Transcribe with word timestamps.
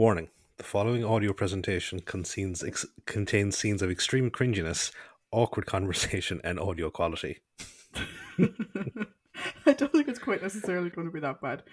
Warning 0.00 0.30
the 0.56 0.64
following 0.64 1.04
audio 1.04 1.34
presentation 1.34 2.00
contains, 2.00 2.64
ex- 2.64 2.86
contains 3.04 3.58
scenes 3.58 3.82
of 3.82 3.90
extreme 3.90 4.30
cringiness, 4.30 4.92
awkward 5.30 5.66
conversation, 5.66 6.40
and 6.42 6.58
audio 6.58 6.88
quality. 6.88 7.40
I 8.38 9.74
don't 9.74 9.92
think 9.92 10.08
it's 10.08 10.18
quite 10.18 10.40
necessarily 10.40 10.88
going 10.88 11.06
to 11.06 11.12
be 11.12 11.20
that 11.20 11.42
bad. 11.42 11.64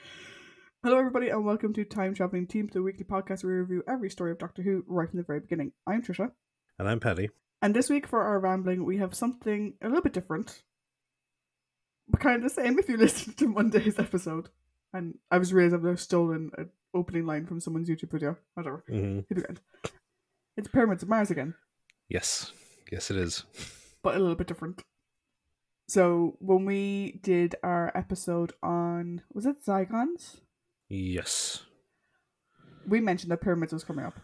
Hello, 0.84 0.98
everybody, 1.00 1.30
and 1.30 1.46
welcome 1.46 1.72
to 1.72 1.86
Time 1.86 2.14
Traveling 2.14 2.48
Team, 2.48 2.68
the 2.70 2.82
weekly 2.82 3.06
podcast 3.06 3.46
where 3.46 3.54
we 3.54 3.60
review 3.62 3.84
every 3.88 4.10
story 4.10 4.32
of 4.34 4.40
Doctor 4.40 4.62
Who 4.62 4.84
right 4.88 5.10
from 5.10 5.20
the 5.20 5.24
very 5.26 5.40
beginning. 5.40 5.72
I'm 5.88 6.02
Trisha, 6.02 6.32
And 6.78 6.90
I'm 6.90 7.00
Paddy. 7.00 7.30
and 7.62 7.74
this 7.74 7.90
week 7.90 8.06
for 8.06 8.24
our 8.24 8.42
rambling, 8.42 8.84
we 8.84 8.98
have 8.98 9.16
something 9.16 9.76
a 9.82 9.88
little 9.88 10.04
bit 10.04 10.12
different, 10.12 10.64
but 12.10 12.20
kind 12.20 12.36
of 12.36 12.42
the 12.44 12.50
same 12.50 12.78
if 12.78 12.90
you 12.90 12.98
listen 12.98 13.36
to 13.36 13.48
Monday's 13.48 13.98
episode. 13.98 14.50
And 14.98 15.20
I 15.30 15.38
was 15.38 15.54
realized 15.54 15.76
I've 15.76 15.84
now 15.84 15.94
stolen 15.94 16.50
an 16.58 16.70
opening 16.92 17.28
line 17.28 17.46
from 17.46 17.60
someone's 17.60 17.88
YouTube 17.88 18.10
video. 18.10 18.36
Whatever. 18.56 18.84
hmm 18.90 19.20
be. 19.30 19.44
It's 20.58 20.68
Pyramids 20.68 21.04
of 21.04 21.10
Mars 21.10 21.30
again. 21.30 21.54
Yes, 22.10 22.52
yes, 22.92 23.12
it 23.12 23.18
is. 23.18 23.44
but 24.02 24.16
a 24.16 24.20
little 24.20 24.34
bit 24.34 24.48
different. 24.48 24.82
So 25.88 26.36
when 26.40 26.66
we 26.66 27.20
did 27.22 27.56
our 27.62 27.92
episode 27.96 28.54
on 28.64 29.22
was 29.32 29.46
it 29.46 29.64
Zygons? 29.64 30.40
Yes. 30.90 31.62
We 32.88 33.00
mentioned 33.00 33.32
that 33.32 33.42
pyramids 33.42 33.74
was 33.74 33.84
coming 33.84 34.04
up. 34.06 34.20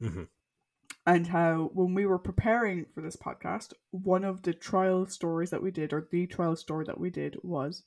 hmm 0.00 0.24
And 1.04 1.26
how 1.26 1.72
when 1.74 1.94
we 1.94 2.06
were 2.06 2.20
preparing 2.20 2.86
for 2.94 3.00
this 3.00 3.16
podcast, 3.16 3.72
one 3.90 4.22
of 4.22 4.42
the 4.42 4.54
trial 4.54 5.04
stories 5.06 5.50
that 5.50 5.64
we 5.64 5.72
did, 5.72 5.92
or 5.92 6.06
the 6.08 6.28
trial 6.28 6.54
story 6.54 6.84
that 6.84 7.00
we 7.00 7.10
did 7.10 7.38
was 7.42 7.82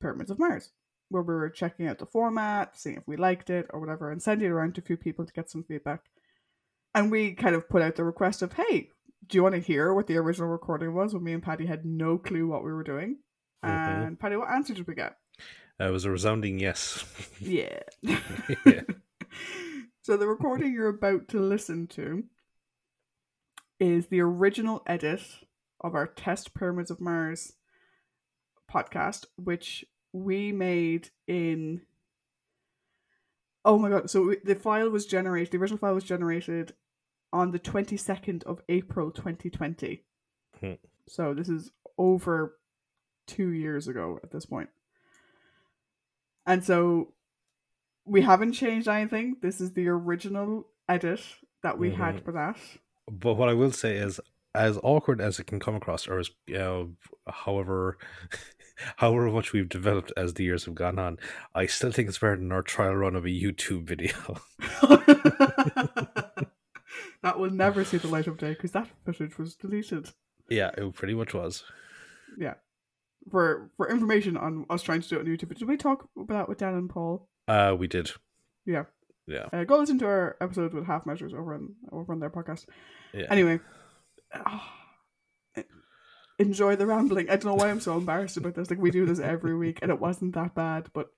Pyramids 0.00 0.30
of 0.30 0.38
Mars. 0.38 0.70
Where 1.08 1.22
we 1.22 1.34
were 1.34 1.50
checking 1.50 1.86
out 1.86 1.98
the 1.98 2.06
format, 2.06 2.76
seeing 2.78 2.96
if 2.96 3.06
we 3.06 3.16
liked 3.16 3.48
it 3.50 3.66
or 3.70 3.78
whatever, 3.80 4.10
and 4.10 4.20
sending 4.20 4.48
it 4.48 4.50
around 4.50 4.74
to 4.74 4.80
a 4.80 4.84
few 4.84 4.96
people 4.96 5.24
to 5.24 5.32
get 5.32 5.48
some 5.50 5.62
feedback. 5.64 6.00
And 6.94 7.10
we 7.10 7.32
kind 7.34 7.54
of 7.54 7.68
put 7.68 7.82
out 7.82 7.94
the 7.96 8.04
request 8.04 8.42
of, 8.42 8.54
hey, 8.54 8.90
do 9.26 9.36
you 9.38 9.42
want 9.42 9.54
to 9.54 9.60
hear 9.60 9.92
what 9.94 10.06
the 10.06 10.16
original 10.16 10.48
recording 10.48 10.94
was 10.94 11.14
when 11.14 11.22
me 11.22 11.32
and 11.32 11.42
Paddy 11.42 11.66
had 11.66 11.84
no 11.84 12.18
clue 12.18 12.48
what 12.48 12.64
we 12.64 12.72
were 12.72 12.82
doing? 12.82 13.18
Mhm. 13.64 14.06
And 14.06 14.18
Paddy, 14.20 14.36
what 14.36 14.50
answer 14.50 14.74
did 14.74 14.86
we 14.86 14.94
get? 14.94 15.16
Uh, 15.80 15.88
it 15.88 15.90
was 15.90 16.04
a 16.04 16.10
resounding 16.10 16.58
yes. 16.58 17.04
Yeah. 17.40 17.80
Yeah. 18.02 18.12
so 20.02 20.16
the 20.16 20.26
recording 20.26 20.72
you're 20.72 20.88
about 20.88 21.28
to 21.28 21.40
listen 21.40 21.86
to 21.88 22.24
is 23.78 24.06
the 24.06 24.20
original 24.20 24.82
edit 24.86 25.20
of 25.80 25.94
our 25.94 26.06
Test 26.06 26.54
Pyramids 26.54 26.90
of 26.90 27.00
Mars 27.00 27.52
podcast, 28.72 29.26
which 29.36 29.84
we 30.24 30.52
made 30.52 31.10
in. 31.26 31.82
Oh 33.64 33.78
my 33.78 33.90
god! 33.90 34.10
So 34.10 34.34
the 34.44 34.54
file 34.54 34.90
was 34.90 35.06
generated. 35.06 35.52
The 35.52 35.58
original 35.58 35.78
file 35.78 35.94
was 35.94 36.04
generated 36.04 36.72
on 37.32 37.50
the 37.50 37.58
twenty 37.58 37.96
second 37.96 38.44
of 38.44 38.62
April, 38.68 39.10
twenty 39.10 39.50
twenty. 39.50 40.04
Hmm. 40.60 40.74
So 41.08 41.34
this 41.34 41.48
is 41.48 41.70
over 41.98 42.58
two 43.26 43.48
years 43.48 43.88
ago 43.88 44.18
at 44.22 44.30
this. 44.30 44.46
And 46.46 46.64
so 46.64 47.12
we 48.04 48.22
haven't 48.22 48.52
changed 48.52 48.88
anything. 48.88 49.36
This 49.42 49.60
is 49.60 49.72
the 49.72 49.88
original 49.88 50.68
edit 50.88 51.20
that 51.62 51.78
we 51.78 51.90
had 51.90 52.16
Mhm. 52.16 52.24
for 52.24 52.32
that. 52.32 52.56
But 53.10 53.34
what 53.34 53.48
I 53.48 53.54
will 53.54 53.72
say 53.72 53.96
is, 53.96 54.20
as 54.54 54.78
awkward 54.82 55.20
as 55.20 55.38
it 55.40 55.46
can 55.48 55.58
come 55.58 55.74
across, 55.74 56.06
or 56.06 56.18
as 56.20 56.30
you 56.46 56.54
know, 56.58 56.92
however, 57.26 57.98
however 58.96 59.30
much 59.30 59.52
we've 59.52 59.68
developed 59.68 60.12
as 60.16 60.34
the 60.34 60.44
years 60.44 60.64
have 60.64 60.74
gone 60.74 60.98
on, 60.98 61.18
I 61.54 61.66
still 61.66 61.92
think 61.92 62.08
it's 62.08 62.18
better 62.18 62.36
than 62.36 62.52
our 62.52 62.62
trial 62.62 62.94
run 62.94 63.16
of 63.16 63.24
a 63.24 63.28
YouTube 63.28 63.84
video. 63.84 64.12
that 67.22 67.38
will 67.38 67.50
never 67.50 67.84
see 67.84 67.98
the 67.98 68.08
light 68.08 68.26
of 68.26 68.38
day 68.38 68.50
because 68.50 68.72
that 68.72 68.88
footage 69.04 69.38
was 69.38 69.56
deleted. 69.56 70.10
yeah, 70.48 70.70
it 70.76 70.94
pretty 70.94 71.14
much 71.14 71.34
was. 71.34 71.64
Yeah. 72.38 72.54
For 73.30 73.70
for 73.76 73.90
information 73.90 74.36
on 74.36 74.66
us 74.70 74.82
trying 74.82 75.02
to 75.02 75.08
do 75.08 75.16
it 75.16 75.20
on 75.20 75.26
YouTube, 75.26 75.58
did 75.58 75.68
we 75.68 75.76
talk 75.76 76.08
about 76.16 76.34
that 76.34 76.48
with 76.48 76.58
Dan 76.58 76.74
and 76.74 76.88
Paul? 76.88 77.28
Uh, 77.48 77.74
we 77.76 77.88
did. 77.88 78.12
Yeah. 78.64 78.84
Yeah. 79.26 79.46
Uh, 79.52 79.64
go 79.64 79.78
listen 79.78 79.98
to 79.98 80.06
our 80.06 80.36
episode 80.40 80.72
with 80.72 80.86
half 80.86 81.06
measures 81.06 81.34
over 81.34 81.54
on 81.54 81.74
over 81.90 82.12
on 82.12 82.20
their 82.20 82.30
podcast. 82.30 82.66
Yeah. 83.12 83.26
Anyway, 83.28 83.58
ah, 84.32 84.72
enjoy 86.38 86.76
the 86.76 86.86
rambling. 86.86 87.28
I 87.28 87.36
don't 87.36 87.46
know 87.46 87.54
why 87.54 87.70
I'm 87.70 87.80
so 87.80 87.96
embarrassed 87.96 88.36
about 88.36 88.54
this. 88.54 88.70
Like 88.70 88.80
we 88.80 88.90
do 88.90 89.06
this 89.06 89.20
every 89.20 89.54
week, 89.56 89.78
and 89.82 89.90
it 89.90 90.00
wasn't 90.00 90.34
that 90.34 90.54
bad, 90.54 90.88
but 90.92 91.10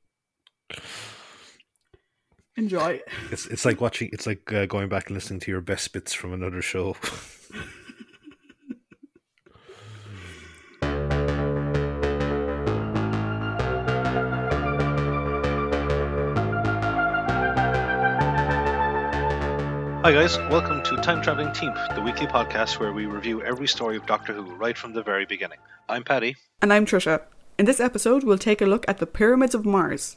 enjoy. 2.56 3.00
It's 3.30 3.46
it's 3.46 3.64
like 3.64 3.80
watching. 3.80 4.10
It's 4.12 4.26
like 4.26 4.52
uh, 4.52 4.66
going 4.66 4.88
back 4.88 5.08
and 5.08 5.14
listening 5.14 5.40
to 5.40 5.50
your 5.50 5.60
best 5.60 5.92
bits 5.92 6.12
from 6.12 6.32
another 6.32 6.62
show. 6.62 6.96
Hi, 20.08 20.14
guys. 20.14 20.38
Welcome 20.38 20.82
to 20.84 20.96
Time 20.96 21.20
Traveling 21.20 21.52
Team, 21.52 21.74
the 21.94 22.00
weekly 22.00 22.26
podcast 22.26 22.80
where 22.80 22.94
we 22.94 23.04
review 23.04 23.42
every 23.42 23.68
story 23.68 23.98
of 23.98 24.06
Doctor 24.06 24.32
Who 24.32 24.54
right 24.54 24.74
from 24.74 24.94
the 24.94 25.02
very 25.02 25.26
beginning. 25.26 25.58
I'm 25.86 26.02
Paddy. 26.02 26.34
And 26.62 26.72
I'm 26.72 26.86
Trisha. 26.86 27.24
In 27.58 27.66
this 27.66 27.78
episode, 27.78 28.24
we'll 28.24 28.38
take 28.38 28.62
a 28.62 28.64
look 28.64 28.86
at 28.88 29.00
the 29.00 29.06
Pyramids 29.06 29.54
of 29.54 29.66
Mars. 29.66 30.16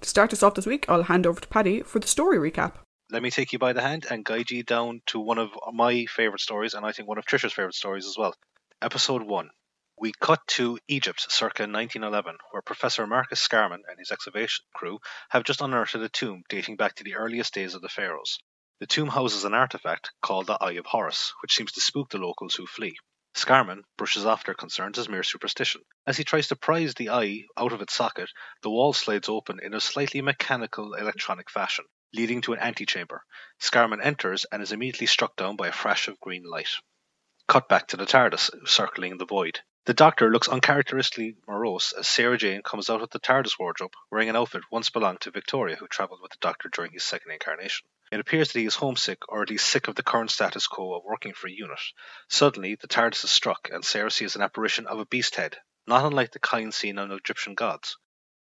To 0.00 0.08
start 0.08 0.32
us 0.32 0.44
off 0.44 0.54
this 0.54 0.64
week, 0.64 0.86
I'll 0.88 1.02
hand 1.02 1.26
over 1.26 1.40
to 1.40 1.48
Paddy 1.48 1.82
for 1.82 1.98
the 1.98 2.06
story 2.06 2.38
recap. 2.38 2.74
Let 3.10 3.20
me 3.20 3.32
take 3.32 3.52
you 3.52 3.58
by 3.58 3.72
the 3.72 3.82
hand 3.82 4.06
and 4.08 4.24
guide 4.24 4.52
you 4.52 4.62
down 4.62 5.02
to 5.06 5.18
one 5.18 5.38
of 5.38 5.50
my 5.72 6.06
favourite 6.06 6.38
stories, 6.38 6.74
and 6.74 6.86
I 6.86 6.92
think 6.92 7.08
one 7.08 7.18
of 7.18 7.26
Trisha's 7.26 7.52
favourite 7.52 7.74
stories 7.74 8.06
as 8.06 8.16
well. 8.16 8.36
Episode 8.80 9.24
1. 9.24 9.50
We 9.98 10.12
cut 10.20 10.38
to 10.50 10.78
Egypt 10.86 11.26
circa 11.32 11.64
1911, 11.64 12.36
where 12.52 12.62
Professor 12.62 13.08
Marcus 13.08 13.44
Scarman 13.44 13.82
and 13.90 13.98
his 13.98 14.12
excavation 14.12 14.66
crew 14.72 15.00
have 15.30 15.42
just 15.42 15.60
unearthed 15.60 15.96
a 15.96 16.08
tomb 16.08 16.44
dating 16.48 16.76
back 16.76 16.94
to 16.94 17.02
the 17.02 17.16
earliest 17.16 17.52
days 17.52 17.74
of 17.74 17.82
the 17.82 17.88
pharaohs. 17.88 18.38
The 18.82 18.88
tomb 18.88 19.10
houses 19.10 19.44
an 19.44 19.54
artifact 19.54 20.10
called 20.22 20.48
the 20.48 20.58
Eye 20.60 20.72
of 20.72 20.86
Horus, 20.86 21.32
which 21.40 21.54
seems 21.54 21.70
to 21.70 21.80
spook 21.80 22.10
the 22.10 22.18
locals 22.18 22.56
who 22.56 22.66
flee. 22.66 22.98
Scarman 23.32 23.84
brushes 23.96 24.26
off 24.26 24.42
their 24.42 24.56
concerns 24.56 24.98
as 24.98 25.08
mere 25.08 25.22
superstition. 25.22 25.82
As 26.04 26.16
he 26.16 26.24
tries 26.24 26.48
to 26.48 26.56
prise 26.56 26.92
the 26.94 27.08
eye 27.10 27.44
out 27.56 27.72
of 27.72 27.80
its 27.80 27.94
socket, 27.94 28.30
the 28.60 28.70
wall 28.70 28.92
slides 28.92 29.28
open 29.28 29.60
in 29.62 29.72
a 29.72 29.80
slightly 29.80 30.20
mechanical 30.20 30.94
electronic 30.94 31.48
fashion, 31.48 31.84
leading 32.12 32.40
to 32.40 32.54
an 32.54 32.58
antechamber. 32.58 33.22
Scarman 33.60 34.00
enters 34.02 34.46
and 34.50 34.60
is 34.60 34.72
immediately 34.72 35.06
struck 35.06 35.36
down 35.36 35.54
by 35.54 35.68
a 35.68 35.72
flash 35.72 36.08
of 36.08 36.18
green 36.18 36.42
light. 36.42 36.70
Cut 37.46 37.68
back 37.68 37.86
to 37.86 37.96
the 37.96 38.04
TARDIS, 38.04 38.50
circling 38.66 39.16
the 39.16 39.26
void. 39.26 39.60
The 39.84 39.94
Doctor 39.94 40.28
looks 40.28 40.48
uncharacteristically 40.48 41.36
morose 41.46 41.92
as 41.92 42.08
Sarah 42.08 42.36
Jane 42.36 42.62
comes 42.62 42.90
out 42.90 43.00
of 43.00 43.10
the 43.10 43.20
TARDIS 43.20 43.60
wardrobe 43.60 43.92
wearing 44.10 44.28
an 44.28 44.34
outfit 44.34 44.64
once 44.72 44.90
belonged 44.90 45.20
to 45.20 45.30
Victoria, 45.30 45.76
who 45.76 45.86
travelled 45.86 46.20
with 46.20 46.32
the 46.32 46.38
Doctor 46.40 46.68
during 46.68 46.90
his 46.90 47.04
second 47.04 47.30
incarnation. 47.30 47.86
It 48.12 48.20
appears 48.20 48.52
that 48.52 48.58
he 48.58 48.66
is 48.66 48.74
homesick, 48.74 49.26
or 49.30 49.40
at 49.40 49.48
least 49.48 49.70
sick 49.70 49.88
of 49.88 49.94
the 49.94 50.02
current 50.02 50.30
status 50.30 50.66
quo 50.66 50.92
of 50.92 51.02
working 51.02 51.32
for 51.32 51.46
a 51.46 51.50
unit. 51.50 51.80
Suddenly, 52.28 52.74
the 52.74 52.86
TARDIS 52.86 53.24
is 53.24 53.30
struck, 53.30 53.70
and 53.72 53.82
Sarah 53.82 54.10
sees 54.10 54.36
an 54.36 54.42
apparition 54.42 54.86
of 54.86 54.98
a 54.98 55.06
beast 55.06 55.36
head, 55.36 55.56
not 55.86 56.04
unlike 56.04 56.32
the 56.32 56.38
kind 56.38 56.74
seen 56.74 56.98
on 56.98 57.10
Egyptian 57.10 57.54
gods. 57.54 57.96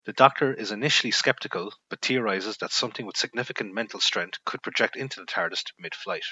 The 0.05 0.13
Doctor 0.13 0.51
is 0.51 0.72
initially 0.72 1.11
skeptical, 1.11 1.75
but 1.89 2.01
theorizes 2.01 2.57
that 2.57 2.72
something 2.72 3.05
with 3.05 3.17
significant 3.17 3.72
mental 3.72 3.99
strength 3.99 4.44
could 4.45 4.63
project 4.63 4.95
into 4.95 5.19
the 5.19 5.27
TARDIS 5.27 5.66
mid 5.78 5.93
flight. 5.93 6.25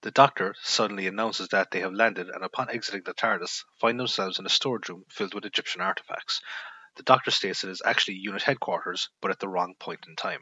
The 0.00 0.10
Doctor 0.10 0.54
suddenly 0.62 1.06
announces 1.06 1.48
that 1.48 1.72
they 1.72 1.80
have 1.80 1.92
landed 1.92 2.30
and, 2.30 2.42
upon 2.42 2.70
exiting 2.70 3.02
the 3.02 3.12
TARDIS, 3.12 3.62
find 3.78 4.00
themselves 4.00 4.38
in 4.38 4.46
a 4.46 4.48
storage 4.48 4.88
room 4.88 5.04
filled 5.10 5.34
with 5.34 5.44
Egyptian 5.44 5.82
artifacts. 5.82 6.40
The 6.96 7.02
Doctor 7.02 7.30
states 7.30 7.62
it 7.62 7.68
is 7.68 7.82
actually 7.84 8.14
unit 8.14 8.44
headquarters, 8.44 9.10
but 9.20 9.30
at 9.30 9.38
the 9.38 9.50
wrong 9.50 9.74
point 9.78 10.06
in 10.08 10.16
time. 10.16 10.40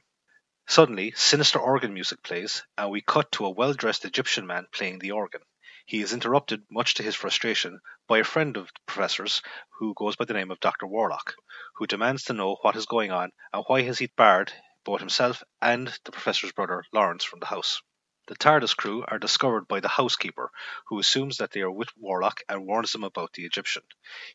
Suddenly, 0.71 1.13
sinister 1.17 1.59
organ 1.59 1.95
music 1.95 2.23
plays, 2.23 2.63
and 2.77 2.91
we 2.91 3.01
cut 3.01 3.33
to 3.33 3.47
a 3.47 3.51
well 3.51 3.73
dressed 3.73 4.05
Egyptian 4.05 4.47
man 4.47 4.67
playing 4.71 4.99
the 4.99 5.13
organ. 5.13 5.41
He 5.87 6.03
is 6.03 6.13
interrupted, 6.13 6.67
much 6.71 6.93
to 6.95 7.03
his 7.03 7.15
frustration, 7.15 7.81
by 8.07 8.19
a 8.19 8.25
friend 8.25 8.55
of 8.59 8.67
the 8.67 8.81
Professor's 8.85 9.41
who 9.79 9.95
goes 9.95 10.17
by 10.17 10.27
the 10.27 10.35
name 10.35 10.51
of 10.51 10.61
Dr. 10.61 10.87
Warlock, 10.87 11.35
who 11.77 11.87
demands 11.87 12.25
to 12.25 12.35
know 12.35 12.57
what 12.61 12.77
is 12.77 12.85
going 12.85 13.11
on 13.11 13.33
and 13.51 13.65
why 13.67 13.81
has 13.81 13.99
he 13.99 14.09
barred 14.09 14.53
both 14.85 15.01
himself 15.01 15.43
and 15.63 15.89
the 16.05 16.13
Professor's 16.13 16.53
brother, 16.53 16.85
Lawrence, 16.93 17.25
from 17.25 17.41
the 17.41 17.47
house. 17.47 17.81
The 18.27 18.37
TARDIS 18.37 18.77
crew 18.77 19.07
are 19.09 19.19
discovered 19.19 19.69
by 19.69 19.81
the 19.81 19.89
housekeeper, 19.89 20.51
who 20.89 20.99
assumes 20.99 21.39
that 21.39 21.51
they 21.53 21.63
are 21.63 21.71
with 21.71 21.97
Warlock 21.97 22.43
and 22.47 22.67
warns 22.67 22.93
them 22.93 23.05
about 23.05 23.33
the 23.33 23.47
Egyptian. 23.47 23.85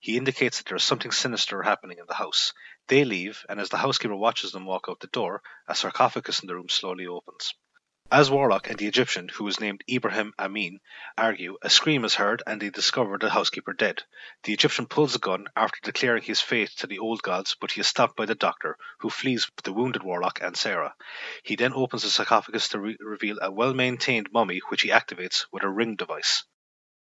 He 0.01 0.17
indicates 0.17 0.57
that 0.57 0.65
there 0.65 0.77
is 0.77 0.83
something 0.83 1.11
sinister 1.11 1.61
happening 1.61 1.99
in 1.99 2.07
the 2.07 2.15
house. 2.15 2.53
They 2.87 3.05
leave, 3.05 3.45
and 3.47 3.59
as 3.59 3.69
the 3.69 3.77
housekeeper 3.77 4.15
watches 4.15 4.51
them 4.51 4.65
walk 4.65 4.87
out 4.89 4.99
the 4.99 5.07
door, 5.07 5.41
a 5.67 5.75
sarcophagus 5.75 6.41
in 6.41 6.47
the 6.47 6.55
room 6.55 6.69
slowly 6.69 7.07
opens. 7.07 7.53
As 8.11 8.29
Warlock 8.29 8.69
and 8.69 8.77
the 8.77 8.85
Egyptian, 8.85 9.29
who 9.29 9.45
was 9.45 9.59
named 9.59 9.83
Ibrahim 9.89 10.33
Amin, 10.37 10.81
argue, 11.17 11.57
a 11.63 11.69
scream 11.69 12.05
is 12.05 12.13
heard 12.15 12.43
and 12.45 12.61
they 12.61 12.69
discover 12.69 13.17
the 13.17 13.31
housekeeper 13.31 13.73
dead. 13.73 14.03
The 14.43 14.53
Egyptian 14.53 14.85
pulls 14.85 15.15
a 15.15 15.19
gun 15.19 15.47
after 15.55 15.79
declaring 15.81 16.21
his 16.21 16.41
faith 16.41 16.75
to 16.77 16.85
the 16.87 16.99
old 16.99 17.23
gods, 17.23 17.55
but 17.59 17.71
he 17.71 17.81
is 17.81 17.87
stopped 17.87 18.15
by 18.15 18.27
the 18.27 18.35
doctor, 18.35 18.77
who 18.99 19.09
flees 19.09 19.47
with 19.55 19.63
the 19.63 19.73
wounded 19.73 20.03
Warlock 20.03 20.41
and 20.41 20.55
Sarah. 20.55 20.93
He 21.43 21.55
then 21.55 21.73
opens 21.73 22.03
the 22.03 22.11
sarcophagus 22.11 22.67
to 22.69 22.79
re- 22.79 22.97
reveal 22.99 23.39
a 23.41 23.49
well 23.49 23.73
maintained 23.73 24.29
mummy, 24.31 24.59
which 24.69 24.81
he 24.83 24.89
activates 24.89 25.45
with 25.51 25.63
a 25.63 25.69
ring 25.69 25.95
device. 25.95 26.43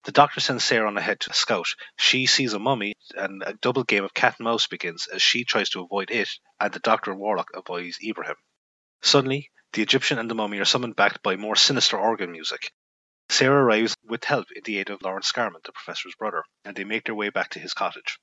The 0.05 0.12
doctor 0.12 0.41
sends 0.41 0.64
Sarah 0.64 0.88
on 0.88 0.97
ahead 0.97 1.20
to 1.20 1.35
scout. 1.35 1.67
She 1.97 2.25
sees 2.25 2.55
a 2.55 2.58
mummy, 2.58 2.94
and 3.14 3.43
a 3.44 3.52
double 3.52 3.85
game 3.85 4.02
of 4.02 4.14
cat 4.14 4.37
and 4.38 4.44
mouse 4.44 4.67
begins 4.67 5.06
as 5.06 5.20
she 5.20 5.44
tries 5.44 5.69
to 5.70 5.82
avoid 5.82 6.11
it, 6.11 6.31
and 6.58 6.73
the 6.73 6.79
doctor 6.79 7.11
and 7.11 7.20
Warlock 7.20 7.50
avoids 7.52 7.99
Ibrahim. 8.02 8.37
Suddenly, 9.02 9.50
the 9.75 9.82
Egyptian 9.82 10.19
and 10.19 10.31
the 10.31 10.35
mummy 10.35 10.58
are 10.58 10.64
summoned 10.64 10.97
back 10.97 11.23
by 11.23 11.37
more 11.37 11.55
sinister 11.55 11.99
organ 11.99 12.32
music. 12.32 12.73
Sarah 13.29 13.62
arrives 13.62 13.94
with 14.02 14.25
help 14.25 14.50
in 14.52 14.62
the 14.64 14.79
aid 14.79 14.88
of 14.88 15.02
Lawrence 15.02 15.31
Scarman, 15.31 15.61
the 15.64 15.73
professor's 15.73 16.14
brother, 16.14 16.44
and 16.64 16.75
they 16.75 16.85
make 16.85 17.05
their 17.05 17.14
way 17.14 17.29
back 17.29 17.50
to 17.50 17.61
his 17.61 17.75
cottage. 17.75 18.19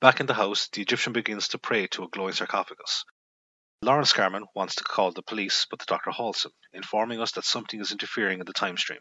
Back 0.00 0.20
in 0.20 0.26
the 0.26 0.34
house, 0.34 0.68
the 0.68 0.82
Egyptian 0.82 1.14
begins 1.14 1.48
to 1.48 1.58
pray 1.58 1.86
to 1.88 2.04
a 2.04 2.08
glowing 2.08 2.34
sarcophagus. 2.34 3.04
Lawrence 3.80 4.12
Scarman 4.12 4.44
wants 4.54 4.74
to 4.76 4.84
call 4.84 5.10
the 5.10 5.22
police, 5.22 5.66
but 5.70 5.78
the 5.78 5.86
doctor 5.86 6.10
halts 6.10 6.44
him, 6.44 6.52
informing 6.72 7.20
us 7.20 7.32
that 7.32 7.44
something 7.44 7.80
is 7.80 7.92
interfering 7.92 8.40
in 8.40 8.46
the 8.46 8.52
time 8.52 8.76
stream. 8.76 9.00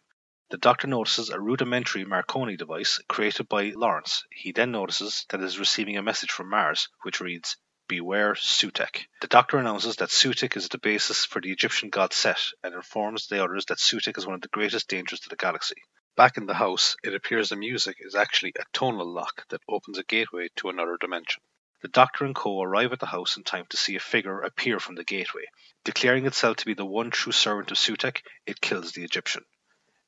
The 0.54 0.60
doctor 0.60 0.86
notices 0.86 1.32
a 1.32 1.40
rudimentary 1.40 2.06
Marconi 2.06 2.56
device 2.58 3.00
created 3.08 3.50
by 3.50 3.72
Lawrence. 3.76 4.24
He 4.30 4.52
then 4.52 4.72
notices 4.72 5.26
that 5.30 5.42
it 5.42 5.46
is 5.46 5.58
receiving 5.58 5.98
a 5.98 6.04
message 6.04 6.30
from 6.30 6.52
Mars, 6.52 6.90
which 7.02 7.20
reads, 7.20 7.58
Beware 7.88 8.36
Sutekh. 8.36 9.08
The 9.22 9.28
doctor 9.28 9.58
announces 9.58 9.96
that 9.96 10.10
Sutekh 10.10 10.56
is 10.56 10.70
the 10.70 10.78
basis 10.78 11.26
for 11.26 11.42
the 11.42 11.52
Egyptian 11.52 11.90
god 11.90 12.14
Set 12.14 12.40
and 12.64 12.76
informs 12.76 13.26
the 13.26 13.44
others 13.44 13.66
that 13.66 13.80
Sutekh 13.80 14.16
is 14.16 14.28
one 14.28 14.36
of 14.36 14.42
the 14.42 14.48
greatest 14.48 14.88
dangers 14.88 15.22
to 15.22 15.30
the 15.30 15.36
galaxy. 15.36 15.82
Back 16.16 16.38
in 16.38 16.46
the 16.46 16.54
house, 16.54 16.96
it 17.04 17.16
appears 17.16 17.50
the 17.50 17.56
music 17.56 17.98
is 18.00 18.14
actually 18.14 18.54
a 18.60 18.66
tonal 18.74 19.12
lock 19.12 19.48
that 19.48 19.64
opens 19.68 19.98
a 19.98 20.04
gateway 20.04 20.50
to 20.58 20.70
another 20.70 20.98
dimension. 21.02 21.42
The 21.82 21.88
doctor 21.88 22.26
and 22.26 22.36
co 22.36 22.62
arrive 22.62 22.94
at 22.94 23.00
the 23.00 23.08
house 23.08 23.38
in 23.38 23.44
time 23.44 23.66
to 23.72 23.78
see 23.78 23.96
a 23.96 24.00
figure 24.00 24.42
appear 24.42 24.80
from 24.80 24.94
the 24.94 25.04
gateway. 25.04 25.46
Declaring 25.84 26.28
itself 26.28 26.58
to 26.58 26.68
be 26.68 26.76
the 26.76 26.86
one 26.86 27.10
true 27.10 27.32
servant 27.32 27.72
of 27.72 27.78
Sutekh, 27.78 28.22
it 28.46 28.62
kills 28.62 28.92
the 28.92 29.04
Egyptian. 29.04 29.44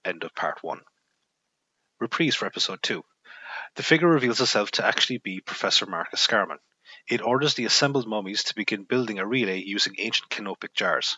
End 0.05 0.23
of 0.23 0.35
part 0.35 0.61
1. 0.61 0.81
Reprise 1.99 2.35
for 2.35 2.45
episode 2.45 2.83
2. 2.83 3.03
The 3.73 3.81
figure 3.81 4.07
reveals 4.07 4.39
itself 4.39 4.69
to 4.71 4.85
actually 4.85 5.17
be 5.17 5.41
Professor 5.41 5.87
Marcus 5.87 6.21
Scarman. 6.21 6.59
It 7.09 7.23
orders 7.23 7.55
the 7.55 7.65
assembled 7.65 8.07
mummies 8.07 8.43
to 8.43 8.55
begin 8.55 8.83
building 8.83 9.17
a 9.17 9.25
relay 9.25 9.63
using 9.63 9.95
ancient 9.97 10.29
canopic 10.29 10.75
jars. 10.75 11.17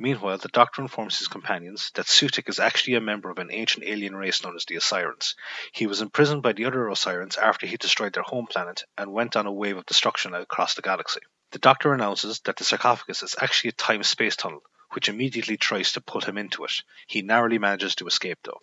Meanwhile, 0.00 0.38
the 0.38 0.48
Doctor 0.48 0.82
informs 0.82 1.16
his 1.16 1.28
companions 1.28 1.92
that 1.94 2.06
Sutekh 2.06 2.48
is 2.48 2.58
actually 2.58 2.96
a 2.96 3.00
member 3.00 3.30
of 3.30 3.38
an 3.38 3.52
ancient 3.52 3.84
alien 3.86 4.16
race 4.16 4.42
known 4.42 4.56
as 4.56 4.64
the 4.64 4.78
Osirans. 4.78 5.36
He 5.70 5.86
was 5.86 6.02
imprisoned 6.02 6.42
by 6.42 6.54
the 6.54 6.64
other 6.64 6.90
Osirans 6.90 7.38
after 7.38 7.68
he 7.68 7.76
destroyed 7.76 8.14
their 8.14 8.24
home 8.24 8.48
planet 8.48 8.82
and 8.98 9.12
went 9.12 9.36
on 9.36 9.46
a 9.46 9.52
wave 9.52 9.76
of 9.76 9.86
destruction 9.86 10.34
across 10.34 10.74
the 10.74 10.82
galaxy. 10.82 11.20
The 11.52 11.60
Doctor 11.60 11.92
announces 11.92 12.40
that 12.40 12.56
the 12.56 12.64
sarcophagus 12.64 13.22
is 13.22 13.36
actually 13.40 13.68
a 13.70 13.74
time 13.74 14.02
space 14.02 14.34
tunnel, 14.34 14.64
which 14.94 15.08
immediately 15.08 15.56
tries 15.56 15.92
to 15.92 16.00
put 16.00 16.24
him 16.24 16.38
into 16.38 16.64
it. 16.64 16.72
He 17.06 17.22
narrowly 17.22 17.58
manages 17.58 17.94
to 17.96 18.06
escape, 18.06 18.38
though. 18.44 18.60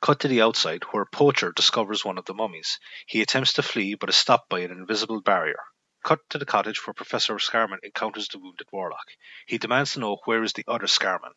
Cut 0.00 0.20
to 0.20 0.28
the 0.28 0.42
outside, 0.42 0.84
where 0.84 1.02
a 1.02 1.06
poacher 1.06 1.52
discovers 1.52 2.04
one 2.04 2.18
of 2.18 2.24
the 2.24 2.34
mummies. 2.34 2.78
He 3.06 3.22
attempts 3.22 3.54
to 3.54 3.62
flee, 3.62 3.94
but 3.94 4.08
is 4.08 4.16
stopped 4.16 4.48
by 4.48 4.60
an 4.60 4.70
invisible 4.70 5.20
barrier. 5.20 5.60
Cut 6.04 6.20
to 6.30 6.38
the 6.38 6.44
cottage 6.44 6.86
where 6.86 6.94
Professor 6.94 7.38
Scarman 7.38 7.78
encounters 7.82 8.28
the 8.28 8.38
wounded 8.38 8.66
Warlock. 8.70 9.06
He 9.46 9.58
demands 9.58 9.92
to 9.92 10.00
know 10.00 10.18
where 10.26 10.42
is 10.42 10.52
the 10.52 10.64
other 10.68 10.86
Scarman. 10.86 11.32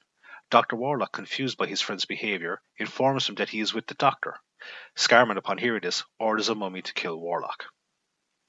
Dr. 0.50 0.76
Warlock, 0.76 1.14
confused 1.14 1.58
by 1.58 1.68
his 1.68 1.82
friend's 1.82 2.06
behavior, 2.06 2.62
informs 2.78 3.30
him 3.30 3.36
that 3.36 3.50
he 3.50 3.60
is 3.60 3.74
with 3.74 3.88
the 3.88 3.96
doctor. 3.96 4.36
Scarman, 4.96 5.38
upon 5.38 5.58
hearing 5.58 5.82
this, 5.82 6.04
orders 6.20 6.50
a 6.50 6.56
mummy 6.56 6.82
to 6.82 6.94
kill 6.94 7.18
Warlock. 7.18 7.66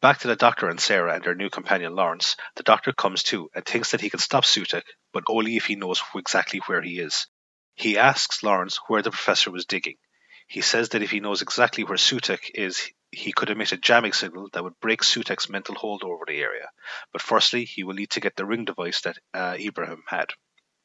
Back 0.01 0.21
to 0.21 0.29
the 0.29 0.37
doctor 0.37 0.69
and 0.69 0.81
Sarah 0.81 1.15
and 1.15 1.25
their 1.25 1.35
new 1.35 1.51
companion 1.51 1.97
Lawrence, 1.97 2.37
the 2.55 2.63
doctor 2.63 2.93
comes 2.93 3.25
to 3.25 3.51
and 3.53 3.65
thinks 3.65 3.91
that 3.91 4.01
he 4.01 4.11
can 4.11 4.21
stop 4.21 4.45
Sutekh, 4.45 4.87
but 5.13 5.25
only 5.27 5.57
if 5.57 5.67
he 5.67 5.75
knows 5.75 6.01
exactly 6.15 6.61
where 6.67 6.81
he 6.83 7.01
is. 7.01 7.27
He 7.75 7.99
asks 7.99 8.45
Lawrence 8.45 8.79
where 8.87 9.03
the 9.03 9.11
professor 9.11 9.51
was 9.51 9.67
digging. 9.67 9.97
He 10.47 10.61
says 10.61 10.91
that 10.91 11.03
if 11.03 11.11
he 11.11 11.19
knows 11.19 11.43
exactly 11.43 11.83
where 11.83 11.99
Sutekh 11.99 12.49
is, 12.55 12.93
he 13.11 13.33
could 13.33 13.51
emit 13.51 13.73
a 13.73 13.77
jamming 13.77 14.13
signal 14.13 14.51
that 14.53 14.63
would 14.63 14.79
break 14.79 15.03
Sutekh's 15.03 15.49
mental 15.49 15.75
hold 15.75 16.05
over 16.05 16.25
the 16.25 16.41
area. 16.41 16.71
But 17.13 17.21
firstly, 17.21 17.65
he 17.65 17.83
will 17.83 17.95
need 17.95 18.11
to 18.11 18.21
get 18.21 18.37
the 18.37 18.47
ring 18.47 18.65
device 18.67 19.01
that 19.01 19.19
uh, 19.35 19.57
Ibrahim 19.59 20.05
had. 20.07 20.31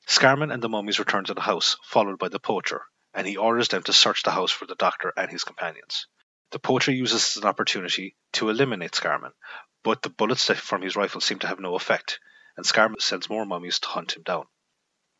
Scarman 0.07 0.51
and 0.51 0.63
the 0.63 0.69
mummies 0.69 0.97
return 0.97 1.25
to 1.25 1.35
the 1.35 1.41
house, 1.41 1.77
followed 1.83 2.17
by 2.17 2.29
the 2.29 2.39
poacher, 2.39 2.81
and 3.13 3.27
he 3.27 3.37
orders 3.37 3.67
them 3.67 3.83
to 3.83 3.93
search 3.93 4.23
the 4.23 4.31
house 4.31 4.51
for 4.51 4.65
the 4.65 4.75
doctor 4.75 5.13
and 5.15 5.29
his 5.29 5.43
companions. 5.43 6.07
The 6.53 6.59
poacher 6.59 6.91
uses 6.91 7.35
an 7.35 7.45
opportunity 7.45 8.15
to 8.33 8.51
eliminate 8.51 8.91
Scarman, 8.91 9.33
but 9.81 10.03
the 10.03 10.11
bullets 10.11 10.51
from 10.51 10.83
his 10.83 10.95
rifle 10.95 11.19
seem 11.19 11.39
to 11.39 11.47
have 11.47 11.59
no 11.59 11.73
effect, 11.73 12.19
and 12.55 12.63
Scarman 12.63 13.01
sends 13.01 13.27
more 13.27 13.43
mummies 13.43 13.79
to 13.79 13.87
hunt 13.87 14.15
him 14.15 14.21
down. 14.21 14.45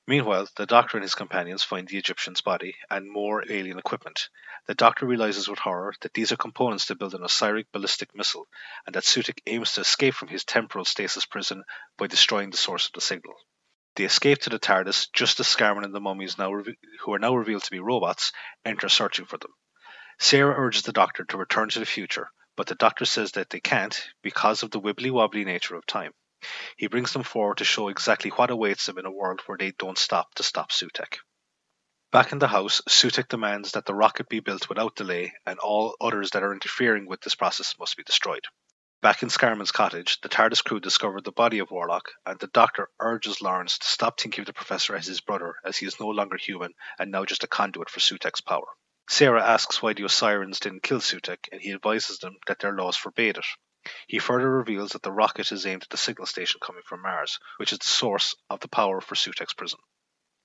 Meanwhile, 0.05 0.49
the 0.57 0.67
doctor 0.67 0.97
and 0.97 1.03
his 1.03 1.15
companions 1.15 1.63
find 1.63 1.87
the 1.87 1.97
Egyptian's 1.97 2.41
body 2.41 2.75
and 2.87 3.09
more 3.09 3.43
alien 3.51 3.79
equipment. 3.79 4.29
The 4.67 4.75
doctor 4.75 5.07
realizes 5.07 5.47
with 5.47 5.57
horror 5.57 5.95
that 6.01 6.13
these 6.13 6.31
are 6.31 6.37
components 6.37 6.85
to 6.85 6.95
build 6.95 7.15
an 7.15 7.23
Osiric 7.23 7.71
ballistic 7.71 8.13
missile, 8.13 8.47
and 8.85 8.93
that 8.93 9.03
Sutekh 9.03 9.41
aims 9.47 9.73
to 9.73 9.81
escape 9.81 10.13
from 10.13 10.27
his 10.27 10.43
temporal 10.43 10.85
stasis 10.85 11.25
prison 11.25 11.63
by 11.97 12.05
destroying 12.05 12.51
the 12.51 12.57
source 12.57 12.85
of 12.85 12.93
the 12.93 13.01
signal. 13.01 13.33
They 13.95 14.03
escape 14.03 14.41
to 14.41 14.51
the 14.51 14.59
TARDIS 14.59 15.07
just 15.13 15.39
as 15.39 15.47
Scarman 15.47 15.83
and 15.83 15.95
the 15.95 15.99
mummies, 15.99 16.37
now 16.37 16.51
re- 16.53 16.77
who 16.99 17.13
are 17.15 17.17
now 17.17 17.33
revealed 17.35 17.63
to 17.63 17.71
be 17.71 17.79
robots, 17.79 18.33
enter 18.63 18.87
searching 18.87 19.25
for 19.25 19.39
them. 19.39 19.51
Sarah 20.19 20.55
urges 20.57 20.83
the 20.83 20.91
doctor 20.91 21.25
to 21.25 21.37
return 21.37 21.69
to 21.69 21.79
the 21.79 21.85
future, 21.85 22.29
but 22.55 22.67
the 22.67 22.75
doctor 22.75 23.05
says 23.05 23.31
that 23.33 23.49
they 23.49 23.59
can't 23.59 24.09
because 24.21 24.63
of 24.63 24.71
the 24.71 24.79
wibbly 24.79 25.11
wobbly 25.11 25.43
nature 25.45 25.75
of 25.75 25.85
time. 25.85 26.13
He 26.77 26.87
brings 26.87 27.13
them 27.13 27.23
forward 27.23 27.57
to 27.59 27.65
show 27.65 27.87
exactly 27.87 28.29
what 28.31 28.51
awaits 28.51 28.85
them 28.85 28.97
in 28.97 29.05
a 29.05 29.11
world 29.11 29.41
where 29.45 29.57
they 29.57 29.71
don't 29.71 29.97
stop 29.97 30.35
to 30.35 30.43
stop 30.43 30.71
Sutekh. 30.71 31.19
Back 32.11 32.31
in 32.31 32.39
the 32.39 32.47
house, 32.47 32.81
Sutekh 32.87 33.27
demands 33.27 33.71
that 33.71 33.85
the 33.85 33.95
rocket 33.95 34.29
be 34.29 34.39
built 34.39 34.69
without 34.69 34.95
delay, 34.95 35.33
and 35.45 35.57
all 35.57 35.95
others 35.99 36.31
that 36.31 36.43
are 36.43 36.53
interfering 36.53 37.07
with 37.07 37.21
this 37.21 37.33
process 37.33 37.73
must 37.79 37.97
be 37.97 38.03
destroyed. 38.03 38.45
Back 39.01 39.23
in 39.23 39.29
Scarman's 39.29 39.71
cottage, 39.71 40.21
the 40.21 40.29
TARDIS 40.29 40.63
crew 40.63 40.79
discover 40.79 41.21
the 41.21 41.31
body 41.31 41.59
of 41.59 41.71
Warlock, 41.71 42.11
and 42.25 42.39
the 42.39 42.47
Doctor 42.47 42.89
urges 42.99 43.41
Lawrence 43.41 43.79
to 43.79 43.87
stop 43.87 44.19
thinking 44.19 44.43
of 44.43 44.45
the 44.45 44.53
Professor 44.53 44.95
as 44.95 45.07
his 45.07 45.21
brother, 45.21 45.55
as 45.65 45.77
he 45.77 45.85
is 45.87 45.99
no 45.99 46.07
longer 46.09 46.37
human 46.37 46.73
and 46.99 47.09
now 47.09 47.25
just 47.25 47.43
a 47.43 47.47
conduit 47.47 47.89
for 47.89 47.99
Sutekh's 47.99 48.41
power. 48.41 48.67
Sarah 49.09 49.43
asks 49.45 49.81
why 49.81 49.93
the 49.93 50.03
Osirans 50.03 50.59
didn't 50.59 50.83
kill 50.83 50.99
Sutekh, 50.99 51.49
and 51.51 51.61
he 51.61 51.73
advises 51.73 52.19
them 52.19 52.37
that 52.47 52.59
their 52.59 52.73
laws 52.73 52.97
forbade 52.97 53.37
it. 53.37 53.45
He 54.07 54.17
further 54.17 54.49
reveals 54.49 54.93
that 54.93 55.03
the 55.03 55.11
rocket 55.11 55.51
is 55.51 55.65
aimed 55.65 55.83
at 55.83 55.89
the 55.89 55.97
signal 55.97 56.25
station 56.25 56.61
coming 56.61 56.83
from 56.85 57.01
Mars, 57.01 57.37
which 57.57 57.73
is 57.73 57.79
the 57.79 57.87
source 57.87 58.33
of 58.49 58.61
the 58.61 58.69
power 58.69 59.01
for 59.01 59.15
Sutekh's 59.15 59.53
prison. 59.53 59.79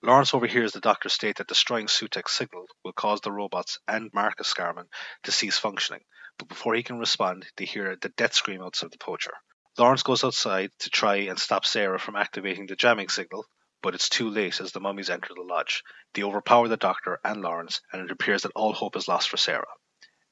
Lawrence 0.03 0.35
overhears 0.35 0.73
the 0.73 0.81
doctor 0.81 1.09
state 1.09 1.37
that 1.37 1.47
destroying 1.47 1.87
Sutekh's 1.87 2.33
signal 2.33 2.67
will 2.85 2.93
cause 2.93 3.21
the 3.21 3.33
robots 3.33 3.79
and 3.87 4.13
Marcus 4.13 4.49
Scarman 4.49 4.89
to 5.23 5.33
cease 5.33 5.59
functioning, 5.59 6.05
but 6.39 6.49
before 6.49 6.75
he 6.75 6.83
can 6.83 6.99
respond, 6.99 7.47
they 7.57 7.65
hear 7.65 7.97
the 7.97 8.09
death 8.11 8.35
scream 8.35 8.63
outside 8.63 8.91
the 8.91 8.99
poacher. 8.99 9.35
Lawrence 9.77 10.03
goes 10.03 10.25
outside 10.25 10.71
to 10.81 10.91
try 10.91 11.17
and 11.17 11.39
stop 11.39 11.65
Sarah 11.65 11.99
from 11.99 12.17
activating 12.17 12.67
the 12.67 12.77
jamming 12.77 13.09
signal, 13.09 13.47
but 13.83 13.95
it's 13.95 14.09
too 14.09 14.29
late 14.29 14.61
as 14.61 14.73
the 14.73 14.81
mummies 14.81 15.11
enter 15.11 15.35
the 15.35 15.43
lodge. 15.43 15.83
They 16.15 16.23
overpower 16.23 16.69
the 16.69 16.77
doctor 16.77 17.21
and 17.25 17.43
Lawrence, 17.43 17.81
and 17.93 18.03
it 18.03 18.11
appears 18.11 18.43
that 18.43 18.53
all 18.55 18.73
hope 18.73 18.97
is 18.97 19.09
lost 19.09 19.29
for 19.29 19.37
Sarah. 19.37 19.67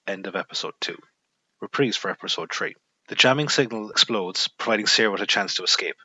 End 0.06 0.26
of 0.26 0.36
episode 0.36 0.74
2. 0.80 0.98
Reprise 1.60 1.96
for 1.96 2.10
episode 2.10 2.52
3. 2.52 2.74
The 3.08 3.14
jamming 3.14 3.48
signal 3.48 3.90
explodes, 3.90 4.48
providing 4.48 4.86
Sarah 4.86 5.12
with 5.12 5.22
a 5.22 5.26
chance 5.26 5.54
to 5.54 5.62
escape. 5.62 5.96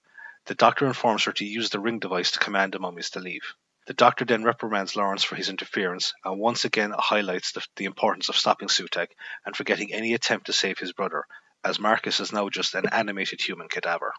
The 0.45 0.55
doctor 0.55 0.85
informs 0.85 1.23
her 1.23 1.31
to 1.33 1.45
use 1.45 1.69
the 1.69 1.79
ring 1.79 1.99
device 1.99 2.31
to 2.31 2.39
command 2.39 2.73
the 2.73 2.79
mummies 2.79 3.11
to 3.11 3.19
leave. 3.19 3.53
The 3.87 3.93
doctor 3.93 4.25
then 4.25 4.43
reprimands 4.43 4.95
Lawrence 4.95 5.23
for 5.23 5.35
his 5.35 5.49
interference 5.49 6.13
and 6.23 6.39
once 6.39 6.65
again 6.65 6.93
highlights 6.97 7.51
the, 7.51 7.65
the 7.75 7.85
importance 7.85 8.29
of 8.29 8.37
stopping 8.37 8.67
Sutekh 8.67 9.11
and 9.45 9.55
forgetting 9.55 9.91
any 9.91 10.13
attempt 10.13 10.45
to 10.45 10.53
save 10.53 10.77
his 10.77 10.93
brother, 10.93 11.25
as 11.63 11.79
Marcus 11.79 12.19
is 12.19 12.31
now 12.31 12.49
just 12.49 12.75
an 12.75 12.87
animated 12.89 13.41
human 13.41 13.67
cadaver. 13.67 14.13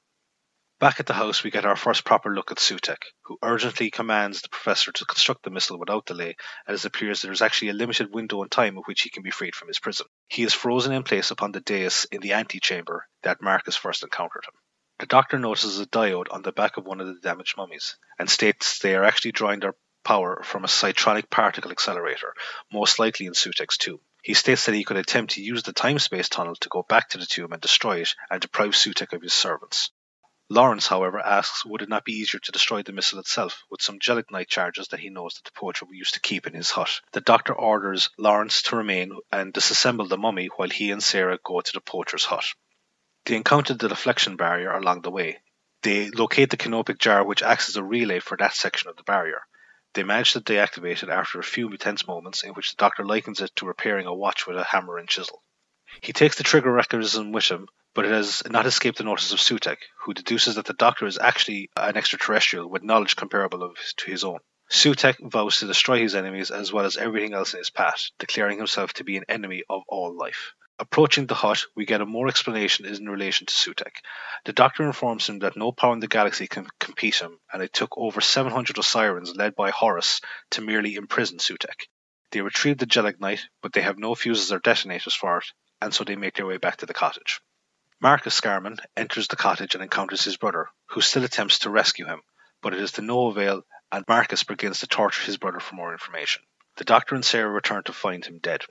Back 0.82 0.98
at 0.98 1.06
the 1.06 1.14
house, 1.14 1.44
we 1.44 1.52
get 1.52 1.64
our 1.64 1.76
first 1.76 2.02
proper 2.02 2.34
look 2.34 2.50
at 2.50 2.56
Sutekh, 2.56 3.04
who 3.26 3.38
urgently 3.40 3.88
commands 3.88 4.42
the 4.42 4.48
professor 4.48 4.90
to 4.90 5.04
construct 5.04 5.44
the 5.44 5.50
missile 5.50 5.78
without 5.78 6.06
delay, 6.06 6.34
as 6.66 6.84
it 6.84 6.88
appears 6.88 7.22
there 7.22 7.30
is 7.30 7.40
actually 7.40 7.68
a 7.68 7.72
limited 7.72 8.12
window 8.12 8.42
in 8.42 8.48
time 8.48 8.76
in 8.76 8.82
which 8.82 9.02
he 9.02 9.08
can 9.08 9.22
be 9.22 9.30
freed 9.30 9.54
from 9.54 9.68
his 9.68 9.78
prison. 9.78 10.08
He 10.26 10.42
is 10.42 10.54
frozen 10.54 10.92
in 10.92 11.04
place 11.04 11.30
upon 11.30 11.52
the 11.52 11.60
dais 11.60 12.04
in 12.10 12.20
the 12.20 12.32
antechamber 12.32 13.06
that 13.22 13.40
Marcus 13.40 13.76
first 13.76 14.02
encountered 14.02 14.42
him. 14.44 14.54
The 14.98 15.06
doctor 15.06 15.38
notices 15.38 15.78
a 15.78 15.86
diode 15.86 16.32
on 16.32 16.42
the 16.42 16.50
back 16.50 16.76
of 16.76 16.84
one 16.84 17.00
of 17.00 17.06
the 17.06 17.20
damaged 17.22 17.56
mummies 17.56 17.94
and 18.18 18.28
states 18.28 18.80
they 18.80 18.96
are 18.96 19.04
actually 19.04 19.30
drawing 19.30 19.60
their 19.60 19.76
power 20.02 20.42
from 20.42 20.64
a 20.64 20.66
cytronic 20.66 21.30
particle 21.30 21.70
accelerator, 21.70 22.34
most 22.72 22.98
likely 22.98 23.26
in 23.26 23.34
Sutekh's 23.34 23.78
tomb. 23.78 24.00
He 24.24 24.34
states 24.34 24.66
that 24.66 24.74
he 24.74 24.82
could 24.82 24.96
attempt 24.96 25.34
to 25.34 25.44
use 25.44 25.62
the 25.62 25.72
time 25.72 26.00
space 26.00 26.28
tunnel 26.28 26.56
to 26.56 26.68
go 26.68 26.82
back 26.82 27.10
to 27.10 27.18
the 27.18 27.26
tomb 27.26 27.52
and 27.52 27.62
destroy 27.62 28.00
it 28.00 28.16
and 28.28 28.40
deprive 28.40 28.72
Sutekh 28.72 29.12
of 29.12 29.22
his 29.22 29.32
servants. 29.32 29.92
Lawrence, 30.52 30.86
however, 30.86 31.18
asks 31.18 31.64
would 31.64 31.80
it 31.80 31.88
not 31.88 32.04
be 32.04 32.12
easier 32.12 32.38
to 32.38 32.52
destroy 32.52 32.82
the 32.82 32.92
missile 32.92 33.18
itself 33.18 33.62
with 33.70 33.80
some 33.80 33.98
gelignite 33.98 34.50
charges 34.50 34.88
that 34.88 35.00
he 35.00 35.08
knows 35.08 35.32
that 35.32 35.44
the 35.44 35.58
poacher 35.58 35.86
used 35.90 36.12
to 36.12 36.20
keep 36.20 36.46
in 36.46 36.52
his 36.52 36.70
hut. 36.70 37.00
The 37.12 37.22
doctor 37.22 37.54
orders 37.54 38.10
Lawrence 38.18 38.60
to 38.64 38.76
remain 38.76 39.18
and 39.32 39.54
disassemble 39.54 40.10
the 40.10 40.18
mummy 40.18 40.48
while 40.48 40.68
he 40.68 40.90
and 40.90 41.02
Sarah 41.02 41.38
go 41.42 41.62
to 41.62 41.72
the 41.72 41.80
poacher's 41.80 42.26
hut. 42.26 42.44
They 43.24 43.36
encounter 43.36 43.72
the 43.72 43.88
deflection 43.88 44.36
barrier 44.36 44.72
along 44.72 45.00
the 45.00 45.10
way. 45.10 45.40
They 45.80 46.10
locate 46.10 46.50
the 46.50 46.58
canopic 46.58 46.98
jar 46.98 47.24
which 47.24 47.42
acts 47.42 47.70
as 47.70 47.76
a 47.76 47.82
relay 47.82 48.20
for 48.20 48.36
that 48.36 48.54
section 48.54 48.90
of 48.90 48.96
the 48.96 49.04
barrier. 49.04 49.40
They 49.94 50.02
manage 50.02 50.34
to 50.34 50.42
deactivate 50.42 51.02
it 51.02 51.08
after 51.08 51.40
a 51.40 51.42
few 51.42 51.74
tense 51.78 52.06
moments 52.06 52.44
in 52.44 52.50
which 52.50 52.72
the 52.72 52.76
doctor 52.76 53.06
likens 53.06 53.40
it 53.40 53.56
to 53.56 53.66
repairing 53.66 54.04
a 54.04 54.12
watch 54.12 54.46
with 54.46 54.58
a 54.58 54.64
hammer 54.64 54.98
and 54.98 55.08
chisel. 55.08 55.42
He 56.02 56.12
takes 56.12 56.36
the 56.36 56.44
trigger 56.44 56.76
mechanism 56.76 57.32
with 57.32 57.46
him 57.46 57.68
but 57.94 58.04
it 58.04 58.12
has 58.12 58.42
not 58.48 58.66
escaped 58.66 58.98
the 58.98 59.04
notice 59.04 59.32
of 59.32 59.38
Sutekh, 59.38 59.78
who 60.00 60.14
deduces 60.14 60.54
that 60.54 60.66
the 60.66 60.72
Doctor 60.72 61.06
is 61.06 61.18
actually 61.18 61.70
an 61.76 61.96
extraterrestrial 61.96 62.68
with 62.68 62.82
knowledge 62.82 63.16
comparable 63.16 63.62
of, 63.62 63.76
to 63.98 64.10
his 64.10 64.24
own. 64.24 64.38
Sutekh 64.70 65.18
vows 65.20 65.58
to 65.58 65.66
destroy 65.66 65.98
his 65.98 66.14
enemies 66.14 66.50
as 66.50 66.72
well 66.72 66.86
as 66.86 66.96
everything 66.96 67.34
else 67.34 67.52
in 67.52 67.58
his 67.58 67.68
path, 67.70 68.10
declaring 68.18 68.56
himself 68.56 68.94
to 68.94 69.04
be 69.04 69.18
an 69.18 69.24
enemy 69.28 69.64
of 69.68 69.82
all 69.86 70.16
life. 70.16 70.54
Approaching 70.78 71.26
the 71.26 71.34
hut, 71.34 71.66
we 71.76 71.84
get 71.84 72.00
a 72.00 72.06
more 72.06 72.28
explanation 72.28 72.86
in 72.86 73.08
relation 73.08 73.46
to 73.46 73.52
Sutekh. 73.52 74.00
The 74.46 74.54
Doctor 74.54 74.84
informs 74.84 75.28
him 75.28 75.40
that 75.40 75.56
no 75.56 75.70
power 75.70 75.92
in 75.92 76.00
the 76.00 76.08
galaxy 76.08 76.46
can 76.46 76.66
compete 76.80 77.16
him, 77.16 77.38
and 77.52 77.62
it 77.62 77.74
took 77.74 77.96
over 77.98 78.22
700 78.22 78.76
Osirans 78.76 79.36
led 79.36 79.54
by 79.54 79.70
Horus 79.70 80.22
to 80.52 80.62
merely 80.62 80.94
imprison 80.94 81.38
Sutekh. 81.38 81.88
They 82.30 82.40
retrieve 82.40 82.78
the 82.78 82.86
gelignite, 82.86 83.46
but 83.60 83.74
they 83.74 83.82
have 83.82 83.98
no 83.98 84.14
fuses 84.14 84.50
or 84.50 84.58
detonators 84.58 85.14
for 85.14 85.38
it, 85.38 85.44
and 85.82 85.92
so 85.92 86.02
they 86.02 86.16
make 86.16 86.34
their 86.34 86.46
way 86.46 86.56
back 86.56 86.78
to 86.78 86.86
the 86.86 86.94
cottage. 86.94 87.40
Marcus 88.02 88.34
Scarman 88.34 88.80
enters 88.96 89.28
the 89.28 89.36
cottage 89.36 89.76
and 89.76 89.84
encounters 89.84 90.24
his 90.24 90.36
brother, 90.36 90.68
who 90.86 91.00
still 91.00 91.22
attempts 91.22 91.60
to 91.60 91.70
rescue 91.70 92.04
him, 92.04 92.20
but 92.60 92.74
it 92.74 92.80
is 92.80 92.90
to 92.90 93.00
no 93.00 93.28
avail, 93.28 93.62
and 93.92 94.04
Marcus 94.08 94.42
begins 94.42 94.80
to 94.80 94.88
torture 94.88 95.22
his 95.22 95.36
brother 95.36 95.60
for 95.60 95.76
more 95.76 95.92
information. 95.92 96.42
The 96.78 96.84
doctor 96.84 97.14
and 97.14 97.24
Sarah 97.24 97.48
return 97.48 97.84
to 97.84 97.92
find 97.92 98.24
him 98.24 98.40
dead. 98.40 98.64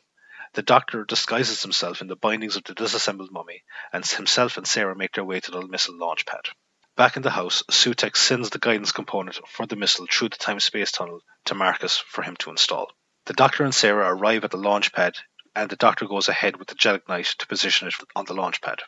The 0.51 0.63
doctor 0.63 1.05
disguises 1.05 1.61
himself 1.61 2.01
in 2.01 2.07
the 2.07 2.17
bindings 2.17 2.57
of 2.57 2.65
the 2.65 2.73
disassembled 2.73 3.31
mummy, 3.31 3.63
and 3.93 4.05
himself 4.05 4.57
and 4.57 4.67
Sarah 4.67 4.97
make 4.97 5.13
their 5.13 5.23
way 5.23 5.39
to 5.39 5.49
the 5.51 5.65
missile 5.65 5.97
launch 5.97 6.25
pad. 6.25 6.49
Back 6.97 7.15
in 7.15 7.21
the 7.21 7.29
house, 7.29 7.63
Sutekh 7.71 8.17
sends 8.17 8.49
the 8.49 8.59
guidance 8.59 8.91
component 8.91 9.39
for 9.47 9.65
the 9.65 9.77
missile 9.77 10.07
through 10.11 10.27
the 10.27 10.37
time 10.39 10.59
space 10.59 10.91
tunnel 10.91 11.21
to 11.45 11.55
Marcus 11.55 11.97
for 11.97 12.21
him 12.21 12.35
to 12.39 12.49
install. 12.49 12.91
The 13.27 13.33
doctor 13.33 13.63
and 13.63 13.73
Sarah 13.73 14.13
arrive 14.13 14.43
at 14.43 14.51
the 14.51 14.57
launch 14.57 14.91
pad, 14.91 15.15
and 15.55 15.69
the 15.69 15.77
doctor 15.77 16.05
goes 16.05 16.27
ahead 16.27 16.57
with 16.57 16.67
the 16.67 16.75
gelignite 16.75 17.33
to 17.37 17.47
position 17.47 17.87
it 17.87 17.93
on 18.13 18.25
the 18.25 18.33
launch 18.33 18.59
pad. 18.59 18.81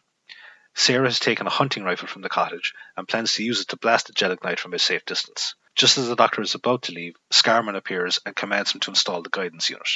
Sarah 0.76 1.08
has 1.08 1.20
taken 1.20 1.46
a 1.46 1.52
hunting 1.52 1.84
rifle 1.84 2.08
from 2.08 2.24
the 2.24 2.30
cottage 2.30 2.74
and 2.98 3.08
plans 3.08 3.34
to 3.34 3.44
use 3.44 3.62
it 3.62 3.68
to 3.68 3.78
blast 3.78 4.08
the 4.08 4.14
gelignite 4.14 4.60
from 4.60 4.74
a 4.74 4.80
safe 4.80 5.06
distance. 5.06 5.56
Just 5.76 5.98
as 5.98 6.08
the 6.08 6.16
doctor 6.16 6.42
is 6.42 6.56
about 6.56 6.84
to 6.84 6.92
leave, 6.92 7.16
Scarman 7.32 7.76
appears 7.76 8.20
and 8.26 8.36
commands 8.36 8.74
him 8.74 8.80
to 8.82 8.92
install 8.92 9.22
the 9.22 9.30
guidance 9.30 9.70
unit. 9.70 9.90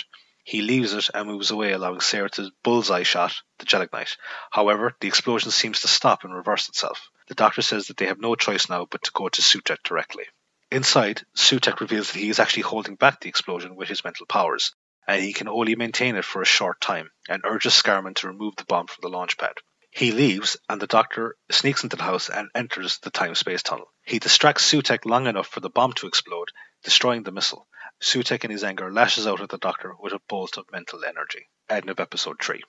He 0.43 0.61
leaves 0.61 0.93
it 0.93 1.09
and 1.13 1.27
moves 1.27 1.51
away, 1.51 1.73
allowing 1.73 1.99
Sarah 1.99 2.29
to 2.29 2.51
bullseye 2.63 3.03
shot 3.03 3.41
the 3.59 3.65
gelignite. 3.65 4.17
However, 4.49 4.95
the 4.99 5.07
explosion 5.07 5.51
seems 5.51 5.81
to 5.81 5.87
stop 5.87 6.23
and 6.23 6.33
reverse 6.33 6.69
itself. 6.69 7.09
The 7.27 7.35
doctor 7.35 7.61
says 7.61 7.87
that 7.87 7.97
they 7.97 8.05
have 8.05 8.19
no 8.19 8.35
choice 8.35 8.69
now 8.69 8.85
but 8.89 9.03
to 9.03 9.11
go 9.11 9.27
to 9.27 9.41
Sutekh 9.41 9.83
directly. 9.83 10.25
Inside, 10.71 11.25
Sutekh 11.35 11.79
reveals 11.79 12.11
that 12.11 12.19
he 12.19 12.29
is 12.29 12.39
actually 12.39 12.63
holding 12.63 12.95
back 12.95 13.19
the 13.19 13.29
explosion 13.29 13.75
with 13.75 13.89
his 13.89 14.03
mental 14.03 14.25
powers, 14.25 14.73
and 15.07 15.21
he 15.21 15.33
can 15.33 15.47
only 15.47 15.75
maintain 15.75 16.15
it 16.15 16.23
for 16.23 16.41
a 16.41 16.45
short 16.45 16.79
time, 16.79 17.11
and 17.27 17.43
urges 17.45 17.73
Scarman 17.73 18.13
to 18.15 18.27
remove 18.27 18.55
the 18.55 18.65
bomb 18.65 18.87
from 18.87 19.01
the 19.01 19.09
launch 19.09 19.37
pad. 19.37 19.53
He 19.97 20.11
leaves, 20.11 20.57
and 20.69 20.79
the 20.79 20.85
Doctor 20.85 21.35
sneaks 21.49 21.81
into 21.81 21.95
the 21.95 22.03
house 22.03 22.29
and 22.29 22.51
enters 22.53 22.99
the 22.99 23.09
time 23.09 23.33
space 23.33 23.63
tunnel. 23.63 23.91
He 24.03 24.19
distracts 24.19 24.71
Sutekh 24.71 25.05
long 25.05 25.25
enough 25.25 25.47
for 25.47 25.59
the 25.59 25.71
bomb 25.71 25.93
to 25.93 26.05
explode, 26.05 26.51
destroying 26.83 27.23
the 27.23 27.31
missile. 27.31 27.67
Sutekh, 27.99 28.45
in 28.45 28.51
his 28.51 28.63
anger, 28.63 28.93
lashes 28.93 29.25
out 29.25 29.41
at 29.41 29.49
the 29.49 29.57
Doctor 29.57 29.95
with 29.99 30.13
a 30.13 30.21
bolt 30.29 30.59
of 30.59 30.71
mental 30.71 31.03
energy. 31.03 31.49
End 31.67 31.89
of 31.89 31.99
episode 31.99 32.39
3. 32.39 32.61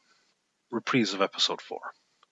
Reprise 0.70 1.12
of 1.12 1.20
episode 1.20 1.60
4. 1.60 1.78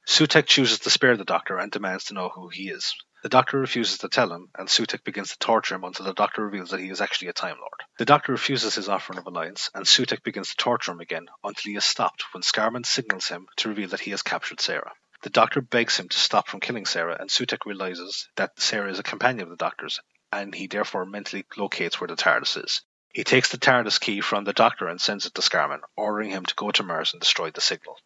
Sutekh 0.09 0.47
chooses 0.47 0.79
to 0.79 0.89
spare 0.89 1.19
the 1.19 1.27
Doctor 1.27 1.59
and 1.59 1.71
demands 1.71 2.05
to 2.05 2.15
know 2.15 2.31
who 2.31 2.49
he 2.49 2.71
is. 2.71 2.95
The 3.27 3.31
Doctor 3.31 3.59
refuses 3.59 3.99
to 3.99 4.09
tell 4.09 4.33
him, 4.33 4.51
and 4.57 4.69
Sutekh 4.69 5.03
begins 5.03 5.31
to 5.31 5.39
torture 5.39 5.75
him 5.75 5.83
until 5.83 6.07
the 6.07 6.15
Doctor 6.15 6.45
reveals 6.45 6.71
that 6.71 6.79
he 6.79 6.91
is 6.91 7.01
actually 7.01 7.27
a 7.27 7.33
Time 7.33 7.57
Lord. 7.59 7.83
The 7.99 8.05
Doctor 8.05 8.31
refuses 8.31 8.77
his 8.77 8.89
offering 8.89 9.19
of 9.19 9.27
alliance, 9.27 9.69
and 9.75 9.85
Sutekh 9.85 10.23
begins 10.23 10.51
to 10.51 10.57
torture 10.57 10.93
him 10.93 11.01
again 11.01 11.27
until 11.43 11.73
he 11.73 11.77
is 11.77 11.85
stopped 11.85 12.23
when 12.33 12.45
Scarman 12.45 12.87
signals 12.87 13.27
him 13.27 13.49
to 13.57 13.69
reveal 13.69 13.89
that 13.89 13.99
he 13.99 14.13
has 14.13 14.23
captured 14.23 14.61
Sarah. 14.61 14.93
The 15.23 15.31
Doctor 15.31 15.61
begs 15.61 15.97
him 15.97 16.09
to 16.09 16.17
stop 16.17 16.47
from 16.47 16.61
killing 16.61 16.87
Sarah, 16.87 17.17
and 17.19 17.29
Sutekh 17.29 17.67
realizes 17.67 18.29
that 18.37 18.61
Sarah 18.61 18.93
is 18.93 19.01
a 19.01 19.03
companion 19.03 19.43
of 19.43 19.51
the 19.51 19.57
Doctor's, 19.57 19.99
and 20.31 20.55
he 20.55 20.69
therefore 20.69 21.05
mentally 21.05 21.45
locates 21.57 22.01
where 22.01 22.07
the 22.07 22.15
TARDIS 22.15 22.65
is. 22.65 22.83
He 23.13 23.25
takes 23.25 23.49
the 23.49 23.59
TARDIS 23.59 23.99
key 23.99 24.21
from 24.21 24.45
the 24.45 24.53
Doctor 24.53 24.87
and 24.87 25.01
sends 25.01 25.27
it 25.27 25.35
to 25.35 25.43
Scarman, 25.43 25.81
ordering 25.97 26.31
him 26.31 26.47
to 26.47 26.55
go 26.55 26.71
to 26.71 26.85
Mars 26.85 27.13
and 27.13 27.21
destroy 27.21 27.51
the 27.51 27.61
signal. 27.61 27.99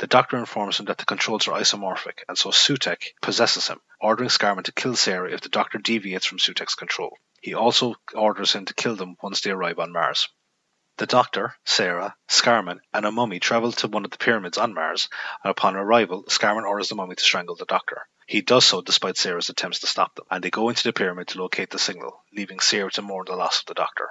The 0.00 0.06
Doctor 0.06 0.36
informs 0.36 0.78
him 0.78 0.84
that 0.86 0.98
the 0.98 1.06
controls 1.06 1.48
are 1.48 1.58
isomorphic, 1.58 2.24
and 2.28 2.36
so 2.36 2.50
Sutekh 2.50 3.14
possesses 3.22 3.68
him, 3.68 3.80
ordering 4.00 4.30
Scarman 4.30 4.64
to 4.64 4.72
kill 4.72 4.96
Sarah 4.96 5.32
if 5.32 5.40
the 5.40 5.48
Doctor 5.48 5.78
deviates 5.78 6.26
from 6.26 6.38
Sutekh's 6.38 6.74
control. 6.74 7.16
He 7.40 7.54
also 7.54 7.94
orders 8.14 8.52
him 8.52 8.64
to 8.66 8.74
kill 8.74 8.96
them 8.96 9.16
once 9.22 9.40
they 9.40 9.50
arrive 9.50 9.78
on 9.78 9.92
Mars. 9.92 10.28
The 10.98 11.06
Doctor, 11.06 11.54
Sarah, 11.64 12.16
Scarman, 12.28 12.80
and 12.94 13.04
a 13.04 13.12
mummy 13.12 13.38
travel 13.38 13.70
to 13.72 13.88
one 13.88 14.04
of 14.04 14.10
the 14.10 14.18
pyramids 14.18 14.56
on 14.56 14.72
Mars, 14.72 15.08
and 15.44 15.50
upon 15.50 15.76
arrival, 15.76 16.24
Scarman 16.24 16.64
orders 16.64 16.88
the 16.88 16.94
mummy 16.94 17.14
to 17.14 17.22
strangle 17.22 17.54
the 17.54 17.66
Doctor. 17.66 18.06
He 18.26 18.40
does 18.40 18.64
so 18.64 18.80
despite 18.80 19.16
Sarah's 19.16 19.50
attempts 19.50 19.80
to 19.80 19.86
stop 19.86 20.14
them, 20.14 20.24
and 20.30 20.42
they 20.42 20.50
go 20.50 20.68
into 20.68 20.82
the 20.82 20.92
pyramid 20.92 21.28
to 21.28 21.38
locate 21.38 21.70
the 21.70 21.78
signal, 21.78 22.24
leaving 22.32 22.60
Sarah 22.60 22.90
to 22.92 23.02
mourn 23.02 23.26
the 23.26 23.36
loss 23.36 23.60
of 23.60 23.66
the 23.66 23.74
Doctor. 23.74 24.08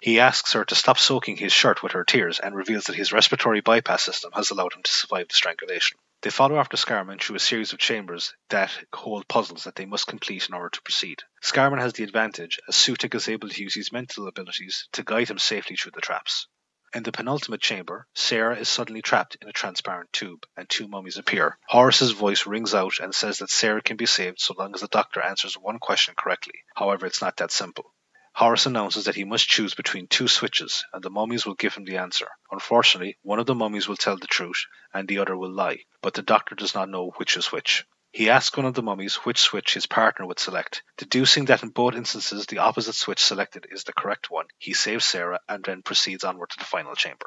He 0.00 0.20
asks 0.20 0.52
her 0.52 0.64
to 0.64 0.76
stop 0.76 0.96
soaking 0.96 1.38
his 1.38 1.52
shirt 1.52 1.82
with 1.82 1.92
her 1.92 2.04
tears 2.04 2.38
and 2.38 2.54
reveals 2.54 2.84
that 2.84 2.94
his 2.94 3.12
respiratory 3.12 3.60
bypass 3.60 4.04
system 4.04 4.30
has 4.32 4.50
allowed 4.50 4.74
him 4.74 4.84
to 4.84 4.92
survive 4.92 5.26
the 5.26 5.34
strangulation. 5.34 5.98
They 6.22 6.30
follow 6.30 6.58
after 6.58 6.76
Scarman 6.76 7.20
through 7.20 7.36
a 7.36 7.40
series 7.40 7.72
of 7.72 7.78
chambers 7.78 8.34
that 8.48 8.76
hold 8.92 9.28
puzzles 9.28 9.64
that 9.64 9.76
they 9.76 9.86
must 9.86 10.08
complete 10.08 10.48
in 10.48 10.54
order 10.54 10.70
to 10.70 10.82
proceed. 10.82 11.22
Scarman 11.42 11.78
has 11.78 11.92
the 11.92 12.02
advantage, 12.02 12.58
as 12.66 12.74
Sutekh 12.74 13.14
is 13.14 13.28
able 13.28 13.48
to 13.48 13.62
use 13.62 13.74
his 13.74 13.92
mental 13.92 14.26
abilities 14.26 14.88
to 14.94 15.04
guide 15.04 15.30
him 15.30 15.38
safely 15.38 15.76
through 15.76 15.92
the 15.92 16.00
traps. 16.00 16.48
In 16.92 17.04
the 17.04 17.12
penultimate 17.12 17.60
chamber, 17.60 18.08
Sarah 18.14 18.58
is 18.58 18.68
suddenly 18.68 19.00
trapped 19.02 19.36
in 19.40 19.48
a 19.48 19.52
transparent 19.52 20.12
tube, 20.12 20.44
and 20.56 20.68
two 20.68 20.88
mummies 20.88 21.18
appear. 21.18 21.56
Horus's 21.68 22.12
voice 22.12 22.46
rings 22.46 22.74
out 22.74 22.98
and 22.98 23.14
says 23.14 23.38
that 23.38 23.50
Sarah 23.50 23.82
can 23.82 23.96
be 23.96 24.06
saved 24.06 24.40
so 24.40 24.54
long 24.58 24.74
as 24.74 24.80
the 24.80 24.88
doctor 24.88 25.20
answers 25.20 25.54
one 25.54 25.78
question 25.78 26.14
correctly. 26.16 26.54
However, 26.74 27.06
it's 27.06 27.20
not 27.20 27.36
that 27.36 27.52
simple. 27.52 27.94
Horus 28.38 28.66
announces 28.66 29.06
that 29.06 29.16
he 29.16 29.24
must 29.24 29.48
choose 29.48 29.74
between 29.74 30.06
two 30.06 30.28
switches, 30.28 30.84
and 30.92 31.02
the 31.02 31.10
mummies 31.10 31.44
will 31.44 31.56
give 31.56 31.74
him 31.74 31.84
the 31.84 31.96
answer. 31.96 32.28
Unfortunately, 32.52 33.18
one 33.22 33.40
of 33.40 33.46
the 33.46 33.54
mummies 33.56 33.88
will 33.88 33.96
tell 33.96 34.16
the 34.16 34.28
truth, 34.28 34.64
and 34.94 35.08
the 35.08 35.18
other 35.18 35.36
will 35.36 35.50
lie, 35.50 35.82
but 36.02 36.14
the 36.14 36.22
doctor 36.22 36.54
does 36.54 36.72
not 36.72 36.88
know 36.88 37.10
which 37.16 37.36
is 37.36 37.50
which. 37.50 37.84
He 38.12 38.30
asks 38.30 38.56
one 38.56 38.64
of 38.64 38.74
the 38.74 38.82
mummies 38.84 39.16
which 39.16 39.40
switch 39.40 39.74
his 39.74 39.88
partner 39.88 40.24
would 40.24 40.38
select. 40.38 40.84
Deducing 40.98 41.46
that 41.46 41.64
in 41.64 41.70
both 41.70 41.96
instances 41.96 42.46
the 42.46 42.58
opposite 42.58 42.94
switch 42.94 43.18
selected 43.18 43.66
is 43.72 43.82
the 43.82 43.92
correct 43.92 44.30
one, 44.30 44.46
he 44.56 44.72
saves 44.72 45.04
Sarah 45.04 45.40
and 45.48 45.64
then 45.64 45.82
proceeds 45.82 46.22
onward 46.22 46.50
to 46.50 46.58
the 46.58 46.64
final 46.64 46.94
chamber. 46.94 47.26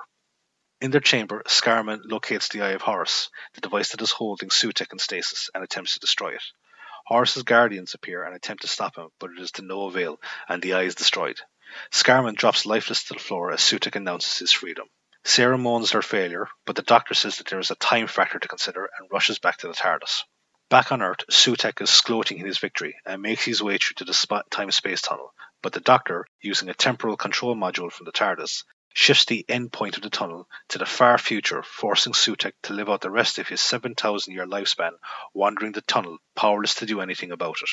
In 0.80 0.92
their 0.92 1.02
chamber, 1.02 1.44
Scarman 1.46 2.04
locates 2.06 2.48
the 2.48 2.62
Eye 2.62 2.70
of 2.70 2.84
Horus, 2.84 3.30
the 3.54 3.60
device 3.60 3.90
that 3.90 4.02
is 4.02 4.12
holding 4.12 4.48
Sutekh 4.48 4.94
in 4.94 5.00
stasis, 5.00 5.50
and 5.54 5.62
attempts 5.62 5.96
to 5.96 6.00
destroy 6.00 6.36
it. 6.36 6.44
Horus's 7.06 7.44
guardians 7.44 7.94
appear 7.94 8.24
and 8.24 8.36
attempt 8.36 8.62
to 8.62 8.68
stop 8.68 8.96
him, 8.98 9.10
but 9.20 9.32
it 9.32 9.40
is 9.40 9.52
to 9.54 9.62
no 9.62 9.84
avail, 9.84 10.20
and 10.48 10.62
the 10.62 10.74
eye 10.74 10.84
is 10.84 10.96
destroyed. 10.96 11.40
Scarman 11.92 12.36
drops 12.36 12.66
lifeless 12.66 13.06
to 13.06 13.14
the 13.14 13.20
floor 13.20 13.52
as 13.52 13.62
Sutekh 13.62 13.96
announces 13.96 14.38
his 14.38 14.52
freedom. 14.52 14.88
Sarah 15.24 15.58
moans 15.58 15.92
her 15.92 16.02
failure, 16.02 16.48
but 16.66 16.76
the 16.76 16.82
doctor 16.82 17.14
says 17.14 17.38
that 17.38 17.48
there 17.48 17.60
is 17.60 17.72
a 17.72 17.76
time 17.76 18.08
factor 18.08 18.40
to 18.40 18.48
consider 18.48 18.90
and 18.98 19.10
rushes 19.12 19.40
back 19.40 19.58
to 19.58 19.68
the 19.68 19.74
TARDIS. 19.74 20.24
Back 20.70 20.92
on 20.92 21.02
Earth, 21.02 21.26
Sutekh 21.30 21.82
is 21.82 22.02
gloating 22.02 22.40
in 22.40 22.46
his 22.46 22.58
victory 22.58 22.96
and 23.06 23.22
makes 23.22 23.44
his 23.44 23.62
way 23.62 23.78
through 23.78 23.96
to 23.96 24.06
the 24.06 24.44
time 24.50 24.72
space 24.72 25.02
tunnel, 25.02 25.34
but 25.62 25.74
the 25.74 25.80
doctor, 25.80 26.26
using 26.42 26.70
a 26.70 26.74
temporal 26.74 27.18
control 27.18 27.56
module 27.56 27.92
from 27.92 28.06
the 28.06 28.12
TARDIS, 28.12 28.64
shifts 28.94 29.26
the 29.26 29.46
end 29.48 29.72
point 29.72 29.96
of 29.98 30.04
the 30.04 30.10
tunnel 30.10 30.48
to 30.70 30.78
the 30.78 30.86
far 30.86 31.18
future, 31.18 31.64
forcing 31.64 32.14
Sutekh 32.14 32.54
to 32.64 32.74
live 32.74 32.90
out 32.90 33.02
the 33.02 33.10
rest 33.10 33.40
of 33.40 33.48
his 33.48 33.62
7,000 33.62 34.34
year 34.34 34.46
lifespan 34.46 34.92
wandering 35.34 35.72
the 35.72 35.82
tunnel, 35.82 36.18
powerless 36.36 36.76
to 36.76 36.86
do 36.86 37.02
anything 37.02 37.32
about 37.32 37.62
it. 37.62 37.70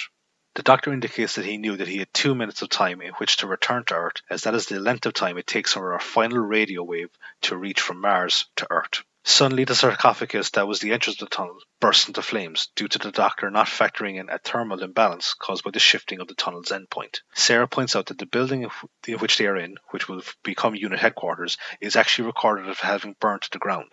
The 0.54 0.62
doctor 0.62 0.92
indicates 0.92 1.36
that 1.36 1.44
he 1.44 1.56
knew 1.56 1.76
that 1.76 1.88
he 1.88 1.98
had 1.98 2.12
two 2.12 2.34
minutes 2.34 2.62
of 2.62 2.68
time 2.68 3.00
in 3.00 3.12
which 3.14 3.36
to 3.38 3.46
return 3.46 3.84
to 3.84 3.94
Earth, 3.94 4.22
as 4.28 4.42
that 4.42 4.54
is 4.54 4.66
the 4.66 4.80
length 4.80 5.06
of 5.06 5.14
time 5.14 5.38
it 5.38 5.46
takes 5.46 5.74
for 5.74 5.94
a 5.94 6.00
final 6.00 6.38
radio 6.38 6.82
wave 6.82 7.10
to 7.42 7.56
reach 7.56 7.80
from 7.80 8.00
Mars 8.00 8.46
to 8.56 8.66
Earth. 8.70 9.04
Suddenly, 9.28 9.64
the 9.64 9.74
sarcophagus 9.74 10.50
that 10.52 10.66
was 10.66 10.80
the 10.80 10.92
entrance 10.92 11.18
to 11.18 11.26
the 11.26 11.30
tunnel 11.30 11.58
bursts 11.80 12.08
into 12.08 12.22
flames 12.22 12.70
due 12.74 12.88
to 12.88 12.98
the 12.98 13.12
doctor 13.12 13.50
not 13.50 13.66
factoring 13.66 14.18
in 14.18 14.30
a 14.30 14.38
thermal 14.38 14.82
imbalance 14.82 15.34
caused 15.34 15.64
by 15.64 15.70
the 15.70 15.78
shifting 15.78 16.20
of 16.20 16.28
the 16.28 16.34
tunnel's 16.34 16.70
endpoint. 16.70 17.20
Sarah 17.34 17.68
points 17.68 17.94
out 17.94 18.06
that 18.06 18.18
the 18.18 18.24
building 18.24 18.68
in 19.06 19.18
which 19.18 19.36
they 19.36 19.46
are 19.46 19.58
in, 19.58 19.76
which 19.90 20.08
will 20.08 20.22
become 20.42 20.74
unit 20.74 20.98
headquarters, 20.98 21.58
is 21.78 21.94
actually 21.94 22.26
recorded 22.26 22.70
as 22.70 22.80
having 22.80 23.14
burnt 23.20 23.42
to 23.42 23.50
the 23.52 23.58
ground. 23.58 23.92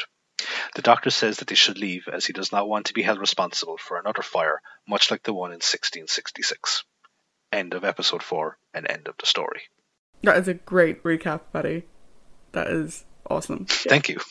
The 0.73 0.81
doctor 0.81 1.09
says 1.09 1.37
that 1.37 1.49
they 1.49 1.55
should 1.55 1.77
leave 1.77 2.07
as 2.07 2.25
he 2.25 2.31
does 2.31 2.53
not 2.53 2.69
want 2.69 2.85
to 2.85 2.93
be 2.93 3.03
held 3.03 3.19
responsible 3.19 3.77
for 3.77 3.99
another 3.99 4.21
fire, 4.21 4.61
much 4.87 5.11
like 5.11 5.23
the 5.23 5.33
one 5.33 5.51
in 5.51 5.55
1666. 5.55 6.85
End 7.51 7.73
of 7.73 7.83
episode 7.83 8.23
4 8.23 8.57
and 8.73 8.89
end 8.89 9.09
of 9.09 9.17
the 9.17 9.25
story. 9.25 9.63
That 10.23 10.37
is 10.37 10.47
a 10.47 10.53
great 10.53 11.03
recap, 11.03 11.41
buddy. 11.51 11.83
That 12.53 12.67
is 12.67 13.03
awesome. 13.29 13.65
Thank 13.65 14.07
you. 14.07 14.21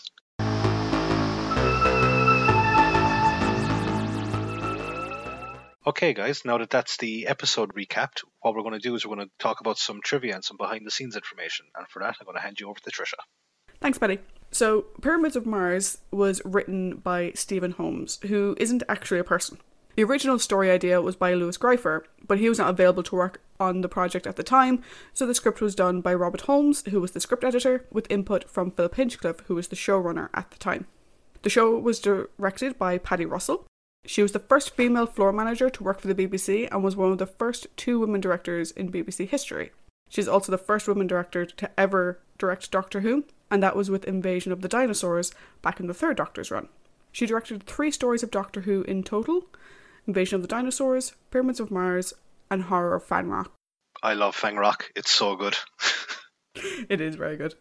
Okay, 5.87 6.15
guys, 6.15 6.47
now 6.47 6.57
that 6.57 6.71
that's 6.71 6.97
the 6.97 7.27
episode 7.27 7.75
recapped, 7.75 8.25
what 8.41 8.55
we're 8.55 8.63
going 8.63 8.73
to 8.73 8.79
do 8.79 8.95
is 8.95 9.05
we're 9.05 9.15
going 9.15 9.29
to 9.29 9.33
talk 9.39 9.61
about 9.61 9.77
some 9.77 10.01
trivia 10.03 10.35
and 10.35 10.43
some 10.43 10.57
behind 10.57 10.87
the 10.87 10.91
scenes 10.91 11.15
information. 11.15 11.67
And 11.77 11.87
for 11.89 12.01
that, 12.01 12.17
I'm 12.19 12.25
going 12.25 12.37
to 12.37 12.43
hand 12.43 12.59
you 12.59 12.71
over 12.71 12.81
to 12.81 12.91
Trisha. 12.91 13.19
Thanks, 13.83 13.99
Betty. 13.99 14.19
So, 14.51 14.87
Pyramids 15.03 15.37
of 15.37 15.45
Mars 15.45 15.99
was 16.11 16.41
written 16.43 16.97
by 16.97 17.33
Stephen 17.35 17.73
Holmes, 17.73 18.19
who 18.23 18.57
isn't 18.59 18.83
actually 18.89 19.21
a 19.21 19.25
person. 19.25 19.59
The 19.95 20.05
original 20.05 20.39
story 20.39 20.71
idea 20.71 21.03
was 21.03 21.17
by 21.17 21.35
Lewis 21.35 21.59
Greifer, 21.59 22.05
but 22.27 22.39
he 22.39 22.49
was 22.49 22.59
not 22.59 22.71
available 22.71 23.03
to 23.03 23.17
work 23.17 23.43
on 23.61 23.83
the 23.83 23.89
project 23.89 24.27
at 24.27 24.37
the 24.37 24.43
time, 24.43 24.83
so 25.13 25.27
the 25.27 25.35
script 25.35 25.61
was 25.61 25.75
done 25.75 26.01
by 26.01 26.15
Robert 26.15 26.43
Holmes, 26.43 26.83
who 26.89 27.01
was 27.01 27.11
the 27.11 27.21
script 27.21 27.45
editor, 27.45 27.85
with 27.93 28.11
input 28.11 28.49
from 28.49 28.71
Philip 28.71 28.95
Hinchcliffe, 28.95 29.41
who 29.49 29.55
was 29.55 29.69
the 29.69 29.77
showrunner 29.77 30.31
at 30.33 30.51
the 30.51 30.59
time. 30.59 30.87
The 31.43 31.51
show 31.51 31.79
was 31.79 32.01
directed 32.01 32.79
by 32.79 32.97
Paddy 32.97 33.27
Russell, 33.27 33.67
she 34.07 34.23
was 34.23 34.33
the 34.33 34.39
first 34.39 34.75
female 34.75 35.07
floor 35.07 35.33
manager 35.33 35.71
to 35.71 35.83
work 35.83 36.01
for 36.01 36.13
the 36.13 36.15
BBC 36.15 36.69
and 36.71 36.83
was 36.83 36.97
one 36.97 37.13
of 37.13 37.19
the 37.19 37.27
first 37.27 37.67
two 37.77 37.99
women 37.99 38.21
directors 38.21 38.71
in 38.71 38.93
BBC 38.93 39.29
history. 39.29 39.73
She's 40.09 40.29
also 40.29 40.53
the 40.53 40.59
first 40.59 40.87
woman 40.87 41.07
director 41.07 41.47
to 41.47 41.71
ever 41.81 42.21
direct 42.39 42.71
Doctor 42.71 43.01
Who, 43.01 43.25
and 43.51 43.63
that 43.63 43.77
was 43.77 43.91
with 43.91 44.05
Invasion 44.05 44.53
of 44.53 44.61
the 44.61 44.69
Dinosaurs 44.69 45.33
back 45.63 45.81
in 45.81 45.87
the 45.87 45.95
third 45.95 46.17
Doctor's 46.17 46.51
run. 46.51 46.69
She 47.13 47.27
directed 47.27 47.63
three 47.63 47.91
stories 47.91 48.23
of 48.23 48.31
Doctor 48.31 48.63
Who 48.63 48.83
in 48.83 49.03
total 49.03 49.47
Invasion 50.07 50.37
of 50.37 50.43
the 50.43 50.49
Dinosaurs, 50.49 51.15
Pyramids 51.31 51.61
of 51.61 51.71
Mars, 51.71 52.13
and 52.51 52.65
Horror 52.65 52.97
of 52.97 53.05
Fang 53.05 53.29
Rock. 53.29 53.53
I 54.03 54.13
love 54.13 54.37
Fang 54.37 54.57
Rock, 54.57 54.91
it's 54.95 55.11
so 55.11 55.35
good. 55.35 55.57
it 56.89 57.01
is 57.01 57.15
very 57.15 57.37
good. 57.37 57.55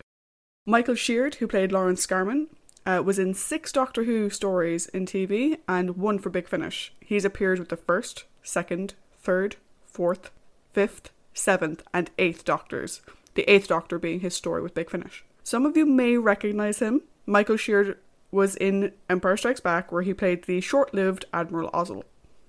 Michael 0.66 0.96
Sheard, 0.96 1.36
who 1.36 1.48
played 1.48 1.72
Lawrence 1.72 2.06
Scarman, 2.06 2.48
uh, 2.86 3.02
was 3.04 3.20
in 3.20 3.34
six 3.34 3.72
Doctor 3.72 4.04
Who 4.04 4.30
stories 4.30 4.88
in 4.88 5.06
TV 5.06 5.60
and 5.68 5.98
one 5.98 6.20
for 6.20 6.30
Big 6.30 6.48
Finish. 6.48 6.94
He's 7.00 7.26
appeared 7.26 7.60
with 7.60 7.70
the 7.70 7.78
first, 7.78 8.26
second, 8.42 8.94
third, 9.18 9.56
fourth, 9.86 10.32
fifth, 10.74 11.12
seventh, 11.34 11.84
and 11.94 12.10
eighth 12.18 12.46
Doctors, 12.46 13.02
the 13.36 13.50
eighth 13.50 13.68
Doctor 13.68 13.98
being 13.98 14.20
his 14.20 14.36
story 14.36 14.62
with 14.62 14.76
Big 14.76 14.90
Finish. 14.90 15.24
Some 15.44 15.66
of 15.66 15.78
you 15.78 15.86
may 15.86 16.18
recognise 16.18 16.80
him. 16.80 17.02
Michael 17.26 17.58
Sheard 17.58 17.98
was 18.32 18.56
in 18.56 18.92
Empire 19.10 19.38
Strikes 19.38 19.60
Back, 19.60 19.92
where 19.92 20.02
he 20.02 20.14
played 20.14 20.44
the 20.44 20.62
short 20.62 20.94
lived 20.94 21.26
Admiral 21.34 21.70
Ozzel. 21.72 22.04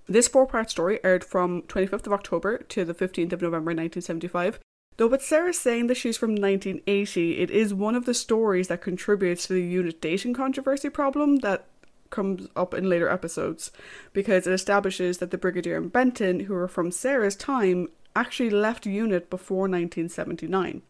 This 0.07 0.29
four 0.29 0.47
part 0.47 0.71
story 0.71 0.99
aired 1.03 1.25
from 1.25 1.63
25th 1.63 2.07
of 2.07 2.13
October 2.13 2.59
to 2.59 2.85
the 2.85 2.95
15th 2.95 3.33
of 3.33 3.43
November 3.43 3.71
1975 3.71 4.59
Though 4.97 5.09
with 5.09 5.25
Sarah 5.25 5.53
saying 5.53 5.89
that 5.89 5.97
she's 5.97 6.17
from 6.17 6.31
1980, 6.31 7.39
it 7.39 7.51
is 7.51 7.75
one 7.75 7.97
of 7.97 8.05
the 8.05 8.15
stories 8.15 8.69
that 8.69 8.81
contributes 8.81 9.47
to 9.47 9.53
the 9.55 9.63
unit 9.63 10.01
dating 10.01 10.35
controversy 10.35 10.89
problem 10.89 11.37
that 11.39 11.67
comes 12.11 12.47
up 12.55 12.75
in 12.75 12.89
later 12.89 13.09
episodes, 13.09 13.73
because 14.13 14.47
it 14.47 14.53
establishes 14.53 15.19
that 15.19 15.33
the 15.33 15.39
Brigadier 15.39 15.77
and 15.77 15.93
Benton, 15.93 16.41
who 16.41 16.55
are 16.55 16.69
from 16.69 16.93
Sarah's 16.93 17.35
time, 17.35 17.89
actually 18.15 18.51
left 18.51 18.87
unit 18.87 19.29
before 19.31 19.63
1979. 19.63 20.83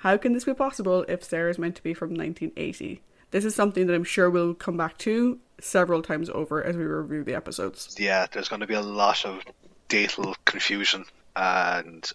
How 0.00 0.16
can 0.16 0.32
this 0.32 0.44
be 0.44 0.54
possible 0.54 1.04
if 1.08 1.22
Sarah 1.22 1.50
is 1.50 1.58
meant 1.58 1.76
to 1.76 1.82
be 1.84 1.94
from 1.94 2.10
1980? 2.10 3.00
This 3.30 3.44
is 3.44 3.54
something 3.54 3.86
that 3.86 3.94
I'm 3.94 4.04
sure 4.04 4.28
we'll 4.28 4.54
come 4.54 4.76
back 4.76 4.98
to 4.98 5.38
several 5.60 6.02
times 6.02 6.28
over 6.30 6.62
as 6.62 6.76
we 6.76 6.84
review 6.84 7.22
the 7.22 7.34
episodes. 7.34 7.94
Yeah, 7.98 8.26
there's 8.30 8.48
going 8.48 8.60
to 8.60 8.66
be 8.66 8.74
a 8.74 8.82
lot 8.82 9.24
of 9.24 9.42
datal 9.88 10.34
confusion 10.44 11.04
and 11.36 12.10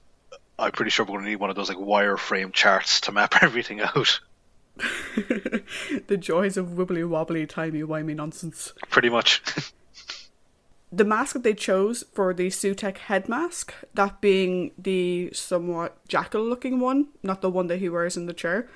I'm 0.62 0.72
pretty 0.72 0.92
sure 0.92 1.06
we're 1.06 1.14
going 1.14 1.26
to 1.26 1.30
need 1.30 1.38
one 1.38 1.50
of 1.50 1.56
those 1.56 1.70
like 1.70 1.78
wireframe 1.78 2.54
charts 2.54 3.02
to 3.02 3.12
map 3.12 3.36
everything 3.42 3.82
out. 3.82 4.20
the 4.76 6.18
joys 6.20 6.56
of 6.56 6.70
wibbly 6.70 7.08
wobbly 7.08 7.46
timey 7.46 7.82
wimey 7.82 8.16
nonsense. 8.16 8.74
Pretty 8.90 9.10
much. 9.10 9.42
the 10.92 11.04
mask 11.04 11.34
that 11.34 11.44
they 11.44 11.54
chose 11.54 12.04
for 12.14 12.34
the 12.34 12.48
Sutekh 12.48 12.98
head 12.98 13.28
mask, 13.28 13.74
that 13.94 14.22
being 14.22 14.72
the 14.78 15.32
somewhat 15.34 15.98
jackal 16.08 16.44
looking 16.44 16.80
one, 16.80 17.08
not 17.24 17.42
the 17.42 17.50
one 17.50 17.68
that 17.68 17.80
he 17.80 17.90
wears 17.90 18.16
in 18.16 18.28
the 18.28 18.34
chair. 18.34 18.70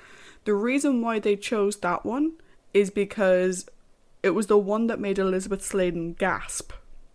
The 0.44 0.54
reason 0.54 1.02
why 1.02 1.18
they 1.18 1.36
chose 1.36 1.76
that 1.78 2.04
one 2.04 2.32
is 2.72 2.90
because 2.90 3.66
it 4.22 4.30
was 4.30 4.48
the 4.48 4.58
one 4.58 4.86
that 4.88 5.00
made 5.00 5.18
Elizabeth 5.18 5.64
Sladen 5.64 6.14
gasp. 6.14 6.72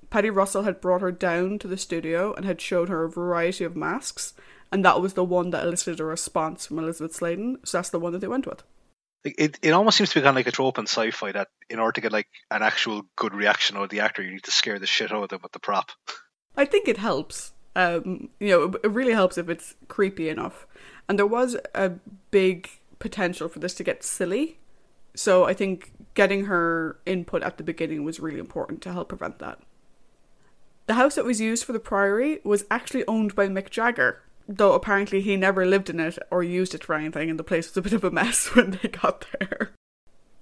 Paddy 0.10 0.30
Russell 0.30 0.64
had 0.64 0.82
brought 0.82 1.02
her 1.02 1.12
down 1.12 1.58
to 1.60 1.68
the 1.68 1.78
studio 1.78 2.34
and 2.34 2.46
had 2.46 2.60
showed 2.60 2.90
her 2.90 3.06
a 3.06 3.10
variety 3.10 3.64
of 3.64 3.78
masks, 3.78 4.34
and 4.72 4.86
that 4.86 5.02
was 5.02 5.14
the 5.14 5.24
one 5.24 5.50
that 5.52 5.66
elicited 5.66 6.00
a 6.00 6.06
response 6.06 6.66
from 6.66 6.80
Elizabeth 6.80 7.16
Sladen. 7.16 7.60
So 7.66 7.78
that's 7.78 7.90
the 7.90 8.00
one 8.00 8.14
that 8.14 8.20
they 8.20 8.28
went 8.28 8.48
with. 8.48 8.64
It 9.24 9.60
it 9.62 9.72
almost 9.72 9.98
seems 9.98 10.10
to 10.10 10.16
be 10.16 10.24
kind 10.24 10.30
of 10.30 10.36
like 10.36 10.48
a 10.48 10.52
trope 10.52 10.80
in 10.80 10.88
sci-fi 10.88 11.32
that 11.34 11.50
in 11.70 11.78
order 11.78 11.92
to 11.94 12.02
get 12.02 12.12
like 12.12 12.28
an 12.50 12.64
actual 12.64 13.04
good 13.16 13.36
reaction 13.36 13.78
out 13.78 13.84
of 13.84 13.90
the 13.90 14.00
actor, 14.00 14.24
you 14.24 14.32
need 14.32 14.44
to 14.44 14.52
scare 14.52 14.80
the 14.80 14.88
shit 14.88 15.12
out 15.12 15.24
of 15.24 15.30
them 15.30 15.42
with 15.44 15.52
the 15.52 15.60
prop. 15.60 15.92
I 16.58 16.66
think 16.66 16.88
it 16.88 16.98
helps. 16.98 17.54
Um, 17.76 18.30
you 18.40 18.50
know, 18.50 18.80
it 18.84 18.90
really 18.90 19.14
helps 19.14 19.38
if 19.38 19.48
it's 19.48 19.76
creepy 19.88 20.28
enough. 20.28 20.66
And 21.08 21.20
there 21.20 21.28
was 21.28 21.56
a 21.76 21.94
big 22.32 22.70
potential 23.00 23.48
for 23.48 23.60
this 23.60 23.74
to 23.76 23.84
get 23.84 24.04
silly. 24.04 24.58
So 25.14 25.46
I 25.46 25.54
think 25.54 25.92
getting 26.14 26.46
her 26.46 26.98
input 27.06 27.44
at 27.44 27.58
the 27.58 27.64
beginning 27.64 28.04
was 28.04 28.20
really 28.20 28.40
important 28.40 28.82
to 28.84 28.94
help 28.94 29.10
prevent 29.10 29.40
that. 29.40 29.60
The 30.88 30.96
house 30.96 31.16
that 31.16 31.26
was 31.26 31.40
used 31.40 31.64
for 31.64 31.74
the 31.74 31.80
priory 31.80 32.40
was 32.44 32.66
actually 32.72 33.06
owned 33.08 33.36
by 33.36 33.48
Mick 33.48 33.70
Jagger, 33.70 34.22
though 34.58 34.74
apparently 34.74 35.22
he 35.22 35.38
never 35.38 35.66
lived 35.66 35.90
in 35.90 36.00
it 36.00 36.18
or 36.30 36.44
used 36.44 36.76
it 36.76 36.84
for 36.84 36.96
anything, 36.96 37.30
and 37.30 37.40
the 37.40 37.44
place 37.44 37.70
was 37.70 37.78
a 37.78 37.82
bit 37.82 37.94
of 37.94 38.04
a 38.04 38.12
mess 38.12 38.48
when 38.56 38.72
they 38.72 38.90
got 38.90 39.26
there. 39.40 39.72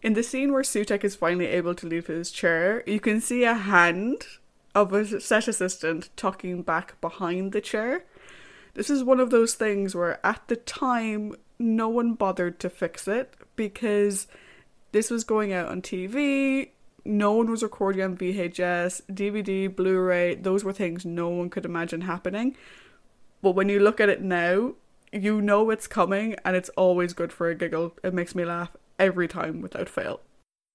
In 0.02 0.14
the 0.14 0.24
scene 0.24 0.54
where 0.54 0.64
Sutekh 0.64 1.04
is 1.04 1.16
finally 1.16 1.48
able 1.48 1.76
to 1.76 1.88
leave 1.88 2.08
his 2.08 2.32
chair, 2.32 2.84
you 2.88 3.00
can 3.00 3.20
see 3.20 3.44
a 3.44 3.54
hand 3.54 4.26
of 4.74 4.94
a 4.94 5.20
set 5.20 5.48
assistant 5.48 6.10
tucking 6.16 6.62
back 6.62 7.00
behind 7.02 7.52
the 7.52 7.62
chair. 7.62 8.06
This 8.76 8.90
is 8.90 9.04
one 9.04 9.20
of 9.20 9.30
those 9.30 9.56
things 9.56 9.96
where 9.96 10.26
at 10.26 10.48
the 10.48 10.56
time 10.56 11.36
no 11.58 11.90
one 11.90 12.14
bothered 12.14 12.60
to 12.62 12.70
fix 12.70 13.08
it 13.08 13.34
because 13.58 14.28
this 14.94 15.12
was 15.12 15.26
going 15.26 15.52
out 15.52 15.68
on 15.68 15.82
TV, 15.82 16.70
no 17.04 17.34
one 17.34 17.50
was 17.50 17.64
recording 17.64 18.02
on 18.02 18.18
VHS, 18.18 19.02
DVD, 19.12 19.74
Blu 19.74 20.00
ray, 20.00 20.36
those 20.36 20.64
were 20.64 20.74
things 20.74 21.06
no 21.06 21.28
one 21.28 21.50
could 21.50 21.66
imagine 21.66 22.02
happening. 22.02 22.56
But 23.42 23.52
when 23.52 23.70
you 23.70 23.80
look 23.80 24.00
at 24.00 24.10
it 24.10 24.22
now, 24.22 24.74
you 25.12 25.42
know 25.42 25.70
it's 25.70 25.88
coming 25.88 26.36
and 26.46 26.56
it's 26.56 26.70
always 26.70 27.14
good 27.14 27.34
for 27.34 27.50
a 27.50 27.56
giggle. 27.56 27.96
It 28.04 28.14
makes 28.14 28.36
me 28.36 28.46
laugh 28.46 28.76
every 28.98 29.28
time 29.28 29.62
without 29.62 29.90
fail. 29.90 30.22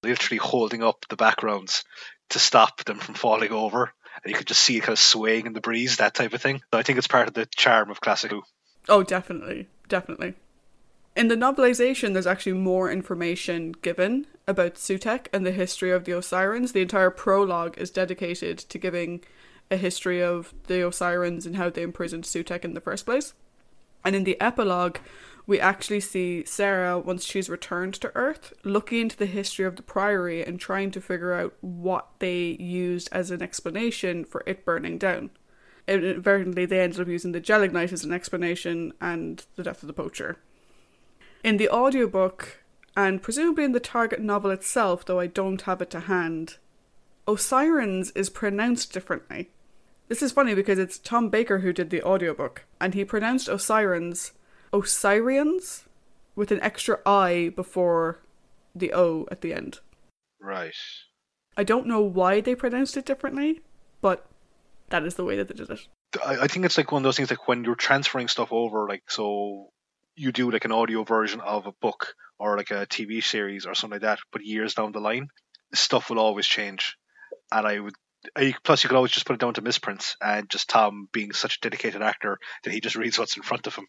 Literally 0.03 0.39
holding 0.39 0.83
up 0.83 1.07
the 1.09 1.17
backgrounds 1.17 1.85
to 2.31 2.39
stop 2.39 2.85
them 2.85 2.99
from 2.99 3.15
falling 3.15 3.53
over. 3.53 3.93
And 4.23 4.31
you 4.31 4.37
could 4.37 4.47
just 4.47 4.61
see 4.61 4.77
it 4.77 4.81
kind 4.81 4.93
of 4.93 4.99
swaying 4.99 5.47
in 5.47 5.53
the 5.53 5.61
breeze, 5.61 5.97
that 5.97 6.15
type 6.15 6.33
of 6.33 6.41
thing. 6.41 6.63
So 6.73 6.79
I 6.79 6.83
think 6.83 6.99
it's 6.99 7.07
part 7.07 7.29
of 7.29 7.35
the 7.35 7.47
charm 7.47 7.91
of 7.91 8.01
Classic 8.01 8.31
Who. 8.31 8.43
Oh, 8.89 9.03
definitely. 9.03 9.69
Definitely. 9.89 10.35
In 11.17 11.29
the 11.29 11.37
novelization, 11.37 12.13
there's 12.13 12.27
actually 12.27 12.55
more 12.55 12.91
information 12.91 13.73
given 13.73 14.27
about 14.49 14.75
Sutekh 14.75 15.27
and 15.33 15.47
the 15.47 15.53
history 15.53 15.91
of 15.91 16.05
the 16.05 16.13
Osirans. 16.13 16.73
The 16.73 16.83
entire 16.83 17.11
prologue 17.11 17.79
is 17.79 17.91
dedicated 17.91 18.59
to 18.59 18.79
giving 18.79 19.23
a 19.71 19.77
history 19.77 20.23
of 20.23 20.55
the 20.67 20.75
Osirans 20.75 21.47
and 21.47 21.57
how 21.57 21.71
they 21.71 21.83
imprisoned 21.83 22.25
Sutekh 22.25 22.65
in 22.65 22.75
the 22.75 22.81
first 22.81 23.05
place. 23.05 23.35
And 24.05 24.15
in 24.15 24.25
the 24.25 24.41
epilogue, 24.41 24.99
we 25.47 25.61
actually 25.61 26.01
see 26.01 26.45
Sarah, 26.45 26.99
once 26.99 27.25
she's 27.25 27.51
returned 27.51 27.95
to 27.95 28.13
Earth, 28.15 28.53
looking 28.65 29.01
into 29.01 29.17
the 29.17 29.27
history 29.27 29.65
of 29.65 29.77
the 29.77 29.83
Priory 29.83 30.45
and 30.45 30.59
trying 30.59 30.91
to 30.93 31.01
figure 31.01 31.35
out 31.35 31.55
what 31.61 32.09
they 32.19 32.57
used 32.59 33.09
as 33.13 33.31
an 33.31 33.43
explanation 33.43 34.25
for 34.25 34.43
it 34.47 34.65
burning 34.65 34.99
down. 34.99 35.31
Inadvertently, 35.87 36.65
they 36.65 36.81
ended 36.81 37.01
up 37.01 37.09
using 37.09 37.33
the 37.33 37.41
Gelignite 37.41 37.93
as 37.93 38.05
an 38.05 38.13
explanation 38.13 38.93
and 39.01 39.45
the 39.57 39.63
death 39.63 39.83
of 39.83 39.87
the 39.87 39.93
poacher. 39.93 40.39
In 41.43 41.59
the 41.59 41.69
audiobook, 41.69 42.65
and 42.97 43.23
presumably 43.23 43.65
in 43.65 43.73
the 43.73 43.81
target 43.81 44.21
novel 44.21 44.51
itself, 44.51 45.05
though 45.05 45.21
I 45.21 45.27
don't 45.27 45.61
have 45.63 45.83
it 45.83 45.91
to 45.91 46.01
hand, 46.01 46.57
Osirans 47.27 48.13
is 48.15 48.31
pronounced 48.31 48.93
differently. 48.93 49.51
This 50.09 50.23
is 50.23 50.33
funny 50.33 50.55
because 50.55 50.79
it's 50.79 50.99
Tom 50.99 51.29
Baker 51.29 51.61
who 51.61 51.73
did 51.73 51.91
the 51.91 52.03
audiobook, 52.03 52.65
and 52.81 52.95
he 52.95 53.05
pronounced 53.05 53.49
Osirans 53.49 54.33
Osirians 54.73 55.85
with 56.35 56.51
an 56.51 56.61
extra 56.61 56.99
I 57.07 57.53
before 57.55 58.19
the 58.75 58.93
O 58.93 59.27
at 59.31 59.41
the 59.41 59.55
end. 59.55 59.81
Right. 60.41 60.75
I 61.57 61.65
don't 61.65 61.87
know 61.87 62.01
why 62.01 62.41
they 62.41 62.55
pronounced 62.55 62.97
it 62.97 63.07
differently, 63.07 63.61
but 64.01 64.27
that 64.91 65.05
is 65.05 65.15
the 65.15 65.25
way 65.25 65.37
that 65.37 65.49
they 65.49 65.55
did 65.55 65.71
it. 65.71 65.87
I, 66.25 66.47
think 66.49 66.65
it's 66.65 66.77
like 66.77 66.93
one 66.93 67.01
of 67.01 67.05
those 67.05 67.17
things 67.17 67.31
like 67.31 67.49
when 67.49 67.65
you're 67.65 67.75
transferring 67.75 68.29
stuff 68.29 68.53
over, 68.53 68.87
like 68.89 69.03
so 69.09 69.71
you 70.17 70.33
do 70.33 70.51
like 70.51 70.65
an 70.65 70.73
audio 70.73 71.03
version 71.03 71.41
of 71.41 71.67
a 71.67 71.73
book 71.73 72.15
or 72.39 72.57
like 72.57 72.71
a 72.71 72.87
TV 72.87 73.23
series 73.23 73.67
or 73.67 73.75
something 73.75 73.97
like 73.97 74.03
that, 74.03 74.19
but 74.33 74.45
years 74.45 74.75
down 74.75 74.93
the 74.93 75.01
line, 75.01 75.29
stuff 75.73 76.11
will 76.11 76.19
always 76.19 76.47
change, 76.47 76.97
and 77.51 77.67
I 77.67 77.81
would. 77.81 77.95
I, 78.37 78.55
plus, 78.63 78.83
you 78.83 78.89
could 78.89 78.97
always 78.97 79.13
just 79.13 79.27
put 79.27 79.35
it 79.35 79.41
down 79.41 79.55
to 79.55 79.63
misprints 79.63 80.17
and 80.21 80.49
just 80.49 80.69
Tom 80.69 81.09
being 81.13 81.33
such 81.33 81.57
a 81.57 81.61
dedicated 81.61 82.03
actor 82.03 82.39
that 82.63 82.73
he 82.73 82.81
just 82.81 82.97
reads 82.97 83.19
what's 83.19 83.37
in 83.37 83.43
front 83.43 83.67
of 83.67 83.75
him. 83.75 83.87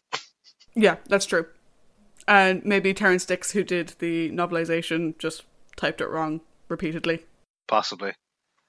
Yeah, 0.74 0.96
that's 1.08 1.26
true. 1.26 1.46
And 2.28 2.64
maybe 2.64 2.92
Terrance 2.92 3.24
Dicks, 3.24 3.52
who 3.52 3.64
did 3.64 3.94
the 3.98 4.30
novelization, 4.30 5.18
just 5.18 5.44
typed 5.76 6.00
it 6.00 6.08
wrong 6.08 6.40
repeatedly. 6.68 7.24
Possibly. 7.66 8.12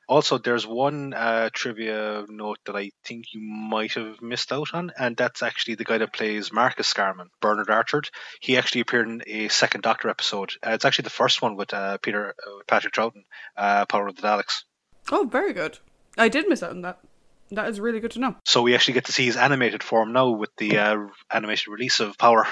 Also, 0.08 0.38
there's 0.38 0.66
one 0.66 1.14
uh, 1.14 1.50
trivia 1.52 2.24
note 2.30 2.60
that 2.66 2.78
I 2.78 2.92
think 3.04 3.34
you 3.34 3.42
might 3.42 3.94
have 3.94 4.22
missed 4.22 4.54
out 4.54 4.74
on, 4.74 4.94
and 4.98 5.18
that's 5.18 5.44
actually 5.44 5.76
the 5.76 5.84
guy 5.84 5.98
that 5.98 6.14
plays 6.14 6.54
Marcus 6.54 6.92
Scarman, 6.92 7.28
Bernard 7.42 7.70
Archard. 7.70 8.10
He 8.40 8.56
actually 8.56 8.82
appeared 8.82 9.10
in 9.10 9.22
a 9.28 9.50
second 9.50 9.82
Doctor 9.82 10.08
episode. 10.08 10.54
Uh, 10.66 10.72
it's 10.72 10.86
actually 10.86 11.04
the 11.04 11.10
first 11.10 11.42
one 11.42 11.58
with 11.58 11.74
uh, 11.74 11.98
Peter 11.98 12.30
uh, 12.30 12.52
Patrick 12.68 12.94
Troughton, 12.94 13.24
uh, 13.58 13.86
Power 13.86 14.08
of 14.08 14.16
the 14.16 14.22
Daleks. 14.22 14.64
Oh, 15.12 15.26
very 15.26 15.54
good. 15.54 15.80
I 16.18 16.30
did 16.30 16.50
miss 16.50 16.64
out 16.64 16.72
on 16.72 16.82
that. 16.82 17.00
That 17.52 17.70
is 17.70 17.80
really 17.80 18.02
good 18.02 18.12
to 18.12 18.20
know. 18.20 18.36
So 18.46 18.62
we 18.62 18.76
actually 18.76 18.96
get 18.96 19.06
to 19.06 19.14
see 19.14 19.26
his 19.26 19.38
animated 19.38 19.82
form 19.84 20.12
now 20.12 20.32
with 20.32 20.50
the 20.58 20.78
uh, 20.78 20.98
animated 21.32 21.68
release 21.68 22.02
of 22.02 22.18
Power. 22.18 22.46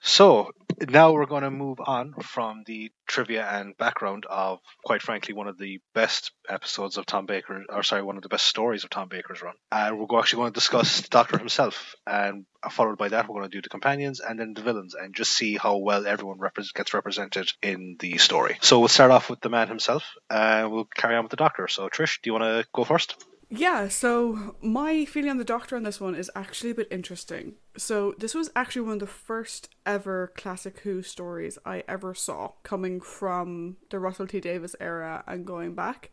So 0.00 0.52
now 0.80 1.12
we're 1.12 1.26
going 1.26 1.42
to 1.42 1.50
move 1.50 1.78
on 1.84 2.14
from 2.22 2.62
the 2.66 2.90
trivia 3.06 3.46
and 3.46 3.76
background 3.76 4.26
of, 4.28 4.60
quite 4.84 5.02
frankly, 5.02 5.34
one 5.34 5.48
of 5.48 5.58
the 5.58 5.80
best 5.94 6.32
episodes 6.48 6.96
of 6.96 7.06
Tom 7.06 7.26
Baker, 7.26 7.64
or 7.68 7.82
sorry, 7.82 8.02
one 8.02 8.16
of 8.16 8.22
the 8.22 8.28
best 8.28 8.46
stories 8.46 8.84
of 8.84 8.90
Tom 8.90 9.08
Baker's 9.08 9.42
run. 9.42 9.54
And 9.72 9.98
we're 9.98 10.18
actually 10.18 10.42
going 10.42 10.52
to 10.52 10.54
discuss 10.54 11.00
the 11.00 11.08
Doctor 11.08 11.38
himself, 11.38 11.94
and 12.06 12.44
followed 12.70 12.98
by 12.98 13.08
that, 13.08 13.28
we're 13.28 13.38
going 13.38 13.50
to 13.50 13.56
do 13.56 13.62
the 13.62 13.68
companions 13.68 14.20
and 14.20 14.38
then 14.38 14.54
the 14.54 14.62
villains, 14.62 14.94
and 14.94 15.14
just 15.14 15.32
see 15.32 15.56
how 15.56 15.78
well 15.78 16.06
everyone 16.06 16.38
repre- 16.38 16.72
gets 16.74 16.94
represented 16.94 17.50
in 17.62 17.96
the 17.98 18.18
story. 18.18 18.58
So 18.60 18.78
we'll 18.78 18.88
start 18.88 19.10
off 19.10 19.30
with 19.30 19.40
the 19.40 19.50
man 19.50 19.68
himself, 19.68 20.04
and 20.30 20.70
we'll 20.70 20.88
carry 20.94 21.16
on 21.16 21.24
with 21.24 21.30
the 21.30 21.36
Doctor. 21.36 21.68
So 21.68 21.88
Trish, 21.88 22.20
do 22.22 22.28
you 22.28 22.32
want 22.32 22.44
to 22.44 22.68
go 22.72 22.84
first? 22.84 23.16
Yeah, 23.50 23.88
so 23.88 24.56
my 24.60 25.06
feeling 25.06 25.30
on 25.30 25.38
the 25.38 25.44
Doctor 25.44 25.74
on 25.74 25.82
this 25.82 26.00
one 26.00 26.14
is 26.14 26.30
actually 26.34 26.70
a 26.70 26.74
bit 26.74 26.88
interesting. 26.90 27.54
So, 27.78 28.14
this 28.18 28.34
was 28.34 28.50
actually 28.54 28.82
one 28.82 28.94
of 28.94 28.98
the 29.00 29.06
first 29.06 29.70
ever 29.86 30.32
Classic 30.36 30.78
Who 30.80 31.02
stories 31.02 31.58
I 31.64 31.82
ever 31.88 32.14
saw 32.14 32.52
coming 32.62 33.00
from 33.00 33.78
the 33.88 33.98
Russell 33.98 34.26
T 34.26 34.40
Davies 34.40 34.76
era 34.80 35.24
and 35.26 35.46
going 35.46 35.74
back. 35.74 36.10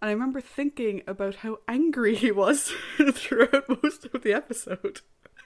And 0.00 0.08
I 0.08 0.12
remember 0.12 0.40
thinking 0.40 1.02
about 1.06 1.36
how 1.36 1.58
angry 1.68 2.14
he 2.14 2.30
was 2.30 2.72
throughout 3.12 3.82
most 3.82 4.06
of 4.06 4.22
the 4.22 4.32
episode. 4.32 5.02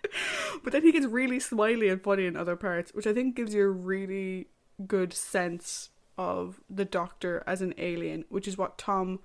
but 0.62 0.72
then 0.72 0.82
he 0.82 0.92
gets 0.92 1.06
really 1.06 1.40
smiley 1.40 1.88
and 1.88 2.00
funny 2.00 2.26
in 2.26 2.36
other 2.36 2.54
parts, 2.54 2.94
which 2.94 3.08
I 3.08 3.12
think 3.12 3.34
gives 3.34 3.54
you 3.54 3.64
a 3.64 3.70
really 3.70 4.46
good 4.86 5.12
sense 5.12 5.90
of 6.16 6.60
the 6.70 6.84
Doctor 6.84 7.42
as 7.44 7.60
an 7.60 7.74
alien, 7.76 8.24
which 8.28 8.46
is 8.46 8.56
what 8.56 8.78
Tom 8.78 9.18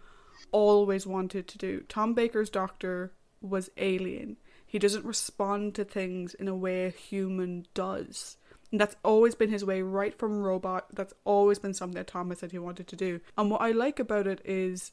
always 0.51 1.05
wanted 1.05 1.47
to 1.47 1.57
do. 1.57 1.81
Tom 1.87 2.13
Baker's 2.13 2.49
doctor 2.49 3.13
was 3.41 3.69
alien. 3.77 4.37
He 4.65 4.79
doesn't 4.79 5.05
respond 5.05 5.75
to 5.75 5.83
things 5.83 6.33
in 6.33 6.47
a 6.47 6.55
way 6.55 6.85
a 6.85 6.89
human 6.89 7.65
does. 7.73 8.37
And 8.71 8.79
that's 8.79 8.95
always 9.03 9.33
been 9.33 9.49
his 9.49 9.65
way 9.65 9.81
right 9.81 10.17
from 10.17 10.41
Robot. 10.41 10.87
That's 10.93 11.13
always 11.25 11.57
been 11.57 11.73
something 11.73 11.95
that 11.95 12.07
Tom 12.07 12.29
has 12.29 12.39
said 12.39 12.51
he 12.51 12.59
wanted 12.59 12.87
to 12.87 12.95
do. 12.95 13.19
And 13.37 13.49
what 13.49 13.61
I 13.61 13.71
like 13.71 13.99
about 13.99 14.27
it 14.27 14.41
is 14.45 14.91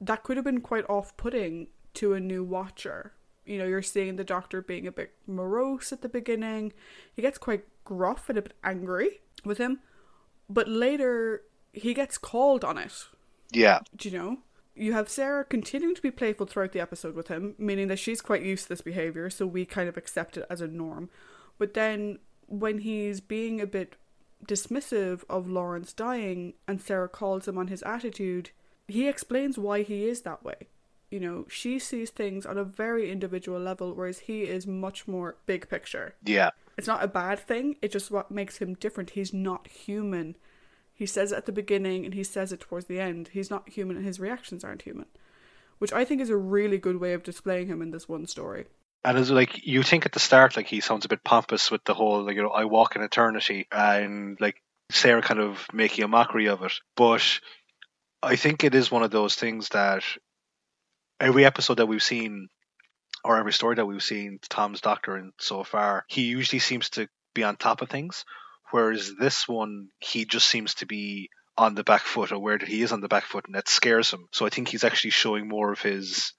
that 0.00 0.22
could 0.22 0.36
have 0.36 0.44
been 0.44 0.60
quite 0.60 0.88
off 0.88 1.16
putting 1.16 1.68
to 1.94 2.14
a 2.14 2.20
new 2.20 2.44
watcher. 2.44 3.12
You 3.44 3.58
know, 3.58 3.66
you're 3.66 3.82
seeing 3.82 4.16
the 4.16 4.24
doctor 4.24 4.62
being 4.62 4.86
a 4.86 4.92
bit 4.92 5.14
morose 5.26 5.92
at 5.92 6.02
the 6.02 6.08
beginning. 6.08 6.72
He 7.12 7.22
gets 7.22 7.38
quite 7.38 7.64
gruff 7.84 8.28
and 8.28 8.38
a 8.38 8.42
bit 8.42 8.54
angry 8.62 9.20
with 9.44 9.58
him. 9.58 9.80
But 10.48 10.68
later 10.68 11.42
he 11.72 11.94
gets 11.94 12.18
called 12.18 12.64
on 12.64 12.78
it. 12.78 12.92
Yeah. 13.50 13.80
Do 13.96 14.08
you 14.08 14.18
know? 14.18 14.38
You 14.74 14.92
have 14.92 15.08
Sarah 15.08 15.44
continuing 15.44 15.94
to 15.94 16.02
be 16.02 16.10
playful 16.10 16.46
throughout 16.46 16.72
the 16.72 16.80
episode 16.80 17.14
with 17.14 17.28
him, 17.28 17.54
meaning 17.58 17.88
that 17.88 17.98
she's 17.98 18.20
quite 18.20 18.42
used 18.42 18.64
to 18.64 18.68
this 18.70 18.80
behavior, 18.80 19.28
so 19.28 19.46
we 19.46 19.64
kind 19.64 19.88
of 19.88 19.96
accept 19.96 20.36
it 20.36 20.46
as 20.48 20.60
a 20.60 20.66
norm. 20.66 21.10
But 21.58 21.74
then 21.74 22.18
when 22.46 22.78
he's 22.78 23.20
being 23.20 23.60
a 23.60 23.66
bit 23.66 23.96
dismissive 24.46 25.22
of 25.28 25.48
Lawrence 25.48 25.92
dying 25.92 26.54
and 26.66 26.80
Sarah 26.80 27.08
calls 27.08 27.46
him 27.46 27.58
on 27.58 27.68
his 27.68 27.82
attitude, 27.82 28.50
he 28.88 29.08
explains 29.08 29.58
why 29.58 29.82
he 29.82 30.06
is 30.06 30.22
that 30.22 30.44
way. 30.44 30.68
You 31.10 31.20
know, 31.20 31.44
she 31.48 31.78
sees 31.78 32.10
things 32.10 32.46
on 32.46 32.56
a 32.56 32.64
very 32.64 33.10
individual 33.10 33.60
level, 33.60 33.94
whereas 33.94 34.20
he 34.20 34.42
is 34.42 34.66
much 34.66 35.06
more 35.06 35.36
big 35.44 35.68
picture. 35.68 36.14
Yeah. 36.24 36.50
It's 36.78 36.86
not 36.86 37.04
a 37.04 37.08
bad 37.08 37.38
thing, 37.38 37.76
it's 37.82 37.92
just 37.92 38.10
what 38.10 38.30
makes 38.30 38.56
him 38.58 38.74
different. 38.74 39.10
He's 39.10 39.34
not 39.34 39.68
human 39.68 40.36
he 40.94 41.06
says 41.06 41.32
it 41.32 41.36
at 41.36 41.46
the 41.46 41.52
beginning 41.52 42.04
and 42.04 42.14
he 42.14 42.24
says 42.24 42.52
it 42.52 42.60
towards 42.60 42.86
the 42.86 43.00
end. 43.00 43.30
He's 43.32 43.50
not 43.50 43.68
human 43.68 43.96
and 43.96 44.06
his 44.06 44.20
reactions 44.20 44.64
aren't 44.64 44.82
human. 44.82 45.06
Which 45.78 45.92
I 45.92 46.04
think 46.04 46.20
is 46.20 46.30
a 46.30 46.36
really 46.36 46.78
good 46.78 47.00
way 47.00 47.12
of 47.12 47.22
displaying 47.22 47.66
him 47.66 47.82
in 47.82 47.90
this 47.90 48.08
one 48.08 48.26
story. 48.26 48.66
And 49.04 49.18
it's 49.18 49.30
like 49.30 49.66
you 49.66 49.82
think 49.82 50.06
at 50.06 50.12
the 50.12 50.20
start 50.20 50.56
like 50.56 50.68
he 50.68 50.80
sounds 50.80 51.04
a 51.04 51.08
bit 51.08 51.24
pompous 51.24 51.70
with 51.70 51.82
the 51.84 51.94
whole 51.94 52.22
like 52.22 52.36
you 52.36 52.42
know 52.42 52.50
I 52.50 52.66
walk 52.66 52.94
in 52.94 53.02
eternity 53.02 53.66
and 53.72 54.40
like 54.40 54.62
Sarah 54.90 55.22
kind 55.22 55.40
of 55.40 55.66
making 55.72 56.04
a 56.04 56.08
mockery 56.08 56.48
of 56.48 56.62
it. 56.62 56.74
But 56.96 57.40
I 58.22 58.36
think 58.36 58.62
it 58.62 58.74
is 58.74 58.90
one 58.90 59.02
of 59.02 59.10
those 59.10 59.34
things 59.34 59.70
that 59.70 60.04
every 61.18 61.44
episode 61.44 61.78
that 61.78 61.86
we've 61.86 62.02
seen 62.02 62.48
or 63.24 63.36
every 63.36 63.52
story 63.52 63.76
that 63.76 63.86
we've 63.86 64.02
seen 64.02 64.38
Tom's 64.48 64.80
Doctor 64.80 65.16
in 65.16 65.32
so 65.38 65.64
far, 65.64 66.04
he 66.08 66.22
usually 66.22 66.58
seems 66.58 66.90
to 66.90 67.08
be 67.34 67.44
on 67.44 67.56
top 67.56 67.82
of 67.82 67.88
things. 67.88 68.24
Whereas 68.72 69.14
this 69.20 69.46
one, 69.46 69.88
he 70.00 70.24
just 70.24 70.48
seems 70.48 70.74
to 70.76 70.86
be 70.86 71.28
on 71.58 71.74
the 71.74 71.84
back 71.84 72.00
foot, 72.00 72.32
aware 72.32 72.56
that 72.56 72.68
he 72.68 72.80
is 72.80 72.90
on 72.90 73.02
the 73.02 73.08
back 73.08 73.24
foot, 73.24 73.44
and 73.46 73.54
that 73.54 73.68
scares 73.68 74.10
him. 74.10 74.28
So 74.32 74.46
I 74.46 74.48
think 74.48 74.68
he's 74.68 74.82
actually 74.82 75.10
showing 75.10 75.46
more 75.46 75.72
of 75.72 75.80
his. 75.80 76.32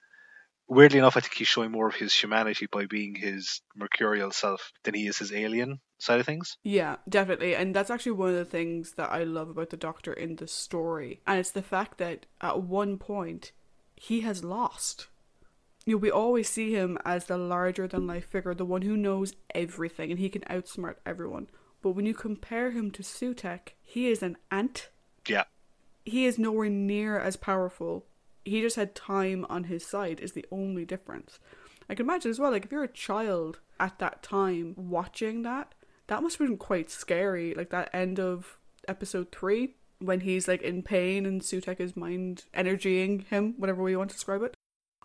Weirdly 0.66 0.98
enough, 0.98 1.16
I 1.16 1.20
think 1.20 1.34
he's 1.34 1.46
showing 1.46 1.70
more 1.70 1.88
of 1.88 1.94
his 1.94 2.12
humanity 2.12 2.66
by 2.72 2.86
being 2.86 3.14
his 3.14 3.60
mercurial 3.76 4.32
self 4.32 4.72
than 4.82 4.94
he 4.94 5.06
is 5.06 5.18
his 5.18 5.30
alien 5.30 5.78
side 5.98 6.18
of 6.18 6.26
things. 6.26 6.56
Yeah, 6.64 6.96
definitely. 7.08 7.54
And 7.54 7.72
that's 7.74 7.90
actually 7.90 8.12
one 8.12 8.30
of 8.30 8.36
the 8.36 8.44
things 8.46 8.92
that 8.92 9.12
I 9.12 9.24
love 9.24 9.50
about 9.50 9.70
the 9.70 9.76
Doctor 9.76 10.12
in 10.12 10.36
the 10.36 10.48
story. 10.48 11.20
And 11.26 11.38
it's 11.38 11.52
the 11.52 11.62
fact 11.62 11.98
that 11.98 12.26
at 12.40 12.62
one 12.62 12.96
point, 12.98 13.52
he 13.94 14.22
has 14.22 14.42
lost. 14.42 15.06
You 15.84 15.94
know, 15.94 15.98
we 15.98 16.10
always 16.10 16.48
see 16.48 16.72
him 16.72 16.98
as 17.04 17.26
the 17.26 17.36
larger 17.36 17.86
than 17.86 18.06
life 18.06 18.26
figure, 18.26 18.54
the 18.54 18.64
one 18.64 18.82
who 18.82 18.96
knows 18.96 19.34
everything 19.54 20.10
and 20.10 20.18
he 20.18 20.30
can 20.30 20.42
outsmart 20.42 20.96
everyone. 21.06 21.48
But 21.84 21.90
when 21.90 22.06
you 22.06 22.14
compare 22.14 22.70
him 22.70 22.90
to 22.92 23.02
Sutekh, 23.02 23.74
he 23.82 24.08
is 24.08 24.22
an 24.22 24.38
ant. 24.50 24.88
Yeah. 25.28 25.44
He 26.06 26.24
is 26.24 26.38
nowhere 26.38 26.70
near 26.70 27.18
as 27.20 27.36
powerful. 27.36 28.06
He 28.42 28.62
just 28.62 28.76
had 28.76 28.94
time 28.94 29.44
on 29.50 29.64
his 29.64 29.84
side, 29.84 30.18
is 30.18 30.32
the 30.32 30.46
only 30.50 30.86
difference. 30.86 31.38
I 31.90 31.94
can 31.94 32.06
imagine 32.06 32.30
as 32.30 32.38
well, 32.38 32.52
like 32.52 32.64
if 32.64 32.72
you're 32.72 32.84
a 32.84 32.88
child 32.88 33.58
at 33.78 33.98
that 33.98 34.22
time 34.22 34.72
watching 34.78 35.42
that, 35.42 35.74
that 36.06 36.22
must 36.22 36.38
have 36.38 36.48
been 36.48 36.56
quite 36.56 36.90
scary. 36.90 37.52
Like 37.52 37.68
that 37.68 37.90
end 37.92 38.18
of 38.18 38.56
episode 38.88 39.30
three, 39.30 39.74
when 39.98 40.20
he's 40.20 40.48
like 40.48 40.62
in 40.62 40.82
pain 40.82 41.26
and 41.26 41.42
Sutekh 41.42 41.80
is 41.80 41.94
mind 41.94 42.44
energying 42.54 43.26
him, 43.28 43.56
whatever 43.58 43.82
way 43.82 43.90
you 43.90 43.98
want 43.98 44.08
to 44.08 44.16
describe 44.16 44.42
it. 44.42 44.53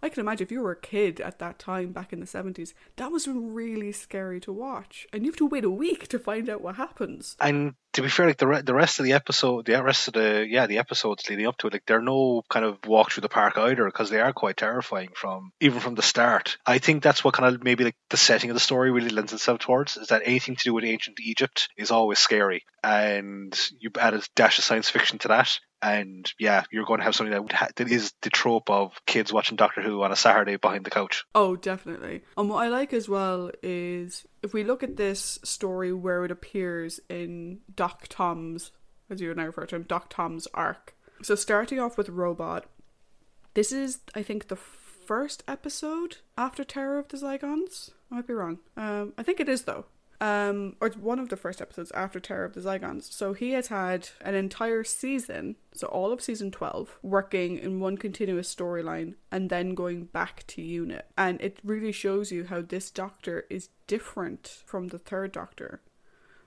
I 0.02 0.10
can 0.10 0.22
imagine 0.22 0.46
if 0.46 0.52
you 0.52 0.62
were 0.62 0.72
a 0.72 0.80
kid 0.80 1.20
at 1.20 1.40
that 1.40 1.60
time 1.60 1.92
back 1.92 2.14
in 2.14 2.20
the 2.20 2.26
70s, 2.26 2.74
that 2.96 3.12
was 3.12 3.28
really 3.28 3.92
scary 3.92 4.40
to 4.42 4.54
watch. 4.54 5.08
And 5.12 5.24
you 5.24 5.32
have 5.32 5.38
to 5.38 5.46
wait 5.46 5.64
a 5.64 5.70
week 5.70 6.08
to 6.10 6.20
find 6.20 6.50
out 6.50 6.62
what 6.62 6.76
happens. 6.76 7.36
And 7.40 7.74
to 7.94 8.02
be 8.04 8.10
fair, 8.10 8.28
like 8.28 8.38
the 8.38 8.48
re- 8.48 8.62
the 8.62 8.74
rest 8.74 9.00
of 9.00 9.06
the 9.06 9.14
episode, 9.14 9.66
the 9.66 9.84
rest 9.84 10.08
of 10.08 10.14
the 10.14 10.46
yeah 10.48 10.68
the 10.68 10.78
episodes 10.78 11.30
leading 11.30 11.48
up 11.48 11.58
to 11.58 11.68
it, 11.68 11.74
like 11.74 11.86
they're 11.86 12.02
no 12.02 12.44
kind 12.50 12.66
of 12.66 12.78
walk 12.86 13.12
through 13.12 13.22
the 13.22 13.30
park 13.30 13.58
either 13.58 13.86
because 13.86 14.10
they 14.10 14.20
are 14.20 14.32
quite 14.32 14.58
terrifying 14.58 15.10
from 15.16 15.52
even 15.60 15.80
from 15.80 15.96
the 15.96 16.02
start. 16.02 16.58
I 16.66 16.78
think 16.78 17.02
that's 17.02 17.24
what 17.24 17.34
kind 17.34 17.54
of 17.54 17.64
maybe 17.64 17.84
like 17.84 17.96
the 18.10 18.18
setting 18.18 18.50
of 18.52 18.56
the 18.56 18.60
story 18.60 18.92
really 18.92 19.10
lends 19.10 19.34
itself 19.34 19.60
towards 19.60 19.98
is 19.98 20.10
that 20.10 20.22
anything 20.24 20.56
to 20.56 20.64
do 20.64 20.74
with 20.74 20.84
ancient 20.84 21.20
Egypt 21.20 21.70
is 21.78 21.92
always 21.92 22.20
scary, 22.20 22.64
and 22.84 23.58
you 23.80 23.90
add 24.00 24.14
a 24.14 24.22
dash 24.36 24.60
of 24.60 24.64
science 24.64 24.90
fiction 24.90 25.18
to 25.20 25.30
that, 25.30 25.60
and 25.82 26.32
yeah, 26.40 26.64
you're 26.72 26.86
going 26.86 27.00
to 27.00 27.04
have 27.04 27.16
something 27.16 27.34
that 27.34 27.52
ha- 27.52 27.70
that 27.76 27.92
is 27.92 28.14
the 28.22 28.30
trope 28.30 28.70
of 28.70 28.94
kids 29.06 29.32
watching 29.32 29.56
Doctor 29.56 29.82
Who 29.82 30.04
on 30.04 30.12
a 30.12 30.16
Saturday 30.16 30.58
behind 30.58 30.86
the 30.86 30.90
couch. 30.90 31.26
Oh, 31.34 31.56
definitely. 31.56 32.24
And 32.38 32.50
what 32.50 32.64
I 32.64 32.70
like 32.70 32.94
as 32.94 33.08
well 33.08 33.52
is 33.64 34.26
if 34.44 34.54
we 34.54 34.64
look 34.64 34.84
at 34.84 34.98
this 34.98 35.40
story 35.44 35.94
where 35.94 36.26
it 36.26 36.32
appears 36.32 37.00
in 37.10 37.60
Doc 37.74 38.08
Tom's, 38.10 38.72
as 39.10 39.22
you 39.22 39.32
and 39.32 39.40
I 39.40 39.46
refer 39.46 39.66
to 39.68 39.76
him, 39.76 39.84
Doc 39.84 40.10
Tom's 40.10 40.48
arc. 40.54 40.96
So 41.22 41.36
starting 41.36 41.80
off 41.80 41.98
with 41.98 42.10
Robot, 42.10 42.66
this 43.54 43.72
is 43.72 44.00
I 44.16 44.24
think 44.24 44.48
the 44.48 44.56
first 44.56 45.44
episode 45.48 46.18
after 46.38 46.64
Terror 46.64 47.00
of 47.00 47.08
the 47.08 47.18
Zygons. 47.18 47.92
I 48.12 48.16
might 48.16 48.28
be 48.28 48.34
wrong. 48.34 48.60
Um, 48.78 49.14
I 49.18 49.24
think 49.24 49.40
it 49.40 49.50
is 49.50 49.64
though 49.64 49.86
um, 50.22 50.76
or 50.82 50.90
one 50.90 51.20
of 51.20 51.30
the 51.30 51.38
first 51.38 51.62
episodes 51.62 51.92
after 51.92 52.20
Terror 52.20 52.46
of 52.46 52.54
the 52.54 52.62
Zygons. 52.62 53.12
So 53.12 53.34
he 53.34 53.52
has 53.52 53.68
had 53.68 54.10
an 54.22 54.36
entire 54.36 54.84
season, 54.84 55.56
so 55.74 55.88
all 55.88 56.12
of 56.12 56.22
season 56.22 56.52
12, 56.52 57.00
working 57.02 57.58
in 57.58 57.80
one 57.80 57.98
continuous 57.98 58.54
storyline 58.54 59.16
and 59.32 59.50
then 59.50 59.76
going 59.76 60.06
back 60.06 60.46
to 60.48 60.62
unit. 60.62 61.08
And 61.18 61.40
it 61.42 61.60
really 61.64 61.92
shows 61.92 62.32
you 62.32 62.46
how 62.46 62.62
this 62.62 62.92
doctor 62.92 63.46
is 63.50 63.70
different 63.88 64.62
from 64.66 64.88
the 64.88 65.00
third 65.00 65.32
doctor. 65.32 65.82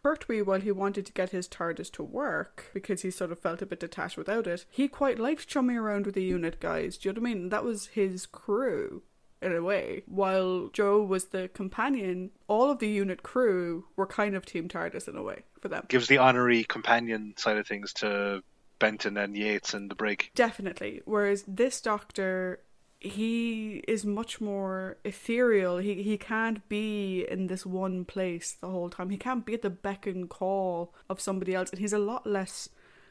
Pertwee, 0.02 0.42
while 0.42 0.60
he 0.60 0.72
wanted 0.72 1.06
to 1.06 1.12
get 1.12 1.30
his 1.30 1.48
TARDIS 1.48 1.90
to 1.92 2.02
work 2.02 2.70
because 2.74 3.02
he 3.02 3.10
sort 3.10 3.30
of 3.30 3.38
felt 3.38 3.62
a 3.62 3.66
bit 3.66 3.78
detached 3.78 4.16
without 4.16 4.48
it, 4.48 4.64
he 4.68 4.88
quite 4.88 5.18
liked 5.20 5.46
chumming 5.46 5.76
around 5.76 6.06
with 6.06 6.16
the 6.16 6.24
unit 6.24 6.58
guys. 6.58 6.98
Do 6.98 7.08
you 7.08 7.12
know 7.12 7.20
what 7.20 7.30
I 7.30 7.34
mean? 7.34 7.48
That 7.50 7.64
was 7.64 7.86
his 7.86 8.26
crew 8.26 9.04
in 9.42 9.54
a 9.54 9.62
way. 9.62 10.02
While 10.06 10.70
Jo 10.72 11.02
was 11.02 11.26
the 11.26 11.48
companion, 11.48 12.30
all 12.48 12.70
of 12.70 12.78
the 12.78 12.88
unit 12.88 13.22
crew 13.22 13.86
were 13.96 14.06
kind 14.06 14.34
of 14.34 14.46
Team 14.46 14.68
TARDIS 14.68 15.08
in 15.08 15.16
a 15.16 15.22
way 15.22 15.42
for 15.60 15.68
them. 15.68 15.86
Gives 15.88 16.08
the 16.08 16.18
honorary 16.18 16.64
companion 16.64 17.34
side 17.36 17.56
of 17.56 17.66
things 17.66 17.92
to 17.94 18.42
Benton 18.78 19.16
and 19.16 19.36
Yates 19.36 19.74
and 19.74 19.90
the 19.90 19.94
brig. 19.94 20.30
Definitely. 20.34 21.02
Whereas 21.04 21.44
this 21.46 21.80
doctor 21.80 22.60
he 23.02 23.82
is 23.88 24.04
much 24.04 24.40
more 24.40 24.96
ethereal. 25.04 25.78
He 25.78 26.02
he 26.02 26.16
can't 26.16 26.66
be 26.68 27.26
in 27.28 27.48
this 27.48 27.66
one 27.66 28.04
place 28.04 28.52
the 28.52 28.68
whole 28.68 28.90
time. 28.90 29.10
He 29.10 29.16
can't 29.16 29.44
be 29.44 29.54
at 29.54 29.62
the 29.62 29.70
beck 29.70 30.06
and 30.06 30.28
call 30.28 30.94
of 31.10 31.20
somebody 31.20 31.54
else, 31.54 31.70
and 31.70 31.80
he's 31.80 31.92
a 31.92 31.98
lot 31.98 32.26
less 32.26 32.68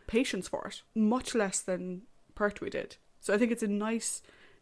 patience 0.07 0.47
for 0.47 0.67
it, 0.67 0.81
much 0.95 1.35
less 1.35 1.59
than 1.59 2.03
Pertwee 2.35 2.69
did. 2.69 2.95
So 3.19 3.33
I 3.33 3.37
think 3.37 3.51
it's 3.51 3.63
a 3.63 3.67
nice 3.67 4.21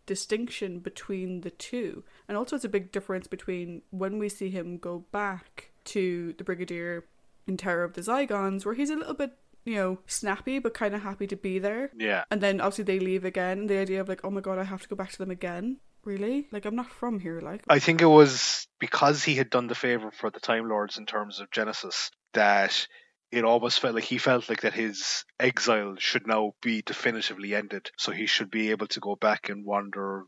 distinction 0.10 0.80
between 0.80 1.42
the 1.42 1.52
two, 1.52 2.04
and 2.28 2.36
also 2.36 2.56
it's 2.56 2.66
a 2.66 2.70
big 2.70 2.92
difference 2.92 3.28
between 3.28 3.84
when 3.92 4.18
we 4.18 4.28
see 4.28 4.50
him 4.50 4.80
go 4.80 5.06
back 5.12 5.70
to 5.86 6.34
the 6.40 6.44
Brigadier 6.44 7.06
in 7.46 7.56
Terror 7.56 7.84
of 7.84 7.94
the 7.94 8.02
Zygons, 8.02 8.66
where 8.66 8.74
he's 8.74 8.90
a 8.90 8.96
little 8.96 9.14
bit 9.14 9.38
you 9.66 9.76
know, 9.76 10.00
snappy 10.08 10.58
but 10.58 10.74
kind 10.74 10.96
of 10.96 11.04
happy 11.04 11.28
to 11.28 11.36
be 11.36 11.60
there. 11.60 11.92
Yeah. 11.96 12.24
And 12.32 12.42
then 12.42 12.60
obviously 12.60 12.86
they 12.86 13.00
leave 13.00 13.24
again. 13.24 13.68
The 13.68 13.78
idea 13.78 14.02
of 14.02 14.10
like, 14.10 14.22
oh 14.24 14.32
my 14.32 14.42
god, 14.42 14.58
I 14.58 14.64
have 14.64 14.82
to 14.82 14.88
go 14.88 14.96
back 14.96 15.12
to 15.12 15.18
them 15.20 15.30
again. 15.30 15.78
Really? 16.06 16.48
Like 16.52 16.66
I'm 16.66 16.76
not 16.76 16.90
from 16.90 17.20
here. 17.20 17.40
Like 17.40 17.62
I 17.70 17.78
think 17.78 18.02
it 18.02 18.08
was 18.08 18.68
because 18.80 19.24
he 19.24 19.36
had 19.36 19.52
done 19.52 19.68
the 19.68 19.76
favor 19.76 20.10
for 20.10 20.32
the 20.32 20.40
Time 20.40 20.68
Lords 20.68 20.98
in 20.98 21.06
terms 21.06 21.40
of 21.40 21.52
Genesis 21.52 22.10
that 22.34 22.88
it 23.32 23.44
almost 23.44 23.80
felt 23.80 23.96
like 23.96 24.04
he 24.04 24.18
felt 24.18 24.50
like 24.50 24.62
that 24.62 24.74
his 24.74 25.24
exile 25.40 25.96
should 25.98 26.28
now 26.28 26.54
be 26.62 26.82
definitively 26.82 27.56
ended. 27.56 27.92
So 27.98 28.12
he 28.12 28.26
should 28.26 28.50
be 28.50 28.72
able 28.72 28.88
to 28.88 29.00
go 29.00 29.16
back 29.16 29.50
and 29.50 29.66
wander 29.66 30.24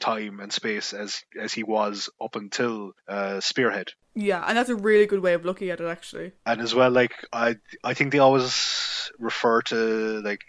time 0.00 0.40
and 0.40 0.52
space 0.52 0.92
as 0.92 1.24
as 1.40 1.52
he 1.52 1.62
was 1.64 2.08
up 2.20 2.36
until 2.36 2.92
uh, 3.08 3.40
Spearhead. 3.40 3.92
Yeah, 4.14 4.44
and 4.46 4.56
that's 4.56 4.70
a 4.70 4.76
really 4.76 5.06
good 5.06 5.20
way 5.20 5.34
of 5.34 5.44
looking 5.44 5.70
at 5.70 5.80
it, 5.80 5.86
actually. 5.86 6.32
And 6.46 6.60
as 6.60 6.74
well, 6.74 6.90
like 6.90 7.14
I 7.32 7.56
I 7.84 7.94
think 7.94 8.12
they 8.12 8.18
always 8.18 9.10
refer 9.18 9.62
to 9.62 10.20
like 10.22 10.42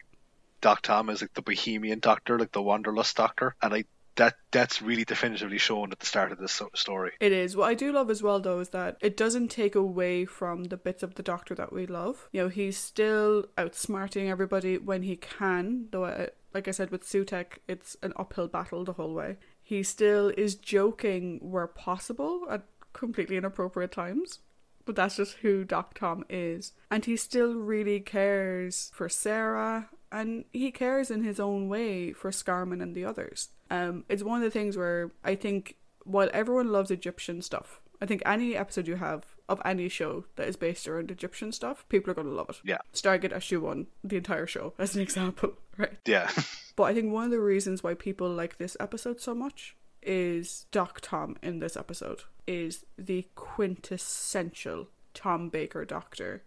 Doc 0.62 0.82
Tom 0.82 1.10
as 1.10 1.22
like 1.22 1.34
the 1.34 1.42
Bohemian 1.42 2.00
Doctor, 2.00 2.38
like 2.38 2.52
the 2.52 2.62
Wanderlust 2.62 3.16
Doctor, 3.16 3.56
and 3.62 3.74
I 3.74 3.86
that 4.16 4.36
that's 4.52 4.82
really 4.82 5.06
definitively 5.06 5.58
shown 5.58 5.92
at 5.92 6.00
the 6.00 6.06
start 6.06 6.32
of 6.32 6.38
this 6.38 6.62
story. 6.76 7.12
It 7.20 7.32
is. 7.32 7.56
What 7.56 7.70
I 7.70 7.74
do 7.74 7.92
love 7.92 8.10
as 8.10 8.22
well, 8.22 8.40
though, 8.40 8.60
is 8.60 8.70
that 8.70 8.98
it 9.02 9.16
doesn't 9.16 9.50
take 9.50 9.76
away 9.76 10.26
from 10.26 10.66
the 10.66 10.78
bits 10.78 11.04
of 11.04 11.16
the 11.16 11.24
Doctor 11.24 11.56
that 11.56 11.72
we 11.72 11.86
love. 11.86 12.28
You 12.32 12.44
know, 12.44 12.50
he's 12.50 12.78
still 12.78 13.46
outsmarting 13.58 14.30
everybody 14.30 14.78
when 14.78 15.04
he 15.04 15.16
can, 15.16 15.88
though. 15.92 16.06
I, 16.06 16.30
like 16.54 16.68
I 16.68 16.72
said 16.72 16.90
with 16.92 17.04
Sutekh, 17.04 17.60
it's 17.68 17.96
an 18.02 18.14
uphill 18.16 18.48
battle 18.48 18.84
the 18.84 18.94
whole 18.94 19.14
way. 19.14 19.38
He 19.62 19.84
still 19.84 20.30
is 20.36 20.56
joking 20.56 21.40
where 21.42 21.68
possible 21.68 22.48
at 22.50 22.64
completely 22.94 23.38
inappropriate 23.38 23.92
times. 23.92 24.40
But 24.86 24.96
that's 24.96 25.18
just 25.18 25.38
who 25.38 25.64
Doc 25.64 25.94
Tom 25.94 26.26
is. 26.30 26.72
And 26.90 27.06
he 27.06 27.16
still 27.16 27.54
really 27.54 28.00
cares 28.00 28.90
for 28.96 29.08
Sarah 29.08 29.90
and 30.12 30.46
he 30.52 30.72
cares 30.72 31.12
in 31.12 31.24
his 31.24 31.40
own 31.40 31.70
way 31.70 32.14
for 32.14 32.32
Scarman 32.32 32.82
and 32.82 32.96
the 32.96 33.06
others. 33.06 33.50
Um, 33.70 34.06
it's 34.10 34.24
one 34.24 34.38
of 34.40 34.44
the 34.44 34.52
things 34.52 34.78
where 34.78 35.12
I 35.24 35.36
think 35.36 35.76
while 36.04 36.30
everyone 36.34 36.72
loves 36.72 36.92
Egyptian 36.92 37.42
stuff, 37.42 37.82
I 38.02 38.06
think 38.06 38.24
any 38.26 38.56
episode 38.56 38.88
you 38.88 38.96
have 38.96 39.26
of 39.48 39.62
any 39.66 39.90
show 39.90 40.26
that 40.36 40.48
is 40.48 40.56
based 40.56 40.88
around 40.88 41.12
Egyptian 41.12 41.52
stuff, 41.52 41.86
people 41.90 42.12
are 42.12 42.14
going 42.14 42.28
to 42.28 42.34
love 42.34 42.50
it. 42.50 42.58
Yeah. 42.64 42.78
Stargate 42.94 43.34
SG1, 43.34 43.88
the 44.04 44.18
entire 44.18 44.48
show, 44.48 44.74
as 44.80 44.96
an 44.96 45.02
example, 45.02 45.54
right? 45.78 45.98
Yeah. 46.06 46.30
but 46.76 46.84
I 46.84 46.94
think 46.94 47.12
one 47.12 47.26
of 47.26 47.32
the 47.32 47.40
reasons 47.40 47.84
why 47.84 47.94
people 47.94 48.30
like 48.30 48.58
this 48.58 48.78
episode 48.80 49.20
so 49.20 49.36
much 49.36 49.76
is 50.02 50.66
Doc 50.72 51.00
Tom 51.02 51.36
in 51.44 51.60
this 51.60 51.76
episode 51.76 52.22
is 52.48 52.86
the 52.98 53.28
quintessential 53.36 54.88
Tom 55.14 55.50
Baker 55.50 55.84
Doctor. 55.84 56.44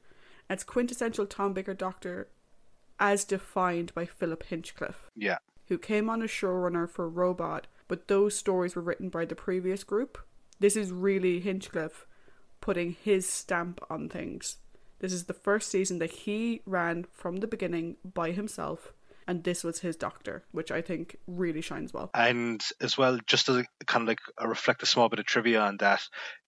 It's 0.49 0.65
quintessential 0.65 1.27
Tom 1.27 1.53
Baker 1.53 1.75
Doctor 1.75 2.29
as 2.99 3.25
defined 3.25 3.95
by 3.95 4.07
Philip 4.07 4.45
Hinchcliffe. 4.45 5.11
Yeah. 5.17 5.39
Who 5.69 5.79
came 5.79 6.11
on 6.11 6.23
as 6.23 6.31
showrunner 6.31 6.89
for 6.89 7.09
Robot, 7.09 7.67
but 7.89 8.09
those 8.09 8.37
stories 8.37 8.77
were 8.77 8.83
written 8.83 9.09
by 9.09 9.25
the 9.25 9.35
previous 9.35 9.85
group. 9.85 10.19
This 10.61 10.77
is 10.77 10.93
really 10.93 11.41
Hinchcliffe 11.41 12.07
putting 12.61 12.97
his 13.03 13.29
stamp 13.29 13.81
on 13.91 14.09
things. 14.09 14.57
This 15.01 15.13
is 15.13 15.25
the 15.25 15.35
first 15.35 15.69
season 15.69 15.99
that 15.99 16.11
he 16.11 16.63
ran 16.65 17.07
from 17.13 17.39
the 17.39 17.49
beginning 17.49 17.97
by 18.05 18.31
himself, 18.31 18.93
and 19.27 19.43
this 19.43 19.65
was 19.65 19.81
his 19.81 19.97
doctor, 19.97 20.45
which 20.53 20.71
I 20.71 20.81
think 20.81 21.17
really 21.27 21.61
shines 21.61 21.93
well. 21.93 22.11
And 22.15 22.63
as 22.81 22.97
well, 22.97 23.19
just 23.27 23.47
to 23.47 23.65
kind 23.87 24.03
of 24.03 24.09
like 24.09 24.21
reflect 24.41 24.83
a 24.83 24.87
small 24.87 25.09
bit 25.09 25.19
of 25.19 25.27
trivia 25.27 25.61
on 25.61 25.79
that, 25.79 26.03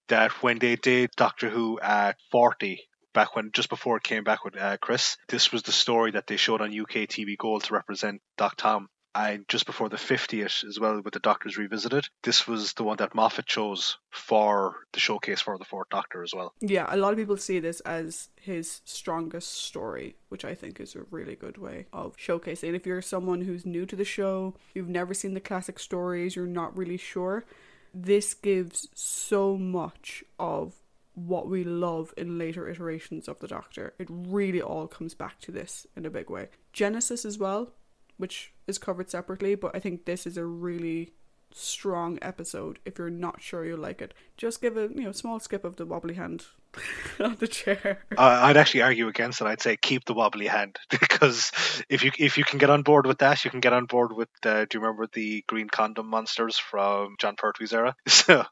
that 0.08 0.30
when 0.42 0.60
they 0.60 0.76
did 0.76 1.10
Doctor 1.16 1.50
Who 1.50 1.80
at 1.80 2.16
40, 2.30 2.80
back 3.14 3.34
when 3.34 3.50
just 3.52 3.70
before 3.70 3.96
it 3.96 4.02
came 4.02 4.24
back 4.24 4.44
with 4.44 4.56
uh, 4.56 4.76
Chris, 4.76 5.16
this 5.28 5.50
was 5.50 5.62
the 5.62 5.72
story 5.72 6.10
that 6.10 6.26
they 6.26 6.36
showed 6.36 6.60
on 6.60 6.78
UK 6.78 7.08
TV 7.08 7.38
Gold 7.38 7.64
to 7.64 7.74
represent 7.74 8.20
Doc 8.36 8.56
Tom 8.56 8.90
and 9.14 9.48
just 9.48 9.64
before 9.64 9.88
the 9.88 9.96
50th 9.96 10.64
as 10.64 10.80
well 10.80 11.00
with 11.00 11.14
the 11.14 11.20
Doctors 11.20 11.56
Revisited, 11.56 12.08
this 12.24 12.48
was 12.48 12.72
the 12.72 12.82
one 12.82 12.96
that 12.96 13.14
Moffat 13.14 13.46
chose 13.46 13.96
for 14.10 14.74
the 14.92 14.98
showcase 14.98 15.40
for 15.40 15.56
the 15.56 15.64
Fourth 15.64 15.88
Doctor 15.88 16.22
as 16.24 16.34
well. 16.34 16.52
Yeah, 16.60 16.86
a 16.88 16.96
lot 16.96 17.12
of 17.12 17.18
people 17.18 17.36
see 17.36 17.60
this 17.60 17.78
as 17.80 18.28
his 18.40 18.80
strongest 18.84 19.52
story, 19.52 20.16
which 20.30 20.44
I 20.44 20.54
think 20.54 20.80
is 20.80 20.96
a 20.96 21.04
really 21.10 21.36
good 21.36 21.58
way 21.58 21.86
of 21.92 22.16
showcasing. 22.16 22.74
If 22.74 22.86
you're 22.86 23.02
someone 23.02 23.42
who's 23.42 23.64
new 23.64 23.86
to 23.86 23.94
the 23.94 24.04
show, 24.04 24.54
you've 24.74 24.88
never 24.88 25.14
seen 25.14 25.34
the 25.34 25.40
classic 25.40 25.78
stories, 25.78 26.34
you're 26.34 26.46
not 26.46 26.76
really 26.76 26.96
sure, 26.96 27.44
this 27.92 28.34
gives 28.34 28.88
so 28.94 29.56
much 29.56 30.24
of 30.40 30.74
what 31.14 31.48
we 31.48 31.64
love 31.64 32.12
in 32.16 32.38
later 32.38 32.68
iterations 32.68 33.28
of 33.28 33.38
the 33.38 33.48
Doctor. 33.48 33.94
It 33.98 34.08
really 34.10 34.60
all 34.60 34.86
comes 34.86 35.14
back 35.14 35.40
to 35.40 35.52
this 35.52 35.86
in 35.96 36.04
a 36.04 36.10
big 36.10 36.28
way. 36.28 36.48
Genesis 36.72 37.24
as 37.24 37.38
well, 37.38 37.72
which 38.16 38.52
is 38.66 38.78
covered 38.78 39.10
separately, 39.10 39.54
but 39.54 39.74
I 39.74 39.78
think 39.78 40.04
this 40.04 40.26
is 40.26 40.36
a 40.36 40.44
really 40.44 41.12
strong 41.54 42.18
episode 42.20 42.80
if 42.84 42.98
you're 42.98 43.08
not 43.08 43.40
sure 43.40 43.64
you'll 43.64 43.78
like 43.78 44.02
it 44.02 44.12
just 44.36 44.60
give 44.60 44.76
a 44.76 44.88
you 44.92 45.04
know 45.04 45.12
small 45.12 45.38
skip 45.38 45.64
of 45.64 45.76
the 45.76 45.86
wobbly 45.86 46.14
hand 46.14 46.46
on 47.20 47.36
the 47.36 47.48
chair. 47.48 48.00
Uh, 48.16 48.40
i'd 48.44 48.56
actually 48.56 48.82
argue 48.82 49.08
against 49.08 49.40
it. 49.40 49.46
I'd 49.46 49.60
say 49.60 49.76
keep 49.76 50.04
the 50.04 50.14
wobbly 50.14 50.46
hand 50.46 50.78
because 50.90 51.52
if 51.88 52.04
you 52.04 52.12
if 52.18 52.38
you 52.38 52.44
can 52.44 52.58
get 52.58 52.70
on 52.70 52.82
board 52.82 53.06
with 53.06 53.18
that 53.18 53.44
you 53.44 53.50
can 53.50 53.60
get 53.60 53.72
on 53.72 53.86
board 53.86 54.12
with 54.12 54.28
uh, 54.44 54.64
do 54.64 54.78
you 54.78 54.80
remember 54.80 55.06
the 55.12 55.44
green 55.46 55.68
condom 55.68 56.06
monsters 56.06 56.58
from 56.58 57.16
Jon 57.18 57.36
Pertwee's 57.36 57.72
era? 57.72 57.94
So 58.08 58.44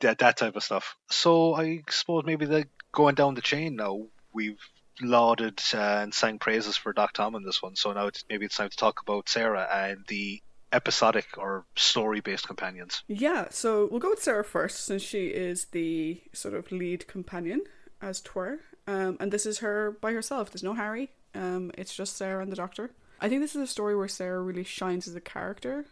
that, 0.00 0.18
that 0.18 0.36
type 0.36 0.56
of 0.56 0.62
stuff. 0.62 0.96
So 1.10 1.54
i 1.54 1.82
suppose 1.88 2.24
maybe 2.24 2.46
the 2.46 2.66
going 2.92 3.14
down 3.14 3.34
the 3.34 3.42
chain 3.42 3.76
now 3.76 4.06
we've 4.32 4.58
lauded 5.00 5.60
uh, 5.72 6.00
and 6.02 6.14
sang 6.14 6.38
praises 6.38 6.76
for 6.76 6.92
Doc 6.92 7.12
Tom 7.12 7.34
in 7.34 7.42
this 7.42 7.62
one. 7.62 7.76
So 7.76 7.92
now 7.92 8.06
it's, 8.08 8.24
maybe 8.28 8.46
it's 8.46 8.56
time 8.56 8.70
to 8.70 8.76
talk 8.76 9.00
about 9.00 9.28
Sarah 9.28 9.66
and 9.72 10.04
the 10.08 10.42
episodic 10.72 11.26
or 11.36 11.64
story 11.76 12.20
based 12.20 12.46
companions. 12.46 13.02
Yeah, 13.08 13.48
so 13.50 13.88
we'll 13.90 14.00
go 14.00 14.10
with 14.10 14.22
Sarah 14.22 14.44
first 14.44 14.84
since 14.84 15.02
she 15.02 15.28
is 15.28 15.66
the 15.66 16.22
sort 16.32 16.54
of 16.54 16.70
lead 16.70 17.06
companion, 17.06 17.62
as 18.00 18.20
twere. 18.20 18.60
Um, 18.86 19.16
and 19.20 19.32
this 19.32 19.46
is 19.46 19.58
her 19.58 19.92
by 20.00 20.12
herself. 20.12 20.50
There's 20.50 20.62
no 20.62 20.74
Harry. 20.74 21.10
Um, 21.34 21.70
it's 21.78 21.94
just 21.94 22.16
Sarah 22.16 22.42
and 22.42 22.50
the 22.50 22.56
Doctor. 22.56 22.90
I 23.20 23.28
think 23.28 23.42
this 23.42 23.54
is 23.54 23.62
a 23.62 23.66
story 23.66 23.94
where 23.96 24.08
Sarah 24.08 24.42
really 24.42 24.64
shines 24.64 25.06
as 25.06 25.14
a 25.14 25.20
character. 25.20 25.86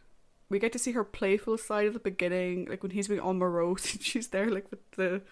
We 0.50 0.58
get 0.58 0.72
to 0.72 0.78
see 0.78 0.92
her 0.92 1.04
playful 1.04 1.58
side 1.58 1.88
at 1.88 1.92
the 1.92 1.98
beginning, 1.98 2.66
like 2.70 2.82
when 2.82 2.92
he's 2.92 3.08
being 3.08 3.20
all 3.20 3.34
morose 3.34 3.92
and 3.92 4.02
she's 4.02 4.28
there, 4.28 4.50
like 4.50 4.70
with 4.70 4.90
the 4.92 5.22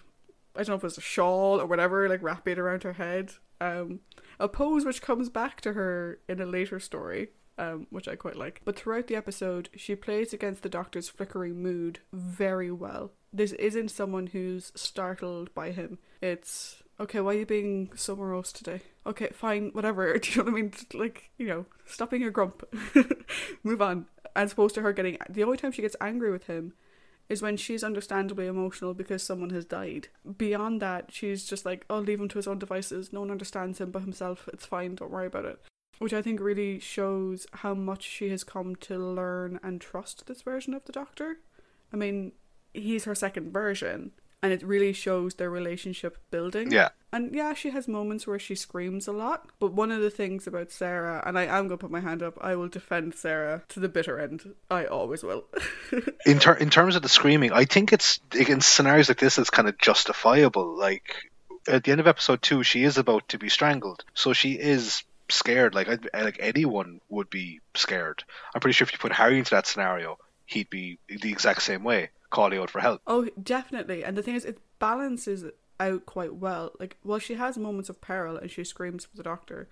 I 0.55 0.61
don't 0.61 0.69
know 0.69 0.75
if 0.77 0.85
it's 0.85 0.99
a 0.99 1.03
shawl 1.03 1.61
or 1.61 1.67
whatever, 1.67 2.09
like 2.09 2.23
wrapped 2.23 2.49
it 2.49 2.59
around 2.59 2.83
her 2.83 2.95
head. 2.95 3.33
Um, 3.61 4.01
a 4.39 4.49
pose 4.49 4.85
which 4.85 5.03
comes 5.03 5.29
back 5.29 5.61
to 5.63 5.73
her 5.75 6.21
in 6.29 6.41
a 6.41 6.47
later 6.47 6.79
story, 6.81 7.29
um, 7.59 7.87
which 7.91 8.09
I 8.09 8.17
quite 8.17 8.37
like. 8.37 8.61
But 8.65 8.77
throughout 8.77 9.07
the 9.07 9.17
episode, 9.17 9.69
she 9.77 9.95
plays 9.95 10.33
against 10.33 10.63
the 10.63 10.69
doctor's 10.69 11.09
flickering 11.09 11.63
mood 11.63 12.01
very 12.13 12.71
well. 12.71 13.13
This 13.33 13.53
isn't 13.53 13.91
someone 13.91 14.29
who's 14.29 14.73
startled 14.75 15.53
by 15.55 15.71
him. 15.73 15.99
It's 16.21 16.83
okay, 16.99 17.21
why 17.21 17.35
are 17.35 17.39
you 17.39 17.47
being 17.47 17.91
so 17.95 18.17
morose 18.17 18.53
today? 18.53 18.83
Okay, 19.05 19.29
fine, 19.33 19.71
whatever. 19.73 20.19
Do 20.19 20.31
you 20.31 20.37
know 20.39 20.45
what 20.45 20.59
I 20.59 20.63
mean? 20.63 20.73
Like, 20.95 21.31
you 21.39 21.47
know, 21.47 21.67
stopping 21.85 22.23
your 22.23 22.31
grump. 22.31 22.63
Move 23.63 23.83
on. 23.83 24.07
As 24.35 24.53
opposed 24.53 24.75
to 24.75 24.83
her 24.83 24.93
getting 24.93 25.17
the 25.31 25.45
only 25.45 25.57
time 25.57 25.73
she 25.73 25.83
gets 25.83 25.97
angry 26.01 26.31
with 26.31 26.47
him 26.47 26.75
is 27.29 27.43
when 27.43 27.57
she's 27.57 27.83
understandably 27.83 28.47
emotional 28.47 28.95
because 28.95 29.23
someone 29.23 29.51
has 29.51 29.65
died. 29.65 30.09
Beyond 30.37 30.81
that, 30.83 31.11
she's 31.11 31.45
just 31.45 31.67
like, 31.67 31.85
oh, 31.91 31.99
leave 31.99 32.21
him 32.21 32.29
to 32.29 32.39
his 32.39 32.47
own 32.47 32.59
devices. 32.59 33.13
No 33.13 33.21
one 33.21 33.31
understands 33.31 33.81
him 33.81 33.91
but 33.91 34.03
himself. 34.03 34.49
It's 34.53 34.67
fine. 34.67 34.95
Don't 34.95 35.11
worry 35.11 35.27
about 35.27 35.47
it. 35.47 35.61
Which 35.99 36.13
I 36.13 36.23
think 36.23 36.41
really 36.41 36.79
shows 36.79 37.47
how 37.53 37.75
much 37.75 38.03
she 38.03 38.29
has 38.31 38.45
come 38.45 38.77
to 38.77 38.99
learn 38.99 39.59
and 39.63 39.81
trust 39.81 40.27
this 40.27 40.43
version 40.43 40.75
of 40.75 40.85
the 40.85 40.93
Doctor. 40.93 41.39
I 41.93 41.97
mean, 41.97 42.33
he's 42.75 43.05
her 43.05 43.15
second 43.15 43.53
version, 43.53 44.13
and 44.43 44.53
it 44.53 44.63
really 44.63 44.93
shows 44.93 45.35
their 45.35 45.51
relationship 45.51 46.19
building. 46.31 46.71
Yeah. 46.71 46.91
And 47.13 47.35
yeah, 47.35 47.55
she 47.55 47.71
has 47.71 47.89
moments 47.89 48.27
where 48.27 48.39
she 48.39 48.55
screams 48.55 49.09
a 49.09 49.13
lot. 49.13 49.49
But 49.59 49.73
one 49.73 49.91
of 49.91 50.03
the 50.03 50.11
things 50.11 50.47
about 50.47 50.71
Sarah, 50.71 51.23
and 51.27 51.39
I 51.39 51.45
am 51.45 51.69
going 51.69 51.71
to 51.71 51.77
put 51.79 51.91
my 51.91 52.01
hand 52.01 52.23
up, 52.23 52.37
I 52.41 52.57
will 52.57 52.69
defend 52.69 53.15
Sarah 53.15 53.63
to 53.71 53.81
the 53.81 53.89
bitter 53.89 54.19
end. 54.19 54.55
I 54.71 54.85
always 54.85 55.23
will. 55.23 55.47
in 56.27 56.39
ter- 56.39 56.55
in 56.55 56.71
terms 56.71 56.97
of 56.97 57.03
the 57.03 57.09
screaming, 57.09 57.53
I 57.53 57.65
think 57.65 57.93
it's 57.93 58.21
in 58.39 58.61
scenarios 58.61 59.09
like 59.09 59.19
this, 59.19 59.39
it's 59.39 59.51
kind 59.51 59.69
of 59.69 59.79
justifiable. 59.79 60.77
Like 60.77 61.15
at 61.67 61.85
the 61.85 61.93
end 61.93 62.01
of 62.01 62.07
episode 62.07 62.43
two, 62.43 62.63
she 62.63 62.85
is 62.85 62.99
about 62.99 63.29
to 63.31 63.39
be 63.39 63.49
strangled, 63.49 64.05
so 64.15 64.33
she 64.33 64.53
is 64.53 65.03
scared. 65.31 65.75
Like 65.75 65.89
I, 65.89 66.23
like 66.23 66.39
anyone 66.41 67.01
would 67.09 67.31
be 67.31 67.61
scared. 67.75 68.25
I'm 68.55 68.61
pretty 68.61 68.75
sure 68.75 68.85
if 68.87 68.93
you 68.93 68.99
put 68.99 69.13
Harry 69.13 69.39
into 69.39 69.51
that 69.51 69.67
scenario, 69.67 70.19
he'd 70.47 70.71
be 70.71 70.99
the 71.09 71.31
exact 71.31 71.63
same 71.63 71.85
way, 71.85 72.11
calling 72.31 72.59
out 72.59 72.71
for 72.71 72.81
help. 72.81 73.03
oh, 73.07 73.29
definitely. 73.43 74.05
And 74.05 74.17
the 74.17 74.23
thing 74.23 74.35
is, 74.35 74.45
it 74.45 74.59
balances 74.79 75.45
out 75.79 76.07
quite 76.07 76.35
well. 76.35 76.73
Like, 76.79 76.97
while 77.03 77.19
she 77.19 77.35
has 77.35 77.59
moments 77.59 77.89
of 77.89 78.01
peril 78.01 78.37
and 78.37 78.51
she 78.51 78.65
screams 78.65 79.05
for 79.05 79.17
the 79.17 79.23
doctor, 79.23 79.69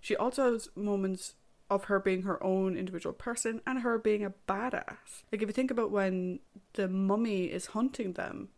she 0.00 0.16
also 0.16 0.52
has 0.52 0.68
moments 0.74 1.34
of 1.68 1.84
her 1.84 1.98
being 1.98 2.22
her 2.22 2.42
own 2.42 2.76
individual 2.76 3.12
person 3.12 3.60
and 3.66 3.80
her 3.80 3.98
being 3.98 4.24
a 4.24 4.32
badass. 4.48 5.24
Like, 5.30 5.42
if 5.42 5.48
you 5.48 5.52
think 5.52 5.70
about 5.70 5.90
when 5.90 6.40
the 6.74 6.88
mummy 6.88 7.44
is 7.44 7.66
hunting 7.66 8.12
them, 8.12 8.48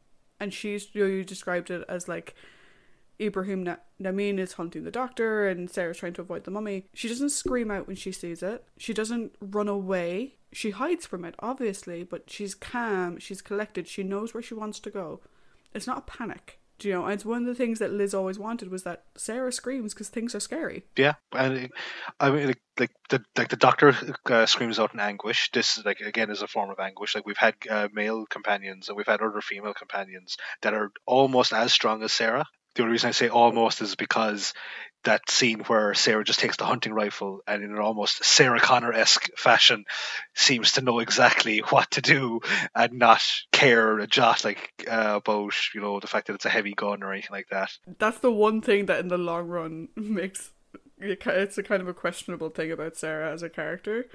and 0.41 0.53
she's, 0.53 0.89
you, 0.95 1.03
know, 1.03 1.11
you 1.11 1.25
described 1.25 1.71
it 1.71 1.85
as 1.89 2.09
like 2.09 2.35
Ibrahim 3.21 3.63
Na- 3.63 3.77
Namin 3.99 4.39
is 4.39 4.55
hunting 4.55 4.85
the 4.85 4.91
doctor 4.91 5.47
and 5.49 5.71
Sarah's 5.71 5.99
trying 5.99 6.15
to 6.15 6.23
avoid 6.23 6.45
the 6.45 6.51
mummy. 6.51 6.87
She 6.95 7.09
doesn't 7.09 7.31
scream 7.31 7.71
out 7.71 7.87
when 7.87 7.97
she 7.97 8.13
sees 8.13 8.43
it. 8.43 8.65
She 8.77 8.93
doesn't 8.93 9.35
run 9.41 9.69
away. 9.69 10.37
She 10.53 10.71
hides 10.71 11.07
from 11.07 11.25
it, 11.25 11.35
obviously, 11.41 12.03
but 12.05 12.31
she's 12.31 12.55
calm, 12.55 13.19
she's 13.19 13.43
collected, 13.43 13.89
she 13.89 14.03
knows 14.03 14.33
where 14.35 14.43
she 14.43 14.55
wants 14.55 14.79
to 14.81 14.91
go. 14.91 15.21
It's 15.75 15.87
not 15.87 15.99
a 15.99 16.03
panic. 16.03 16.61
Do 16.81 16.89
you 16.89 16.95
know? 16.95 17.05
And 17.05 17.13
it's 17.15 17.25
one 17.25 17.43
of 17.43 17.47
the 17.47 17.55
things 17.55 17.79
that 17.79 17.93
Liz 17.93 18.15
always 18.15 18.37
wanted 18.39 18.69
was 18.69 18.83
that 18.83 19.05
Sarah 19.17 19.53
screams 19.53 19.95
because 19.95 20.09
things 20.09 20.35
are 20.35 20.41
scary. 20.41 20.85
Yeah, 20.97 21.15
and 21.33 21.55
it- 21.57 21.71
I 22.19 22.31
mean, 22.31 22.47
like, 22.49 22.63
like 22.79 22.91
the 23.11 23.25
like 23.39 23.49
the 23.49 23.57
doctor 23.57 23.97
uh, 24.27 24.47
screams 24.47 24.81
out 24.81 24.93
in 24.93 24.99
anguish. 24.99 25.51
This 25.53 25.85
like 25.85 26.01
again 26.01 26.31
is 26.31 26.43
a 26.43 26.49
form 26.49 26.71
of 26.71 26.81
anguish. 26.81 27.15
Like 27.15 27.27
we've 27.27 27.37
had 27.37 27.55
uh, 27.71 27.89
male 27.93 28.27
companions 28.27 28.89
and 28.89 28.97
we've 28.97 29.07
had 29.07 29.21
other 29.23 29.41
female 29.41 29.73
companions 29.75 30.37
that 30.63 30.75
are 30.75 30.91
almost 31.07 31.53
as 31.53 31.73
strong 31.73 32.03
as 32.03 32.13
Sarah. 32.13 32.45
The 32.75 32.83
only 32.83 32.93
reason 32.93 33.09
I 33.09 33.13
say 33.13 33.29
almost 33.29 33.81
is 33.83 33.95
because 33.95 34.53
that 35.05 35.31
scene 35.31 35.61
where 35.61 35.95
Sarah 35.95 36.25
just 36.25 36.41
takes 36.41 36.57
the 36.57 36.65
hunting 36.65 36.93
rifle 36.93 37.41
and 37.47 37.63
in 37.63 37.71
an 37.71 37.79
almost 37.79 38.25
Sarah 38.25 38.61
Connor 38.61 38.93
esque 38.93 39.29
fashion 39.37 39.85
seems 40.35 40.73
to 40.73 40.81
know 40.81 40.99
exactly 40.99 41.59
what 41.69 41.91
to 41.93 42.01
do 42.01 42.41
and 42.75 42.95
not 42.95 43.23
care 43.53 43.99
a 43.99 44.07
jot 44.07 44.45
like 44.45 44.73
uh, 44.91 45.15
about 45.17 45.55
you 45.75 45.81
know 45.81 46.01
the 46.01 46.07
fact 46.07 46.27
that 46.27 46.35
it's 46.35 46.47
a 46.47 46.51
heavy 46.51 46.73
gun 46.73 47.03
or 47.03 47.13
anything 47.13 47.33
like 47.33 47.49
that. 47.51 47.71
That's 47.99 48.19
the 48.19 48.33
one 48.33 48.61
thing 48.61 48.87
that 48.87 49.01
in 49.01 49.09
the 49.09 49.19
long 49.19 49.47
run 49.47 49.89
makes 49.97 50.51
it's 50.99 51.59
a 51.59 51.63
kind 51.63 51.83
of 51.83 51.89
a 51.89 51.95
questionable 51.95 52.51
thing 52.51 52.73
about 52.73 52.97
Sarah 52.97 53.31
as 53.33 53.43
a 53.43 53.51
character. 53.51 54.07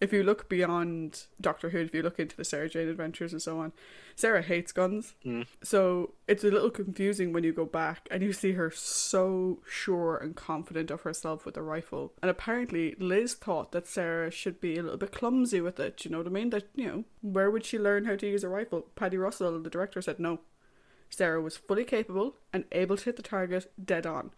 If 0.00 0.12
you 0.12 0.22
look 0.22 0.48
beyond 0.48 1.24
Doctor 1.40 1.70
Who, 1.70 1.78
if 1.78 1.94
you 1.94 2.02
look 2.02 2.20
into 2.20 2.36
the 2.36 2.44
Sarah 2.44 2.68
Jane 2.68 2.88
adventures 2.88 3.32
and 3.32 3.42
so 3.42 3.58
on, 3.58 3.72
Sarah 4.14 4.42
hates 4.42 4.70
guns. 4.70 5.14
Mm. 5.26 5.46
So 5.62 6.14
it's 6.28 6.44
a 6.44 6.50
little 6.50 6.70
confusing 6.70 7.32
when 7.32 7.42
you 7.42 7.52
go 7.52 7.64
back 7.64 8.06
and 8.10 8.22
you 8.22 8.32
see 8.32 8.52
her 8.52 8.70
so 8.70 9.58
sure 9.68 10.16
and 10.16 10.36
confident 10.36 10.92
of 10.92 11.00
herself 11.02 11.44
with 11.44 11.56
a 11.56 11.62
rifle. 11.62 12.12
And 12.22 12.30
apparently 12.30 12.94
Liz 12.98 13.34
thought 13.34 13.72
that 13.72 13.88
Sarah 13.88 14.30
should 14.30 14.60
be 14.60 14.78
a 14.78 14.82
little 14.82 14.98
bit 14.98 15.12
clumsy 15.12 15.60
with 15.60 15.80
it. 15.80 16.04
You 16.04 16.12
know 16.12 16.18
what 16.18 16.26
I 16.28 16.30
mean? 16.30 16.50
That, 16.50 16.68
you 16.76 16.86
know, 16.86 17.04
where 17.20 17.50
would 17.50 17.64
she 17.64 17.78
learn 17.78 18.04
how 18.04 18.14
to 18.16 18.26
use 18.26 18.44
a 18.44 18.48
rifle? 18.48 18.86
Paddy 18.94 19.16
Russell, 19.16 19.60
the 19.60 19.70
director, 19.70 20.00
said 20.00 20.20
no. 20.20 20.40
Sarah 21.10 21.40
was 21.40 21.56
fully 21.56 21.84
capable 21.84 22.36
and 22.52 22.64
able 22.70 22.96
to 22.96 23.04
hit 23.04 23.16
the 23.16 23.22
target 23.22 23.72
dead 23.82 24.06
on. 24.06 24.30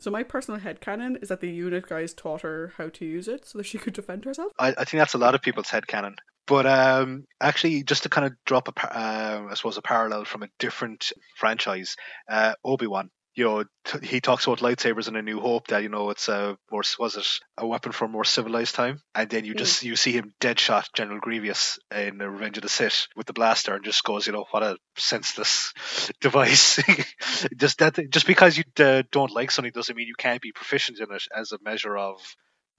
So 0.00 0.10
my 0.10 0.22
personal 0.22 0.60
headcanon 0.60 1.22
is 1.22 1.28
that 1.28 1.40
the 1.40 1.50
unit 1.50 1.86
guys 1.86 2.14
taught 2.14 2.40
her 2.40 2.72
how 2.78 2.88
to 2.88 3.04
use 3.04 3.28
it 3.28 3.46
so 3.46 3.58
that 3.58 3.64
she 3.64 3.78
could 3.78 3.92
defend 3.92 4.24
herself. 4.24 4.52
I, 4.58 4.68
I 4.68 4.84
think 4.84 5.00
that's 5.00 5.14
a 5.14 5.18
lot 5.18 5.34
of 5.34 5.42
people's 5.42 5.68
headcanon. 5.68 6.14
But 6.46 6.66
um, 6.66 7.26
actually, 7.40 7.84
just 7.84 8.02
to 8.04 8.08
kind 8.08 8.26
of 8.26 8.32
drop 8.44 8.68
a, 8.68 8.98
um, 8.98 9.48
I 9.50 9.54
suppose, 9.54 9.76
a 9.76 9.82
parallel 9.82 10.24
from 10.24 10.42
a 10.42 10.48
different 10.58 11.12
franchise, 11.36 11.96
uh, 12.28 12.54
Obi 12.64 12.86
Wan. 12.86 13.10
You 13.34 13.44
know, 13.44 13.64
t- 13.84 14.06
he 14.06 14.20
talks 14.20 14.46
about 14.46 14.58
lightsabers 14.58 15.08
in 15.08 15.16
A 15.16 15.22
New 15.22 15.40
Hope 15.40 15.68
that 15.68 15.82
you 15.82 15.88
know 15.88 16.10
it's 16.10 16.28
a 16.28 16.58
more 16.70 16.82
was 16.98 17.16
it 17.16 17.26
a 17.56 17.66
weapon 17.66 17.92
for 17.92 18.06
a 18.06 18.08
more 18.08 18.24
civilized 18.24 18.74
time, 18.74 19.00
and 19.14 19.30
then 19.30 19.44
you 19.44 19.54
just 19.54 19.82
you 19.82 19.96
see 19.96 20.12
him 20.12 20.34
dead 20.40 20.58
shot 20.58 20.88
General 20.94 21.20
Grievous 21.20 21.78
in 21.94 22.18
the 22.18 22.28
Revenge 22.28 22.58
of 22.58 22.62
the 22.62 22.68
Sith 22.68 23.06
with 23.14 23.26
the 23.26 23.32
blaster, 23.32 23.74
and 23.74 23.84
just 23.84 24.04
goes, 24.04 24.26
you 24.26 24.32
know, 24.32 24.46
what 24.50 24.62
a 24.62 24.76
senseless 24.96 25.72
device. 26.20 26.82
just 27.56 27.78
that 27.78 27.98
just 28.10 28.26
because 28.26 28.58
you 28.58 28.64
uh, 28.84 29.04
don't 29.12 29.32
like 29.32 29.50
something 29.50 29.72
doesn't 29.72 29.96
mean 29.96 30.08
you 30.08 30.14
can't 30.16 30.42
be 30.42 30.52
proficient 30.52 30.98
in 30.98 31.12
it 31.14 31.22
as 31.34 31.52
a 31.52 31.58
measure 31.62 31.96
of 31.96 32.20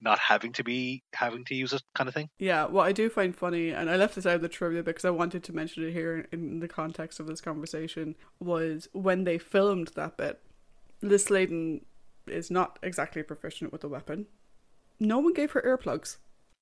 not 0.02 0.18
having 0.18 0.52
to 0.52 0.64
be 0.64 1.02
having 1.14 1.44
to 1.46 1.54
use 1.54 1.72
it 1.72 1.82
kind 1.94 2.08
of 2.08 2.14
thing. 2.14 2.28
Yeah, 2.38 2.66
what 2.66 2.86
I 2.86 2.92
do 2.92 3.08
find 3.08 3.34
funny, 3.34 3.70
and 3.70 3.88
I 3.88 3.96
left 3.96 4.16
this 4.16 4.26
out 4.26 4.36
of 4.36 4.42
the 4.42 4.48
trivia 4.48 4.82
because 4.82 5.04
I 5.04 5.10
wanted 5.10 5.44
to 5.44 5.52
mention 5.52 5.86
it 5.86 5.92
here 5.92 6.26
in 6.32 6.60
the 6.60 6.68
context 6.68 7.20
of 7.20 7.26
this 7.26 7.40
conversation, 7.40 8.16
was 8.40 8.88
when 8.92 9.24
they 9.24 9.38
filmed 9.38 9.92
that 9.94 10.16
bit, 10.16 10.40
Liz 11.00 11.24
Sladen 11.24 11.84
is 12.26 12.50
not 12.50 12.78
exactly 12.82 13.22
proficient 13.22 13.72
with 13.72 13.80
the 13.80 13.88
weapon. 13.88 14.26
No 15.00 15.18
one 15.18 15.34
gave 15.34 15.52
her 15.52 15.62
earplugs. 15.62 16.18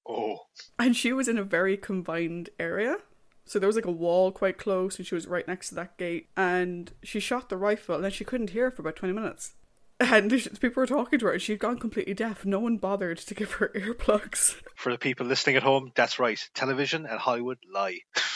Oh, 0.09 0.46
And 0.79 0.96
she 0.96 1.12
was 1.12 1.29
in 1.29 1.38
a 1.38 1.44
very 1.44 1.76
confined 1.76 2.50
area. 2.59 2.96
So 3.44 3.59
there 3.59 3.66
was 3.66 3.76
like 3.76 3.85
a 3.85 3.90
wall 3.90 4.33
quite 4.33 4.59
close, 4.59 4.96
and 4.96 5.07
she 5.07 5.14
was 5.14 5.26
right 5.26 5.46
next 5.46 5.70
to 5.70 5.74
that 5.74 5.98
gate. 5.98 6.29
And 6.37 6.92
she 7.03 7.20
shot 7.20 7.48
the 7.48 7.57
rifle, 7.57 7.96
and 7.96 8.05
then 8.05 8.11
she 8.11 8.24
couldn't 8.24 8.50
hear 8.50 8.70
for 8.70 8.83
about 8.83 8.96
20 8.96 9.12
minutes. 9.12 9.55
And 10.00 10.30
people 10.60 10.80
were 10.80 10.86
talking 10.86 11.18
to 11.18 11.26
her, 11.26 11.32
and 11.32 11.42
she'd 11.42 11.58
gone 11.58 11.78
completely 11.78 12.14
deaf. 12.14 12.46
No 12.46 12.58
one 12.58 12.78
bothered 12.78 13.18
to 13.18 13.34
give 13.34 13.52
her 13.52 13.68
earplugs. 13.74 14.56
for 14.74 14.92
the 14.92 14.98
people 14.98 15.26
listening 15.26 15.56
at 15.56 15.62
home, 15.62 15.92
that's 15.94 16.18
right. 16.18 16.40
Television 16.54 17.04
and 17.06 17.20
Hollywood 17.20 17.58
lie. 17.72 17.98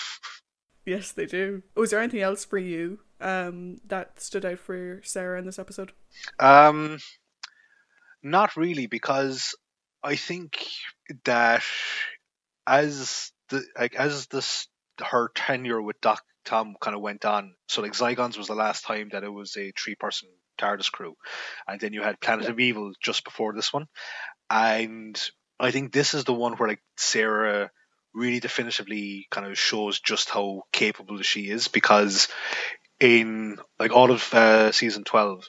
Yes, 0.87 1.13
they 1.13 1.25
do. 1.25 1.63
Was 1.75 1.91
there 1.91 2.01
anything 2.01 2.21
else 2.21 2.45
for 2.45 2.59
you 2.59 2.99
um, 3.19 3.79
that 3.87 4.21
stood 4.21 4.45
out 4.45 4.59
for 4.59 5.01
Sarah 5.03 5.39
in 5.39 5.47
this 5.47 5.59
episode? 5.59 5.93
Um, 6.39 6.99
not 8.23 8.55
really, 8.55 8.87
because 8.87 9.55
I 10.03 10.17
think 10.17 10.63
that 11.25 11.63
as 12.67 13.33
the 13.49 13.65
like 13.79 13.95
as 13.95 14.27
this 14.27 14.69
her 15.03 15.31
tenure 15.35 15.81
with 15.81 16.01
Doc 16.03 16.23
Tom 16.45 16.77
kind 16.81 16.95
of 16.95 17.03
went 17.03 17.25
on. 17.25 17.55
So 17.69 17.83
like 17.83 17.93
Zygons 17.93 18.37
was 18.37 18.49
the 18.49 18.55
last 18.55 18.85
time 18.85 19.09
that 19.13 19.25
it 19.25 19.33
was 19.33 19.57
a 19.57 19.73
three 19.73 19.95
person 19.95 20.29
TARDIS 20.59 20.91
crew, 20.91 21.17
and 21.67 21.81
then 21.81 21.93
you 21.93 22.03
had 22.03 22.21
Planet 22.21 22.49
of 22.49 22.61
Evil 22.61 22.93
just 23.01 23.25
before 23.25 23.53
this 23.53 23.73
one, 23.73 23.87
and 24.51 25.21
I 25.59 25.71
think 25.71 25.93
this 25.93 26.15
is 26.15 26.25
the 26.25 26.35
one 26.35 26.55
where 26.55 26.69
like 26.69 26.83
Sarah 26.97 27.71
really 28.15 28.41
definitively 28.41 29.27
kind 29.31 29.47
of 29.47 29.59
shows 29.59 30.01
just 30.01 30.31
how 30.31 30.63
capable 30.73 31.21
she 31.23 31.49
is 31.49 31.69
because 31.69 32.29
in 33.01 33.59
like 33.79 33.93
all 33.93 34.11
of 34.11 34.33
uh, 34.33 34.71
season 34.73 35.05
12 35.05 35.45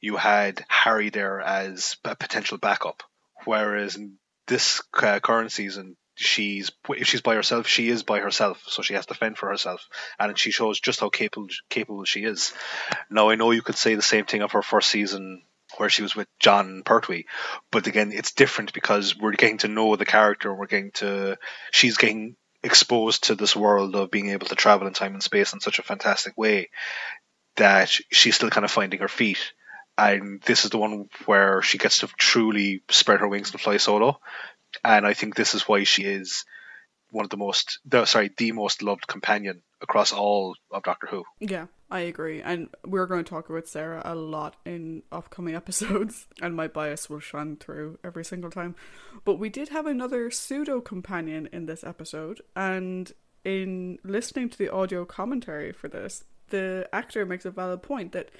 you 0.00 0.16
had 0.16 0.64
Harry 0.68 1.10
there 1.10 1.40
as 1.40 1.96
a 2.04 2.16
potential 2.16 2.58
backup 2.58 3.02
whereas 3.44 3.96
in 3.96 4.14
this 4.46 4.80
uh, 4.94 5.20
current 5.20 5.52
season 5.52 5.96
she's 6.16 6.72
if 6.88 7.06
she's 7.06 7.20
by 7.20 7.34
herself 7.34 7.68
she 7.68 7.88
is 7.88 8.02
by 8.02 8.18
herself. 8.20 8.62
So 8.66 8.82
she 8.82 8.94
has 8.94 9.06
to 9.06 9.14
fend 9.14 9.38
for 9.38 9.48
herself. 9.48 9.86
And 10.18 10.36
she 10.36 10.50
shows 10.50 10.80
just 10.80 11.00
how 11.00 11.10
capable 11.10 11.48
capable 11.68 12.04
she 12.04 12.24
is. 12.24 12.52
Now 13.10 13.28
I 13.28 13.36
know 13.36 13.52
you 13.52 13.62
could 13.62 13.76
say 13.76 13.94
the 13.94 14.02
same 14.02 14.24
thing 14.24 14.42
of 14.42 14.52
her 14.52 14.62
first 14.62 14.88
season 14.88 15.42
where 15.76 15.90
she 15.90 16.02
was 16.02 16.16
with 16.16 16.28
Jon 16.40 16.82
Pertwee. 16.84 17.24
But 17.70 17.86
again 17.86 18.12
it's 18.12 18.32
different 18.32 18.72
because 18.72 19.16
we're 19.16 19.32
getting 19.32 19.58
to 19.58 19.68
know 19.68 19.94
the 19.94 20.06
character. 20.06 20.52
We're 20.52 20.66
getting 20.66 20.92
to 20.92 21.36
she's 21.70 21.98
getting 21.98 22.36
exposed 22.62 23.24
to 23.24 23.34
this 23.34 23.54
world 23.54 23.94
of 23.94 24.10
being 24.10 24.30
able 24.30 24.46
to 24.46 24.56
travel 24.56 24.88
in 24.88 24.94
time 24.94 25.12
and 25.12 25.22
space 25.22 25.52
in 25.52 25.60
such 25.60 25.78
a 25.78 25.84
fantastic 25.84 26.36
way 26.36 26.70
that 27.56 27.88
she's 28.10 28.34
still 28.34 28.50
kind 28.50 28.64
of 28.64 28.70
finding 28.70 29.00
her 29.00 29.08
feet. 29.08 29.52
And 29.98 30.42
this 30.42 30.64
is 30.64 30.70
the 30.70 30.78
one 30.78 31.08
where 31.24 31.62
she 31.62 31.78
gets 31.78 32.00
to 32.00 32.08
truly 32.18 32.82
spread 32.90 33.20
her 33.20 33.28
wings 33.28 33.50
and 33.52 33.60
fly 33.60 33.76
solo 33.78 34.20
and 34.84 35.06
I 35.06 35.14
think 35.14 35.34
this 35.34 35.54
is 35.54 35.62
why 35.62 35.84
she 35.84 36.04
is 36.04 36.44
one 37.10 37.24
of 37.24 37.30
the 37.30 37.36
most 37.36 37.78
the, 37.84 38.04
sorry 38.04 38.30
the 38.36 38.52
most 38.52 38.82
loved 38.82 39.06
companion 39.06 39.62
across 39.80 40.12
all 40.12 40.56
of 40.70 40.82
Doctor 40.82 41.06
Who 41.06 41.24
Yeah, 41.40 41.66
I 41.90 42.00
agree. 42.00 42.42
And 42.42 42.68
we're 42.84 43.06
going 43.06 43.24
to 43.24 43.28
talk 43.28 43.48
about 43.48 43.68
Sarah 43.68 44.02
a 44.04 44.14
lot 44.14 44.56
in 44.64 45.02
upcoming 45.12 45.54
episodes, 45.62 46.26
and 46.42 46.54
my 46.54 46.66
bias 46.68 47.08
will 47.08 47.20
shine 47.20 47.56
through 47.56 47.98
every 48.02 48.24
single 48.24 48.50
time. 48.50 48.74
But 49.24 49.38
we 49.38 49.48
did 49.48 49.68
have 49.70 49.86
another 49.86 50.30
pseudo 50.30 50.80
companion 50.80 51.48
in 51.52 51.66
this 51.66 51.84
episode, 51.84 52.40
and 52.54 53.12
in 53.44 53.98
listening 54.02 54.48
to 54.50 54.58
the 54.58 54.72
audio 54.72 55.04
commentary 55.04 55.72
for 55.72 55.88
this, 55.88 56.24
the 56.48 56.88
actor 56.92 57.24
makes 57.24 57.44
a 57.44 57.50
valid 57.50 57.82
point 57.82 58.12
that 58.12 58.30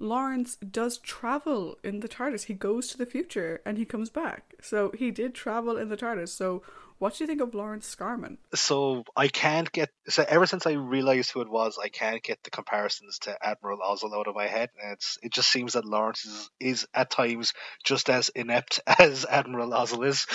Lawrence 0.00 0.56
does 0.56 0.98
travel 0.98 1.78
in 1.84 2.00
the 2.00 2.08
TARDIS. 2.08 2.44
He 2.44 2.54
goes 2.54 2.88
to 2.88 2.98
the 2.98 3.06
future 3.06 3.60
and 3.64 3.78
he 3.78 3.84
comes 3.84 4.10
back. 4.10 4.54
So 4.62 4.90
he 4.98 5.10
did 5.10 5.34
travel 5.34 5.76
in 5.76 5.88
the 5.90 5.96
TARDIS. 5.96 6.30
So 6.30 6.62
what 6.98 7.14
do 7.14 7.22
you 7.24 7.28
think 7.28 7.40
of 7.40 7.54
Lawrence 7.54 7.94
Scarman? 7.94 8.38
So 8.54 9.04
I 9.16 9.28
can't 9.28 9.70
get 9.72 9.90
so 10.08 10.24
ever 10.28 10.46
since 10.46 10.66
I 10.66 10.72
realized 10.72 11.30
who 11.30 11.40
it 11.42 11.48
was, 11.50 11.78
I 11.82 11.88
can't 11.88 12.22
get 12.22 12.42
the 12.42 12.50
comparisons 12.50 13.18
to 13.20 13.36
Admiral 13.46 13.78
Ozzel 13.78 14.14
out 14.18 14.26
of 14.26 14.34
my 14.34 14.46
head. 14.46 14.70
And 14.82 14.92
it's 14.92 15.18
it 15.22 15.32
just 15.32 15.50
seems 15.50 15.74
that 15.74 15.84
Lawrence 15.84 16.24
is, 16.24 16.50
is 16.60 16.86
at 16.94 17.10
times 17.10 17.52
just 17.84 18.10
as 18.10 18.30
inept 18.30 18.80
as 18.98 19.24
Admiral 19.24 19.70
Ozzel 19.70 20.06
is. 20.06 20.26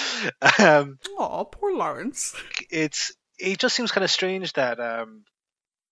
Um, 0.59 0.99
Oh, 1.17 1.47
poor 1.51 1.75
Lawrence. 1.75 2.35
it's 2.69 3.13
it 3.37 3.59
just 3.59 3.75
seems 3.75 3.91
kind 3.91 4.03
of 4.05 4.11
strange 4.11 4.53
that 4.53 4.79
um, 4.79 5.23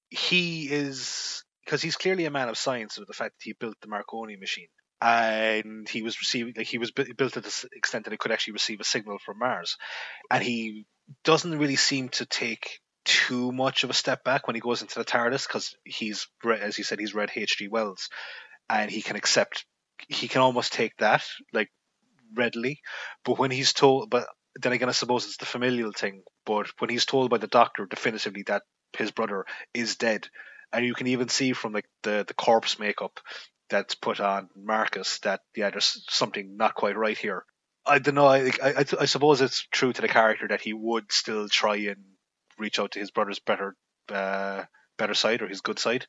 he 0.10 0.68
is 0.72 1.44
because 1.66 1.82
he's 1.82 1.96
clearly 1.96 2.26
a 2.26 2.32
man 2.32 2.50
of 2.50 2.58
science 2.58 2.98
with 2.98 3.08
the 3.08 3.14
fact 3.14 3.36
that 3.38 3.44
he 3.44 3.54
built 3.54 3.76
the 3.82 3.88
Marconi 3.88 4.36
machine. 4.36 4.68
And 5.02 5.88
he 5.90 6.02
was 6.02 6.20
receiving 6.20 6.54
like 6.56 6.68
he 6.68 6.78
was 6.78 6.92
built 6.92 7.34
to 7.34 7.42
the 7.42 7.68
extent 7.74 8.06
that 8.06 8.14
it 8.14 8.20
could 8.20 8.32
actually 8.32 8.54
receive 8.54 8.80
a 8.80 8.86
signal 8.86 9.18
from 9.20 9.40
Mars, 9.40 9.78
and 10.32 10.42
he 10.42 10.86
doesn't 11.26 11.60
really 11.60 11.76
seem 11.76 12.08
to 12.10 12.26
take 12.26 12.80
too 13.04 13.52
much 13.52 13.84
of 13.84 13.90
a 13.90 13.94
step 13.94 14.24
back 14.24 14.48
when 14.48 14.56
he 14.56 14.62
goes 14.62 14.82
into 14.82 14.98
the 14.98 15.04
TARDIS 15.04 15.46
because 15.46 15.76
he's 15.84 16.28
as 16.58 16.78
you 16.78 16.86
said 16.86 17.00
he's 17.00 17.14
read 17.14 17.32
H.G. 17.36 17.68
Wells, 17.68 18.10
and 18.70 18.90
he 18.90 19.02
can 19.02 19.18
accept 19.18 19.66
he 20.08 20.30
can 20.30 20.42
almost 20.42 20.72
take 20.72 20.96
that 20.98 21.24
like 21.52 21.70
readily, 22.34 22.80
but 23.26 23.38
when 23.38 23.52
he's 23.52 23.74
told 23.74 24.10
but 24.10 24.28
then 24.56 24.72
again 24.72 24.90
I 24.90 24.94
suppose 24.94 25.26
it's 25.26 25.38
the 25.38 25.46
familial 25.46 25.92
thing, 25.92 26.24
but 26.46 26.68
when 26.80 26.90
he's 26.90 27.06
told 27.06 27.30
by 27.30 27.40
the 27.40 27.48
doctor 27.48 27.86
definitively 27.86 28.44
that 28.44 28.64
his 28.98 29.12
brother 29.12 29.46
is 29.74 29.98
dead, 29.98 30.30
and 30.74 30.86
you 30.86 30.94
can 30.94 31.08
even 31.08 31.30
see 31.30 31.54
from 31.54 31.74
like 31.74 31.88
the 32.02 32.26
the 32.28 32.34
corpse 32.34 32.80
makeup 32.80 33.20
that's 33.70 33.96
put 33.96 34.20
on 34.20 34.50
Marcus 34.56 35.20
that 35.20 35.42
yeah, 35.56 35.70
there's 35.70 36.04
something 36.10 36.58
not 36.58 36.76
quite 36.76 36.98
right 36.98 37.18
here. 37.18 37.46
I 37.86 38.00
don't 38.00 38.16
know. 38.16 38.28
I, 38.28 38.52
I 38.64 38.86
I 39.00 39.06
suppose 39.06 39.42
it's 39.42 39.68
true 39.72 39.94
to 39.94 40.02
the 40.02 40.08
character 40.08 40.48
that 40.48 40.62
he 40.62 40.74
would 40.74 41.12
still 41.12 41.48
try 41.48 41.76
and 41.76 42.04
reach 42.58 42.80
out 42.80 42.92
to 42.92 43.00
his 43.00 43.12
brother's 43.12 43.40
better 43.40 43.76
uh, 44.10 44.64
better 44.98 45.14
side 45.14 45.42
or 45.42 45.48
his 45.48 45.62
good 45.62 45.80
side, 45.80 46.06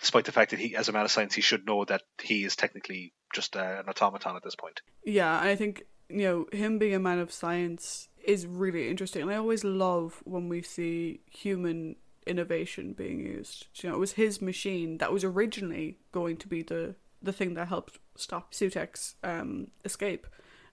despite 0.00 0.24
the 0.24 0.32
fact 0.32 0.50
that 0.50 0.60
he, 0.60 0.76
as 0.76 0.88
a 0.88 0.92
man 0.92 1.04
of 1.04 1.10
science, 1.10 1.34
he 1.34 1.42
should 1.42 1.66
know 1.66 1.84
that 1.84 2.02
he 2.22 2.44
is 2.44 2.56
technically 2.56 3.12
just 3.34 3.56
uh, 3.56 3.82
an 3.82 3.88
automaton 3.88 4.36
at 4.36 4.42
this 4.42 4.56
point. 4.56 4.80
Yeah, 5.04 5.38
I 5.38 5.56
think, 5.56 5.84
you 6.08 6.22
know, 6.22 6.46
him 6.52 6.78
being 6.78 6.94
a 6.94 6.98
man 6.98 7.18
of 7.18 7.32
science 7.32 8.08
is 8.24 8.46
really 8.46 8.88
interesting. 8.88 9.22
And 9.22 9.30
I 9.30 9.36
always 9.36 9.64
love 9.64 10.22
when 10.24 10.48
we 10.48 10.62
see 10.62 11.20
human 11.30 11.96
innovation 12.26 12.92
being 12.92 13.20
used. 13.20 13.66
You 13.76 13.88
know, 13.88 13.96
it 13.96 13.98
was 13.98 14.12
his 14.12 14.42
machine 14.42 14.98
that 14.98 15.12
was 15.12 15.24
originally 15.24 15.98
going 16.12 16.36
to 16.38 16.48
be 16.48 16.62
the 16.62 16.94
the 17.22 17.32
thing 17.32 17.54
that 17.54 17.68
helped 17.68 17.98
stop 18.14 18.52
Sutekh's 18.52 19.14
um, 19.24 19.68
escape. 19.84 20.26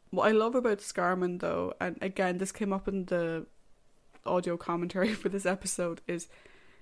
What 0.09 0.27
I 0.27 0.31
love 0.31 0.55
about 0.55 0.79
Scarman, 0.79 1.39
though, 1.39 1.73
and 1.79 1.97
again, 2.01 2.37
this 2.37 2.51
came 2.51 2.71
up 2.71 2.87
in 2.87 3.05
the 3.05 3.47
audio 4.25 4.57
commentary 4.57 5.13
for 5.13 5.29
this 5.29 5.45
episode, 5.45 6.01
is 6.07 6.27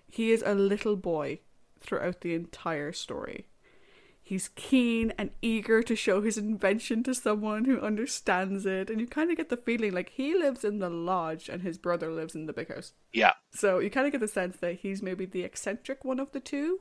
he 0.09 0.31
is 0.31 0.43
a 0.45 0.53
little 0.53 0.95
boy 0.95 1.39
throughout 1.79 2.21
the 2.21 2.33
entire 2.33 2.91
story. 2.91 3.45
He's 4.31 4.47
keen 4.55 5.11
and 5.17 5.31
eager 5.41 5.83
to 5.83 5.93
show 5.93 6.21
his 6.21 6.37
invention 6.37 7.03
to 7.03 7.13
someone 7.13 7.65
who 7.65 7.81
understands 7.81 8.65
it, 8.65 8.89
and 8.89 9.01
you 9.01 9.05
kind 9.05 9.29
of 9.29 9.35
get 9.35 9.49
the 9.49 9.57
feeling 9.57 9.91
like 9.91 10.11
he 10.11 10.33
lives 10.33 10.63
in 10.63 10.79
the 10.79 10.89
lodge 10.89 11.49
and 11.49 11.61
his 11.63 11.77
brother 11.77 12.09
lives 12.09 12.33
in 12.33 12.45
the 12.45 12.53
big 12.53 12.73
house. 12.73 12.93
Yeah, 13.11 13.33
So 13.53 13.79
you 13.79 13.89
kind 13.89 14.05
of 14.05 14.13
get 14.13 14.21
the 14.21 14.29
sense 14.29 14.55
that 14.61 14.75
he's 14.75 15.01
maybe 15.01 15.25
the 15.25 15.43
eccentric 15.43 16.05
one 16.05 16.17
of 16.17 16.31
the 16.31 16.39
two. 16.39 16.79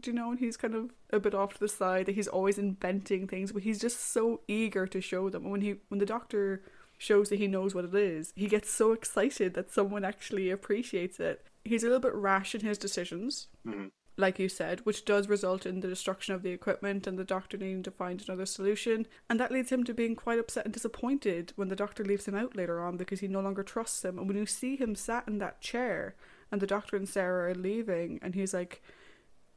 Do 0.00 0.10
you 0.10 0.16
know? 0.16 0.30
And 0.30 0.38
he's 0.40 0.56
kind 0.56 0.74
of 0.74 0.90
a 1.10 1.20
bit 1.20 1.34
off 1.34 1.52
to 1.52 1.60
the 1.60 1.68
side. 1.68 2.06
That 2.06 2.14
he's 2.14 2.28
always 2.28 2.56
inventing 2.56 3.28
things, 3.28 3.52
but 3.52 3.62
he's 3.64 3.78
just 3.78 4.00
so 4.00 4.40
eager 4.48 4.86
to 4.86 5.00
show 5.02 5.28
them. 5.28 5.42
And 5.42 5.52
when 5.52 5.60
he, 5.60 5.74
when 5.88 5.98
the 5.98 6.06
doctor 6.06 6.62
shows 6.96 7.28
that 7.28 7.38
he 7.38 7.46
knows 7.46 7.74
what 7.74 7.84
it 7.84 7.94
is, 7.94 8.32
he 8.36 8.46
gets 8.48 8.70
so 8.70 8.92
excited 8.92 9.52
that 9.52 9.70
someone 9.70 10.02
actually 10.02 10.48
appreciates 10.48 11.20
it. 11.20 11.44
He's 11.62 11.82
a 11.82 11.88
little 11.88 12.00
bit 12.00 12.14
rash 12.14 12.54
in 12.54 12.62
his 12.62 12.78
decisions, 12.78 13.48
Mhm. 13.66 13.90
Like 14.16 14.38
you 14.38 14.48
said, 14.48 14.80
which 14.84 15.04
does 15.04 15.28
result 15.28 15.66
in 15.66 15.80
the 15.80 15.88
destruction 15.88 16.34
of 16.34 16.42
the 16.42 16.50
equipment 16.50 17.06
and 17.06 17.18
the 17.18 17.24
doctor 17.24 17.56
needing 17.56 17.82
to 17.82 17.90
find 17.90 18.22
another 18.22 18.46
solution. 18.46 19.06
And 19.28 19.38
that 19.38 19.52
leads 19.52 19.70
him 19.70 19.84
to 19.84 19.94
being 19.94 20.16
quite 20.16 20.38
upset 20.38 20.64
and 20.64 20.72
disappointed 20.72 21.52
when 21.56 21.68
the 21.68 21.76
doctor 21.76 22.02
leaves 22.02 22.26
him 22.26 22.34
out 22.34 22.56
later 22.56 22.80
on 22.80 22.96
because 22.96 23.20
he 23.20 23.28
no 23.28 23.40
longer 23.40 23.62
trusts 23.62 24.04
him. 24.04 24.18
And 24.18 24.26
when 24.26 24.36
you 24.36 24.46
see 24.46 24.76
him 24.76 24.94
sat 24.94 25.28
in 25.28 25.38
that 25.38 25.60
chair 25.60 26.14
and 26.50 26.60
the 26.60 26.66
doctor 26.66 26.96
and 26.96 27.08
Sarah 27.08 27.50
are 27.50 27.54
leaving, 27.54 28.18
and 28.22 28.34
he's 28.34 28.54
like, 28.54 28.82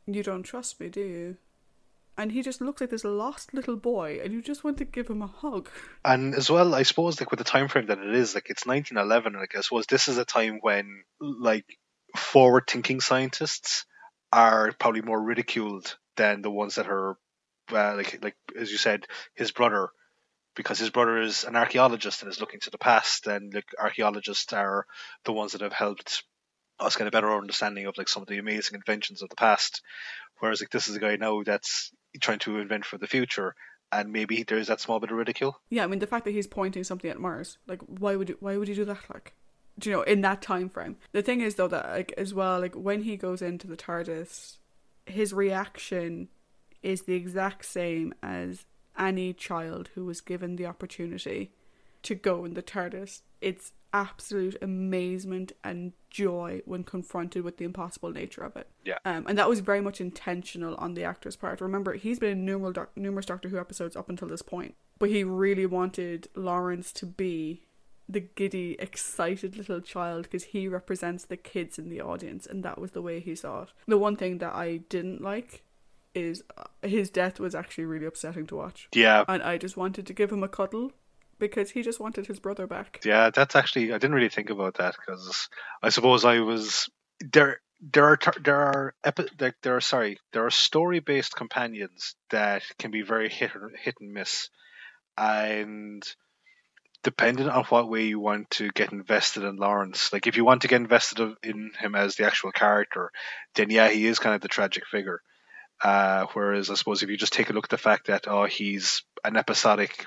You 0.06 0.24
don't 0.24 0.44
trust 0.44 0.80
me, 0.80 0.90
do 0.90 1.02
you? 1.02 1.38
And 2.18 2.34
he 2.34 2.42
just 2.42 2.60
looks 2.60 2.82
like 2.82 2.90
this 2.90 3.06
lost 3.06 3.54
little 3.54 3.78
boy, 3.78 4.20
and 4.22 4.34
you 4.34 4.42
just 4.42 4.66
want 4.66 4.78
to 4.80 4.86
give 4.86 5.08
him 5.08 5.22
a 5.22 5.28
hug. 5.28 5.70
and 6.04 6.36
as 6.36 6.50
well, 6.50 6.76
I 6.76 6.84
suppose 6.84 7.18
like 7.22 7.32
with 7.32 7.38
the 7.38 7.46
time 7.46 7.70
frame 7.70 7.86
that 7.86 8.00
it 8.00 8.14
is, 8.14 8.36
like 8.36 8.50
it's 8.50 8.66
1911, 8.66 9.34
and 9.34 9.42
like, 9.42 9.56
I 9.56 9.62
suppose 9.62 9.86
this 9.86 10.10
is 10.10 10.18
a 10.18 10.26
time 10.26 10.60
when 10.62 11.04
like 11.22 11.66
forward-thinking 12.18 13.00
scientists 13.00 13.86
are 14.32 14.72
probably 14.80 15.02
more 15.02 15.22
ridiculed 15.22 15.98
than 16.18 16.42
the 16.42 16.52
ones 16.52 16.76
that 16.76 16.88
are 16.88 17.18
uh, 17.72 17.96
like 17.96 18.24
like 18.24 18.36
as 18.60 18.72
you 18.72 18.78
said, 18.78 19.06
his 19.36 19.52
brother, 19.52 19.90
because 20.56 20.80
his 20.80 20.90
brother 20.90 21.20
is 21.20 21.44
an 21.44 21.56
archaeologist 21.56 22.22
and 22.22 22.32
is 22.32 22.40
looking 22.40 22.60
to 22.62 22.72
the 22.72 22.78
past, 22.78 23.28
and 23.28 23.54
like 23.54 23.70
archaeologists 23.80 24.52
are 24.54 24.86
the 25.26 25.34
ones 25.34 25.54
that 25.54 25.62
have 25.62 25.74
helped 25.74 26.24
us 26.80 26.96
get 26.96 27.08
a 27.08 27.12
better 27.12 27.36
understanding 27.36 27.86
of 27.86 27.98
like 27.98 28.10
some 28.10 28.24
of 28.24 28.28
the 28.30 28.38
amazing 28.38 28.76
inventions 28.76 29.22
of 29.22 29.30
the 29.30 29.36
past. 29.36 29.82
Whereas 30.40 30.62
like 30.62 30.70
this 30.70 30.88
is 30.88 30.96
a 30.96 31.00
guy 31.00 31.18
now 31.18 31.44
that's 31.44 31.92
trying 32.22 32.40
to 32.40 32.60
invent 32.60 32.86
for 32.86 32.98
the 32.98 33.08
future, 33.08 33.56
and 33.92 34.12
maybe 34.12 34.44
there 34.44 34.58
is 34.58 34.68
that 34.68 34.80
small 34.80 35.00
bit 35.00 35.12
of 35.12 35.18
ridicule. 35.18 35.60
Yeah, 35.70 35.84
I 35.84 35.88
mean 35.88 36.00
the 36.00 36.08
fact 36.08 36.26
that 36.26 36.32
he's 36.32 36.48
pointing 36.48 36.84
something 36.84 37.10
at 37.10 37.20
Mars, 37.20 37.58
like 37.68 37.82
why 37.82 38.16
would 38.16 38.30
you, 38.30 38.38
why 38.40 38.58
would 38.58 38.68
you 38.68 38.76
do 38.76 38.86
that? 38.86 39.00
Like, 39.14 39.34
you 39.86 39.92
know 39.92 40.02
in 40.02 40.22
that 40.22 40.42
time 40.42 40.70
frame? 40.70 40.98
The 41.12 41.22
thing 41.22 41.42
is 41.42 41.56
though 41.56 41.68
that 41.68 41.90
like 41.90 42.14
as 42.18 42.34
well, 42.34 42.60
like 42.60 42.76
when 42.76 43.04
he 43.04 43.18
goes 43.18 43.42
into 43.42 43.68
the 43.68 43.78
TARDIS, 43.78 44.58
his 45.06 45.34
reaction 45.34 46.30
is 46.82 47.04
the 47.04 47.16
exact 47.16 47.66
same 47.66 48.14
as 48.24 48.66
any 48.98 49.34
child 49.34 49.90
who 49.96 50.06
was 50.06 50.22
given 50.22 50.56
the 50.56 50.66
opportunity 50.66 51.52
to 52.04 52.16
go 52.16 52.46
in 52.46 52.54
the 52.54 52.64
TARDIS. 52.64 53.22
It's 53.42 53.72
absolute 53.94 54.56
amazement 54.62 55.52
and 55.64 55.94
joy 56.10 56.62
when 56.66 56.84
confronted 56.84 57.44
with 57.44 57.58
the 57.58 57.66
impossible 57.66 58.12
nature 58.12 58.42
of 58.42 58.56
it. 58.56 58.70
Yeah. 58.86 58.98
Um, 59.06 59.26
and 59.28 59.38
that 59.38 59.50
was 59.50 59.62
very 59.62 59.82
much 59.82 60.00
intentional 60.00 60.76
on 60.76 60.94
the 60.94 61.04
actor's 61.04 61.36
part. 61.36 61.62
Remember, 61.62 61.94
he's 61.94 62.20
been 62.20 62.32
in 62.32 62.46
numerous, 62.46 62.76
doc- 62.76 62.96
numerous 62.96 63.26
Doctor 63.26 63.50
Who 63.50 63.58
episodes 63.58 63.96
up 63.96 64.10
until 64.10 64.28
this 64.28 64.42
point, 64.42 64.76
but 65.00 65.10
he 65.10 65.24
really 65.24 65.66
wanted 65.66 66.28
Lawrence 66.36 66.92
to 66.94 67.06
be 67.06 67.64
the 68.12 68.22
giddy, 68.22 68.76
excited 68.80 69.56
little 69.56 69.80
child 69.82 70.24
because 70.24 70.46
he 70.46 70.68
represents 70.68 71.26
the 71.26 71.38
kids 71.38 71.78
in 71.78 71.90
the 71.90 72.02
audience, 72.02 72.48
and 72.48 72.64
that 72.64 72.82
was 72.82 72.92
the 72.92 73.02
way 73.04 73.20
he 73.20 73.36
saw 73.36 73.62
it. 73.64 73.70
The 73.88 74.00
one 74.00 74.16
thing 74.16 74.40
that 74.40 74.54
I 74.56 74.78
didn't 74.90 75.22
like 75.22 75.64
is 76.16 76.44
uh, 76.58 76.64
his 76.82 77.12
death 77.12 77.40
was 77.40 77.54
actually 77.54 77.86
really 77.86 78.08
upsetting 78.08 78.48
to 78.48 78.56
watch, 78.56 78.90
Yeah, 78.96 79.24
and 79.28 79.44
I 79.44 79.58
just 79.60 79.78
wanted 79.78 80.08
to 80.08 80.14
give 80.14 80.32
him 80.32 80.44
a 80.44 80.48
cuddle 80.48 80.92
because 81.38 81.70
he 81.72 81.84
just 81.84 82.00
wanted 82.00 82.26
his 82.26 82.40
brother 82.40 82.66
back. 82.66 83.00
yeah, 83.06 83.30
that's 83.30 83.56
actually 83.56 83.94
I 83.94 84.00
didn't 84.00 84.16
really 84.16 84.30
think 84.30 84.50
about 84.50 84.74
that 84.80 84.96
because 84.98 85.48
I 85.84 85.90
suppose 85.90 86.26
I 86.26 86.40
was 86.40 86.90
there. 87.20 87.62
There 87.94 88.06
are 88.08 88.20
there 88.44 88.60
are 88.60 88.94
epi- 89.06 89.30
like 89.40 89.56
there 89.62 89.78
are 89.78 89.82
sorry 89.82 90.18
there 90.34 90.46
are 90.46 90.52
story 90.52 91.00
based 91.00 91.34
companions 91.36 92.16
that 92.30 92.64
can 92.78 92.92
be 92.92 93.04
very 93.04 93.30
hit 93.30 93.56
or, 93.56 93.72
hit 93.82 93.96
and 94.02 94.12
miss, 94.12 94.50
and 95.18 96.04
depending 97.04 97.48
on 97.48 97.64
what 97.66 97.90
way 97.90 98.04
you 98.06 98.20
want 98.20 98.50
to 98.52 98.70
get 98.70 98.92
invested 98.92 99.44
in 99.44 99.56
Lawrence, 99.56 100.12
like 100.12 100.28
if 100.28 100.36
you 100.36 100.44
want 100.44 100.64
to 100.64 100.68
get 100.68 100.82
invested 100.82 101.34
in 101.44 101.72
him 101.80 101.96
as 101.96 102.16
the 102.16 102.26
actual 102.26 102.52
character, 102.52 103.12
then 103.56 103.70
yeah, 103.70 103.90
he 103.90 104.06
is 104.06 104.20
kind 104.20 104.36
of 104.36 104.42
the 104.42 104.48
tragic 104.48 104.86
figure. 104.86 105.22
Uh, 105.82 106.26
whereas 106.34 106.70
I 106.70 106.74
suppose 106.74 107.04
if 107.04 107.10
you 107.10 107.16
just 107.16 107.32
take 107.32 107.50
a 107.50 107.54
look 107.54 107.66
at 107.66 107.70
the 107.70 107.78
fact 107.78 108.08
that 108.08 108.28
oh 108.28 108.46
he's 108.46 109.04
an 109.24 109.38
episodic 109.38 110.06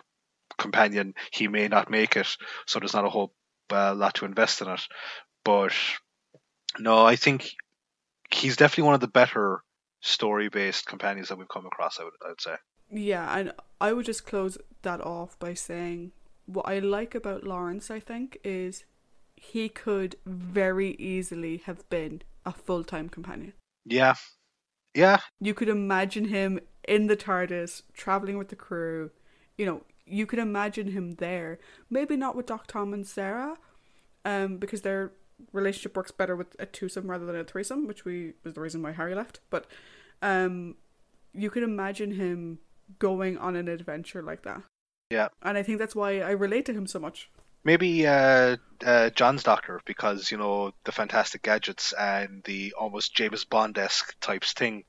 companion, 0.59 1.15
he 1.31 1.49
may 1.49 1.69
not 1.69 1.91
make 1.91 2.17
it, 2.17 2.29
so 2.67 2.79
there's 2.79 2.93
not 2.93 3.07
a 3.07 3.11
whole 3.11 3.33
uh, 3.71 3.95
lot 3.95 4.15
to 4.17 4.27
invest 4.27 4.61
in 4.61 4.69
it. 4.69 4.83
But 5.45 5.73
no, 6.79 7.07
I 7.07 7.17
think 7.17 7.51
he's 8.31 8.57
definitely 8.57 8.85
one 8.85 8.95
of 8.95 9.01
the 9.01 9.09
better 9.09 9.63
story-based 10.01 10.85
companions 10.87 11.29
that 11.29 11.39
we've 11.39 11.49
come 11.49 11.65
across. 11.65 11.99
I 11.99 12.05
would, 12.05 12.13
I 12.25 12.29
would 12.29 12.41
say. 12.41 12.55
Yeah, 12.91 13.35
and 13.35 13.53
I 13.81 13.95
would 13.95 14.05
just 14.05 14.27
close 14.27 14.59
that 14.83 15.01
off 15.01 15.39
by 15.39 15.55
saying 15.55 16.13
what 16.47 16.69
I 16.69 16.79
like 16.79 17.15
about 17.15 17.45
Lawrence, 17.45 17.91
I 17.91 18.01
think, 18.01 18.39
is 18.45 18.85
he 19.37 19.69
could 19.69 20.17
very 20.27 20.91
easily 20.97 21.59
have 21.59 21.89
been 21.89 22.23
a 22.45 22.53
full 22.53 22.85
time 22.85 23.09
companion. 23.09 23.53
Yeah, 23.85 24.15
yeah, 24.95 25.19
You 25.41 25.55
could 25.55 25.69
imagine 25.69 26.27
him 26.27 26.61
in 26.87 27.07
the 27.07 27.17
TARDIS, 27.17 27.83
traveling 27.95 28.37
with 28.37 28.49
the 28.49 28.57
crew. 28.57 29.11
You 29.57 29.67
know, 29.67 29.83
you 30.05 30.27
could 30.27 30.39
imagine 30.39 30.89
him 30.89 31.13
there. 31.13 31.59
Maybe 31.89 32.17
not 32.17 32.37
with 32.37 32.47
Doc 32.47 32.67
Tom 32.67 32.93
and 32.93 33.07
Sarah, 33.07 33.57
um, 34.25 34.59
because 34.59 34.83
their 34.83 35.13
relationship 35.53 35.97
works 35.97 36.11
better 36.11 36.37
with 36.37 36.55
a 36.59 36.67
twosome 36.67 37.11
rather 37.11 37.25
than 37.25 37.37
a 37.37 37.45
threesome, 37.45 37.87
which 37.87 38.05
we 38.05 38.35
was 38.45 38.55
the 38.55 38.61
reason 38.61 38.83
why 38.83 38.93
Harry 38.93 39.15
left. 39.15 39.41
But 39.49 39.67
um, 40.21 40.77
you 41.33 41.51
could 41.51 41.63
imagine 41.63 42.13
him 42.13 42.59
going 42.99 43.39
on 43.39 43.57
an 43.57 43.69
adventure 43.69 44.23
like 44.23 44.43
that. 44.43 44.63
Yeah. 45.13 45.29
And 45.43 45.59
I 45.59 45.63
think 45.63 45.79
that's 45.79 45.95
why 45.95 46.21
I 46.21 46.31
relate 46.31 46.65
to 46.67 46.73
him 46.73 46.87
so 46.87 46.99
much. 46.99 47.31
Maybe 47.65 48.07
uh, 48.07 48.57
uh, 48.85 49.11
Jon's 49.11 49.43
Doctor 49.43 49.83
because 49.85 50.31
you 50.33 50.39
know 50.39 50.73
the 50.85 50.91
fantastic 50.91 51.43
gadgets 51.43 51.93
and 51.93 52.43
the 52.45 52.73
almost 52.81 53.15
James 53.15 53.45
Bond 53.45 53.77
esque 53.77 54.19
types 54.21 54.55
thing. 54.55 54.85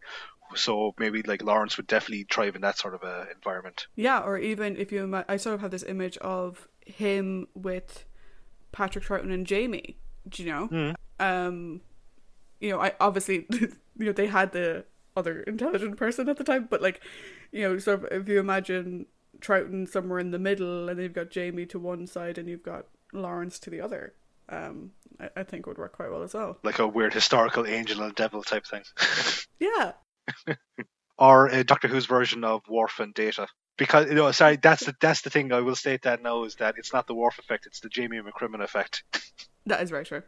So 0.56 0.96
maybe 0.98 1.24
like 1.24 1.44
Lawrence 1.44 1.76
would 1.76 1.88
definitely 1.88 2.26
thrive 2.32 2.56
in 2.56 2.62
that 2.62 2.78
sort 2.78 2.94
of 2.94 3.04
a 3.04 3.28
environment. 3.36 3.88
Yeah, 3.96 4.20
or 4.20 4.38
even 4.38 4.78
if 4.78 4.92
you, 4.92 5.04
ima- 5.04 5.26
I 5.28 5.38
sort 5.38 5.56
of 5.56 5.62
have 5.62 5.72
this 5.72 5.84
image 5.84 6.18
of 6.18 6.68
him 6.86 7.48
with 7.54 8.06
Patrick 8.72 9.04
Troughton 9.04 9.34
and 9.34 9.46
Jamie. 9.46 9.98
Do 10.30 10.44
you 10.44 10.50
know? 10.50 10.68
Mm. 10.68 10.96
Um, 11.20 11.82
you 12.62 12.72
know, 12.72 12.80
I 12.80 12.94
obviously, 13.00 13.46
you 13.52 13.70
know, 13.98 14.14
they 14.14 14.28
had 14.28 14.52
the 14.54 14.86
other 15.18 15.42
intelligent 15.42 15.98
person 15.98 16.30
at 16.30 16.38
the 16.38 16.44
time, 16.44 16.68
but 16.70 16.82
like, 16.82 17.02
you 17.52 17.64
know, 17.64 17.78
sort 17.78 18.04
of 18.04 18.22
if 18.22 18.28
you 18.30 18.40
imagine 18.40 19.08
Troughton 19.44 19.88
somewhere 19.88 20.20
in 20.20 20.32
the 20.32 20.40
middle, 20.40 20.90
and 20.90 21.00
you've 21.00 21.14
got 21.14 21.30
Jamie 21.30 21.66
to 21.68 21.80
one 21.80 22.08
side, 22.08 22.38
and 22.38 22.50
you've 22.50 22.64
got 22.64 22.88
Lawrence 23.12 23.60
to 23.60 23.70
the 23.70 23.82
other. 23.82 24.14
Um, 24.50 24.92
I, 25.20 25.30
I 25.38 25.44
think 25.44 25.68
would 25.68 25.78
work 25.78 25.96
quite 25.96 26.12
well 26.12 26.24
as 26.24 26.34
well. 26.34 26.58
Like 26.64 26.80
a 26.80 26.88
weird 26.88 27.14
historical 27.14 27.68
angel 27.68 28.02
and 28.02 28.16
devil 28.16 28.44
type 28.44 28.66
thing. 28.66 28.84
Yeah, 29.60 29.94
or 31.18 31.50
uh, 31.50 31.64
Doctor 31.64 31.88
Who's 31.88 32.06
version 32.06 32.44
of 32.44 32.68
Worf 32.68 33.00
and 33.00 33.14
Data. 33.14 33.48
Because 33.78 34.08
you 34.08 34.16
know, 34.16 34.32
sorry, 34.32 34.58
that's 34.58 34.86
the 34.86 34.94
that's 35.00 35.22
the 35.22 35.30
thing. 35.30 35.52
I 35.52 35.62
will 35.62 35.76
state 35.76 36.04
that 36.04 36.22
now 36.22 36.44
is 36.44 36.56
that 36.56 36.76
it's 36.78 36.94
not 36.94 37.08
the 37.08 37.16
Worf 37.16 37.40
effect; 37.40 37.66
it's 37.66 37.80
the 37.80 37.90
Jamie 37.90 38.20
McCrimmon 38.20 38.62
effect. 38.62 39.04
that 39.66 39.82
is 39.82 39.90
very 39.90 40.06
true. 40.06 40.24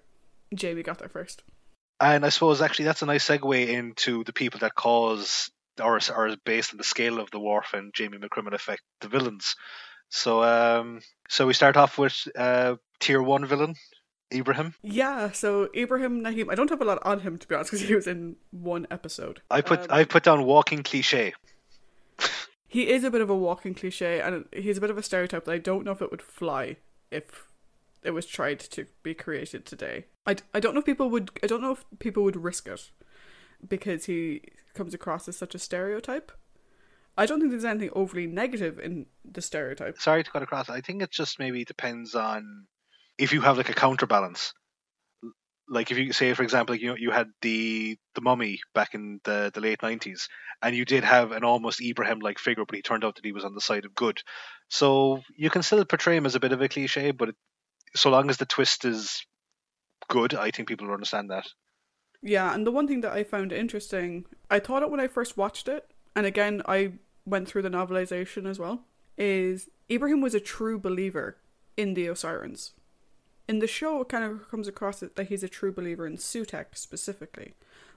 Jamie 0.53 0.84
got 0.84 0.99
there 0.99 1.09
first. 1.09 1.43
And 1.99 2.26
I 2.26 2.30
suppose 2.30 2.61
actually 2.61 2.86
that's 2.86 3.01
a 3.01 3.05
nice 3.05 3.28
segue 3.28 3.68
into 3.68 4.24
the 4.24 4.34
people 4.34 4.61
that 4.61 4.76
cause 4.76 5.51
or 5.82 5.99
are 6.13 6.36
based 6.45 6.73
on 6.73 6.78
the 6.78 6.84
scale 6.84 7.19
of 7.19 7.32
the 7.32 7.39
Worf 7.39 7.73
and 7.73 7.93
Jamie 7.93 8.17
McCrimmon 8.17 8.53
effect, 8.53 8.82
the 9.01 9.07
villains. 9.07 9.55
So 10.09 10.43
um, 10.43 11.01
so 11.30 11.47
we 11.47 11.53
start 11.53 11.78
off 11.78 11.97
with 11.97 12.28
uh, 12.38 12.76
tier 12.99 13.21
one 13.21 13.45
villain, 13.45 13.76
Ibrahim. 14.34 14.76
Yeah, 14.82 15.32
so 15.32 15.69
Ibrahim 15.76 16.21
Namin. 16.21 16.49
I 16.49 16.55
don't 16.55 16.69
have 16.69 16.82
a 16.82 16.86
lot 16.86 16.99
on 17.03 17.21
him 17.21 17.38
to 17.38 17.47
be 17.47 17.55
honest, 17.55 17.71
because 17.71 17.88
he 17.88 17.95
was 17.95 18.07
in 18.07 18.36
one 18.51 18.88
episode. 18.91 19.41
I 19.49 19.61
put 19.61 19.82
Um, 19.82 19.88
I 19.89 20.03
put 20.03 20.23
down 20.23 20.45
walking 20.45 20.84
cliche. 20.84 21.34
He 22.67 22.89
is 22.89 23.03
a 23.03 23.11
bit 23.11 23.21
of 23.21 23.30
a 23.30 23.36
walking 23.36 23.73
cliche, 23.73 24.19
and 24.19 24.45
he's 24.51 24.78
a 24.78 24.82
bit 24.82 24.89
of 24.89 24.97
a 24.97 25.03
stereotype 25.03 25.45
that 25.45 25.51
I 25.51 25.57
don't 25.59 25.86
know 25.86 25.91
if 25.91 26.01
it 26.01 26.11
would 26.11 26.21
fly 26.21 26.76
if 27.09 27.47
it 28.03 28.11
was 28.11 28.26
tried 28.26 28.59
to 28.59 28.86
be 29.01 29.13
created 29.13 29.65
today. 29.65 30.05
I, 30.28 30.36
I 30.53 30.59
don't 30.59 30.73
know 30.73 30.80
if 30.80 30.86
people 30.86 31.09
would 31.09 31.32
I 31.41 31.47
don't 31.47 31.61
know 31.61 31.71
if 31.71 31.86
people 31.99 32.23
would 32.23 32.36
risk 32.36 32.67
it 32.67 32.91
because 33.68 34.05
he 34.05 34.41
comes 34.74 34.93
across 34.93 35.28
as 35.28 35.38
such 35.38 35.55
a 35.55 35.59
stereotype. 35.59 36.32
I 37.18 37.26
don't 37.26 37.39
think 37.39 37.51
there's 37.51 37.66
anything 37.66 37.91
overly 37.93 38.28
negative 38.28 38.78
in 38.78 39.05
the 39.24 39.41
stereotype. 39.41 39.99
Sorry 39.99 40.24
to 40.24 40.32
cut 40.32 40.43
across. 40.43 40.70
I 40.70 40.82
think 40.82 41.01
it 41.01 41.11
just 41.11 41.39
maybe 41.39 41.63
depends 41.63 42.13
on 42.13 42.68
if 43.18 43.32
you 43.32 43.41
have 43.41 43.57
like 43.57 43.70
a 43.70 43.74
counterbalance. 43.74 44.53
Like 45.68 45.91
if 45.91 45.97
you 45.97 46.13
say, 46.13 46.34
for 46.34 46.43
example, 46.43 46.76
like, 46.76 46.82
you 46.82 46.95
you 46.97 47.11
had 47.11 47.28
the 47.41 47.97
the 48.13 48.22
mummy 48.22 48.59
back 48.76 48.93
in 48.93 49.20
the, 49.24 49.49
the 49.53 49.61
late 49.61 49.82
nineties, 49.82 50.28
and 50.61 50.76
you 50.76 50.86
did 50.86 51.03
have 51.03 51.32
an 51.32 51.43
almost 51.43 51.82
Ibrahim 51.82 52.20
like 52.20 52.38
figure, 52.38 52.66
but 52.68 52.76
he 52.76 52.82
turned 52.84 53.03
out 53.03 53.16
that 53.16 53.26
he 53.26 53.32
was 53.32 53.45
on 53.45 53.55
the 53.55 53.61
side 53.61 53.86
of 53.86 53.95
good. 53.95 54.22
So 54.70 55.22
you 55.36 55.49
can 55.49 55.63
still 55.63 55.84
portray 55.86 56.18
him 56.18 56.26
as 56.26 56.36
a 56.36 56.39
bit 56.39 56.51
of 56.51 56.61
a 56.61 56.70
cliche, 56.70 57.11
but 57.11 57.30
it, 57.30 57.36
so 57.95 58.11
long 58.11 58.30
as 58.30 58.38
the 58.38 58.45
twist 58.45 58.86
is 58.86 59.26
good, 60.07 60.36
I 60.36 60.51
think 60.51 60.68
people 60.68 60.86
will 60.86 60.93
understand 60.93 61.32
that. 61.32 61.47
Yeah, 62.26 62.55
and 62.55 62.65
the 62.65 62.71
one 62.71 62.88
thing 62.88 63.01
that 63.01 63.13
I 63.13 63.23
found 63.23 63.51
interesting, 63.51 64.26
I 64.49 64.57
thought 64.57 64.82
it 64.82 64.89
when 64.89 64.99
I 64.99 65.07
first 65.07 65.38
watched 65.38 65.67
it, 65.67 65.91
and 66.15 66.26
again 66.26 66.63
I 66.67 66.93
went 67.23 67.47
through 67.47 67.61
the 67.61 67.69
novelization 67.69 68.49
as 68.49 68.57
well, 68.57 68.82
is 69.15 69.69
Ibrahim 69.91 70.21
was 70.21 70.34
a 70.34 70.39
true 70.39 70.80
believer 70.80 71.38
in 71.78 71.93
the 71.93 72.07
Osirans. 72.07 72.71
In 73.47 73.59
the 73.59 73.67
show, 73.67 74.01
it 74.01 74.09
kind 74.09 74.23
of 74.23 74.49
comes 74.49 74.67
across 74.67 75.01
that 75.01 75.28
he's 75.28 75.43
a 75.43 75.47
true 75.47 75.71
believer 75.71 76.07
in 76.07 76.17
Sutekh 76.17 76.76
specifically, 76.76 77.53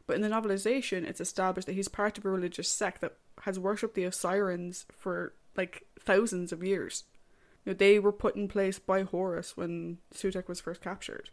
but 0.06 0.16
in 0.16 0.20
the 0.20 0.28
novelization, 0.28 1.04
it's 1.04 1.22
established 1.22 1.66
that 1.66 1.72
he's 1.72 1.88
part 1.88 2.18
of 2.18 2.26
a 2.26 2.30
religious 2.30 2.68
sect 2.68 3.00
that 3.00 3.14
has 3.44 3.58
worshipped 3.58 3.94
the 3.94 4.04
Osirans 4.04 4.84
for 4.92 5.32
like 5.56 5.86
thousands 5.98 6.52
of 6.52 6.62
years. 6.62 7.04
You 7.64 7.72
know, 7.72 7.76
they 7.78 7.98
were 7.98 8.12
put 8.12 8.36
in 8.36 8.46
place 8.46 8.78
by 8.78 9.04
Horus 9.04 9.56
when 9.56 9.98
Sutekh 10.14 10.48
was 10.48 10.60
first 10.60 10.82
captured. 10.82 11.30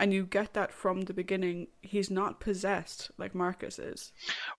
And 0.00 0.14
you 0.14 0.24
get 0.24 0.54
that 0.54 0.72
from 0.72 1.02
the 1.02 1.12
beginning. 1.12 1.68
He's 1.82 2.10
not 2.10 2.40
possessed 2.40 3.10
like 3.18 3.34
Marcus 3.34 3.78
is. 3.78 4.12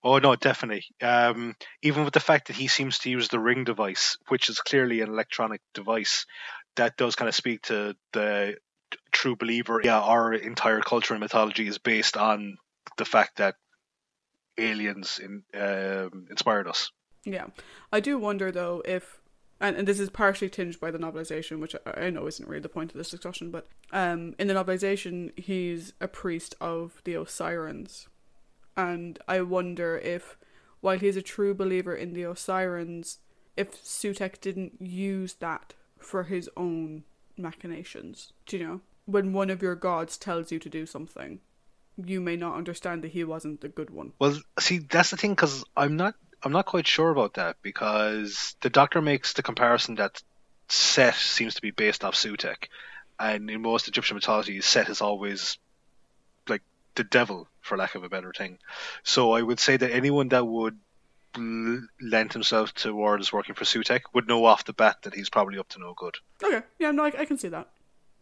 Oh 0.04 0.18
no, 0.18 0.36
definitely. 0.36 0.84
Um, 1.02 1.56
even 1.82 2.04
with 2.04 2.14
the 2.14 2.20
fact 2.20 2.46
that 2.46 2.56
he 2.56 2.68
seems 2.68 3.00
to 3.00 3.10
use 3.10 3.26
the 3.28 3.40
ring 3.40 3.64
device, 3.64 4.16
which 4.28 4.48
is 4.48 4.60
clearly 4.60 5.00
an 5.00 5.08
electronic 5.08 5.60
device, 5.74 6.26
that 6.76 6.96
does 6.96 7.16
kind 7.16 7.28
of 7.28 7.34
speak 7.34 7.62
to 7.62 7.96
the 8.12 8.56
true 9.10 9.34
believer. 9.34 9.80
Yeah, 9.82 10.00
our 10.00 10.32
entire 10.32 10.80
culture 10.80 11.14
and 11.14 11.20
mythology 11.20 11.66
is 11.66 11.78
based 11.78 12.16
on 12.16 12.56
the 12.96 13.04
fact 13.04 13.38
that 13.38 13.56
aliens 14.56 15.18
in, 15.18 15.42
um, 15.60 16.26
inspired 16.30 16.68
us. 16.68 16.92
Yeah. 17.24 17.46
I 17.92 18.00
do 18.00 18.18
wonder 18.18 18.52
though 18.52 18.82
if 18.84 19.21
and, 19.62 19.76
and 19.76 19.88
this 19.88 20.00
is 20.00 20.10
partially 20.10 20.50
tinged 20.50 20.78
by 20.80 20.90
the 20.90 20.98
novelization, 20.98 21.60
which 21.60 21.74
I, 21.86 22.10
know 22.10 22.26
isn't 22.26 22.48
really 22.48 22.60
the 22.60 22.68
point 22.68 22.90
of 22.90 22.98
this 22.98 23.10
discussion, 23.10 23.50
but 23.50 23.68
um 23.92 24.34
in 24.38 24.48
the 24.48 24.54
novelization 24.54 25.38
he's 25.38 25.94
a 26.00 26.08
priest 26.08 26.54
of 26.60 27.00
the 27.04 27.14
Osirans. 27.14 28.08
And 28.76 29.18
I 29.28 29.40
wonder 29.42 29.96
if 29.98 30.36
while 30.80 30.98
he's 30.98 31.16
a 31.16 31.22
true 31.22 31.54
believer 31.54 31.94
in 31.94 32.12
the 32.12 32.22
Osirans, 32.22 33.18
if 33.56 33.72
Sutekh 33.72 34.40
didn't 34.40 34.80
use 34.80 35.34
that 35.34 35.74
for 35.98 36.24
his 36.24 36.50
own 36.56 37.04
machinations. 37.38 38.32
Do 38.46 38.58
you 38.58 38.66
know? 38.66 38.80
When 39.06 39.32
one 39.32 39.50
of 39.50 39.62
your 39.62 39.74
gods 39.74 40.16
tells 40.16 40.52
you 40.52 40.58
to 40.58 40.68
do 40.68 40.86
something, 40.86 41.40
you 41.96 42.20
may 42.20 42.36
not 42.36 42.56
understand 42.56 43.02
that 43.02 43.12
he 43.12 43.24
wasn't 43.24 43.60
the 43.60 43.68
good 43.68 43.90
one. 43.90 44.12
Well, 44.18 44.38
see, 44.58 44.78
that's 44.78 45.10
the 45.10 45.16
thing 45.16 45.32
because 45.32 45.64
I'm 45.76 45.96
not 45.96 46.14
I'm 46.42 46.52
not 46.52 46.66
quite 46.66 46.86
sure 46.86 47.10
about 47.10 47.34
that 47.34 47.56
because 47.62 48.56
the 48.60 48.70
Doctor 48.70 49.00
makes 49.00 49.32
the 49.32 49.42
comparison 49.42 49.96
that 49.96 50.22
Set 50.68 51.14
seems 51.14 51.54
to 51.54 51.62
be 51.62 51.70
based 51.70 52.02
off 52.02 52.14
Sutekh, 52.14 52.68
and 53.18 53.50
in 53.50 53.60
most 53.60 53.88
Egyptian 53.88 54.16
mythology, 54.16 54.60
Set 54.60 54.88
is 54.88 55.00
always 55.00 55.58
like 56.48 56.62
the 56.94 57.04
devil, 57.04 57.46
for 57.60 57.76
lack 57.76 57.94
of 57.94 58.04
a 58.04 58.08
better 58.08 58.32
thing. 58.32 58.58
So 59.02 59.32
I 59.32 59.42
would 59.42 59.60
say 59.60 59.76
that 59.76 59.92
anyone 59.92 60.28
that 60.30 60.46
would 60.46 60.78
lend 61.36 62.32
himself 62.32 62.74
towards 62.74 63.32
working 63.32 63.54
for 63.54 63.64
Sutekh 63.64 64.02
would 64.12 64.28
know 64.28 64.44
off 64.44 64.64
the 64.64 64.72
bat 64.72 65.02
that 65.02 65.14
he's 65.14 65.30
probably 65.30 65.58
up 65.58 65.68
to 65.70 65.78
no 65.78 65.94
good. 65.94 66.16
Okay, 66.42 66.62
yeah, 66.78 66.90
no, 66.90 67.04
I, 67.04 67.12
I 67.18 67.24
can 67.24 67.38
see 67.38 67.48
that. 67.48 67.68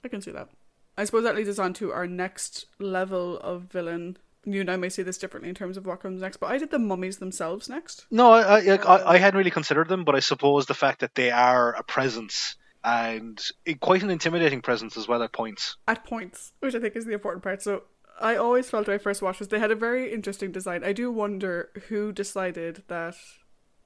I 0.04 0.08
can 0.08 0.20
see 0.20 0.30
that. 0.30 0.48
I 0.96 1.04
suppose 1.04 1.24
that 1.24 1.36
leads 1.36 1.48
us 1.48 1.58
on 1.58 1.72
to 1.74 1.92
our 1.92 2.06
next 2.06 2.66
level 2.78 3.38
of 3.38 3.62
villain. 3.62 4.16
You 4.44 4.62
and 4.62 4.70
I 4.70 4.76
may 4.76 4.88
see 4.88 5.02
this 5.02 5.18
differently 5.18 5.50
in 5.50 5.54
terms 5.54 5.76
of 5.76 5.86
what 5.86 6.00
comes 6.00 6.22
next, 6.22 6.38
but 6.38 6.50
I 6.50 6.58
did 6.58 6.70
the 6.70 6.78
mummies 6.78 7.18
themselves 7.18 7.68
next. 7.68 8.06
No, 8.10 8.30
I, 8.30 8.40
I, 8.40 8.58
I, 8.58 8.96
I 8.96 9.14
um, 9.14 9.20
hadn't 9.20 9.36
really 9.38 9.50
considered 9.50 9.88
them, 9.88 10.04
but 10.04 10.14
I 10.14 10.20
suppose 10.20 10.66
the 10.66 10.74
fact 10.74 11.00
that 11.00 11.14
they 11.14 11.30
are 11.30 11.74
a 11.74 11.82
presence 11.82 12.56
and 12.82 13.38
quite 13.80 14.02
an 14.02 14.10
intimidating 14.10 14.62
presence 14.62 14.96
as 14.96 15.06
well 15.06 15.22
at 15.22 15.32
points. 15.32 15.76
At 15.86 16.04
points, 16.04 16.52
which 16.60 16.74
I 16.74 16.80
think 16.80 16.96
is 16.96 17.04
the 17.04 17.12
important 17.12 17.42
part. 17.42 17.62
So 17.62 17.82
I 18.20 18.36
always 18.36 18.70
felt 18.70 18.86
when 18.86 18.94
I 18.94 18.98
first 18.98 19.22
watched 19.22 19.40
this, 19.40 19.48
they 19.48 19.58
had 19.58 19.70
a 19.70 19.76
very 19.76 20.12
interesting 20.12 20.52
design. 20.52 20.84
I 20.84 20.92
do 20.92 21.10
wonder 21.10 21.70
who 21.88 22.12
decided 22.12 22.84
that, 22.88 23.16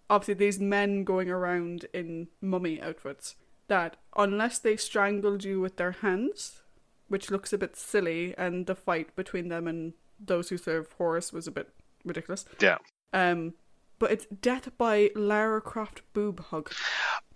obviously, 0.08 0.34
these 0.34 0.60
men 0.60 1.04
going 1.04 1.30
around 1.30 1.86
in 1.92 2.28
mummy 2.40 2.80
outfits, 2.80 3.36
that 3.68 3.96
unless 4.16 4.58
they 4.58 4.76
strangled 4.76 5.44
you 5.44 5.60
with 5.60 5.76
their 5.76 5.92
hands, 5.92 6.62
which 7.08 7.30
looks 7.30 7.52
a 7.52 7.58
bit 7.58 7.76
silly, 7.76 8.34
and 8.38 8.66
the 8.66 8.74
fight 8.74 9.14
between 9.16 9.48
them 9.48 9.66
and 9.66 9.94
those 10.18 10.48
who 10.48 10.56
serve 10.56 10.90
Horus 10.98 11.32
was 11.32 11.46
a 11.46 11.50
bit 11.50 11.68
ridiculous. 12.04 12.44
Yeah. 12.60 12.78
Um, 13.12 13.54
but 13.98 14.10
it's 14.10 14.26
death 14.26 14.68
by 14.76 15.10
Lara 15.14 15.60
Croft 15.60 16.02
boob 16.12 16.40
hug. 16.40 16.72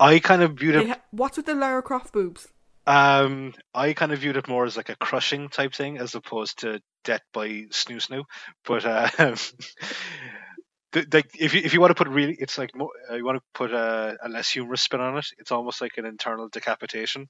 I 0.01 0.19
kind 0.19 0.43
of 0.43 0.55
viewed 0.59 0.75
it. 0.75 0.89
ha- 0.89 1.01
what's 1.11 1.37
with 1.37 1.47
the 1.47 1.55
Lara 1.55 1.83
Croft 1.83 2.13
boobs? 2.13 2.49
Um, 2.87 3.55
I 3.75 3.93
kind 3.93 4.13
of 4.13 4.21
viewed 4.21 4.37
it 4.37 4.49
more 4.49 4.65
as 4.65 4.77
like 4.77 4.89
a 4.89 4.97
crushing 4.97 5.51
type 5.51 5.75
thing 5.75 5.99
as 5.99 6.15
opposed 6.15 6.61
to 6.61 6.81
death 7.05 7.21
by 7.33 7.49
snoo 7.49 8.01
snoo. 8.01 8.25
But 8.65 8.85
uh, 8.87 9.09
like 11.13 11.31
if 11.39 11.55
you 11.55 11.61
if 11.65 11.75
you 11.75 11.81
want 11.81 11.91
to 11.91 11.95
put 12.03 12.09
really, 12.09 12.35
it's 12.39 12.57
like 12.57 12.75
mo- 12.75 12.91
uh, 13.11 13.15
you 13.15 13.25
want 13.25 13.37
to 13.39 13.45
put 13.53 13.73
a, 13.73 14.17
a 14.23 14.29
less 14.29 14.51
humorous 14.51 14.83
spin 14.83 15.01
on 15.01 15.19
it. 15.19 15.27
It's 15.39 15.53
almost 15.53 15.81
like 15.81 15.99
an 15.99 16.07
internal 16.07 16.49
decapitation. 16.49 17.29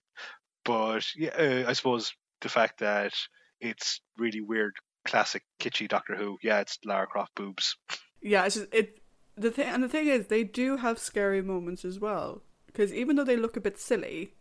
But 0.65 1.05
yeah, 1.17 1.31
uh, 1.31 1.69
I 1.69 1.73
suppose 1.73 2.13
the 2.41 2.49
fact 2.49 2.79
that 2.81 3.13
it's 3.61 4.01
really 4.17 4.41
weird, 4.41 4.75
classic 5.09 5.43
kitschy 5.59 5.89
Doctor 5.89 6.15
Who. 6.15 6.39
Yeah, 6.43 6.61
it's 6.61 6.79
Lara 6.85 7.07
Croft 7.07 7.35
boobs. 7.35 7.77
Yeah, 8.21 8.45
it's 8.45 8.57
just 8.57 8.73
it. 8.73 9.01
The 9.37 9.51
thing 9.51 9.69
and 9.69 9.83
the 9.83 9.89
thing 9.89 10.09
is, 10.09 10.27
they 10.27 10.45
do 10.45 10.77
have 10.77 10.99
scary 10.99 11.43
moments 11.43 11.85
as 11.85 11.99
well. 11.99 12.43
Because 12.67 12.93
even 12.93 13.17
though 13.17 13.25
they 13.25 13.37
look 13.37 13.57
a 13.57 13.61
bit 13.61 13.79
silly, 13.79 14.35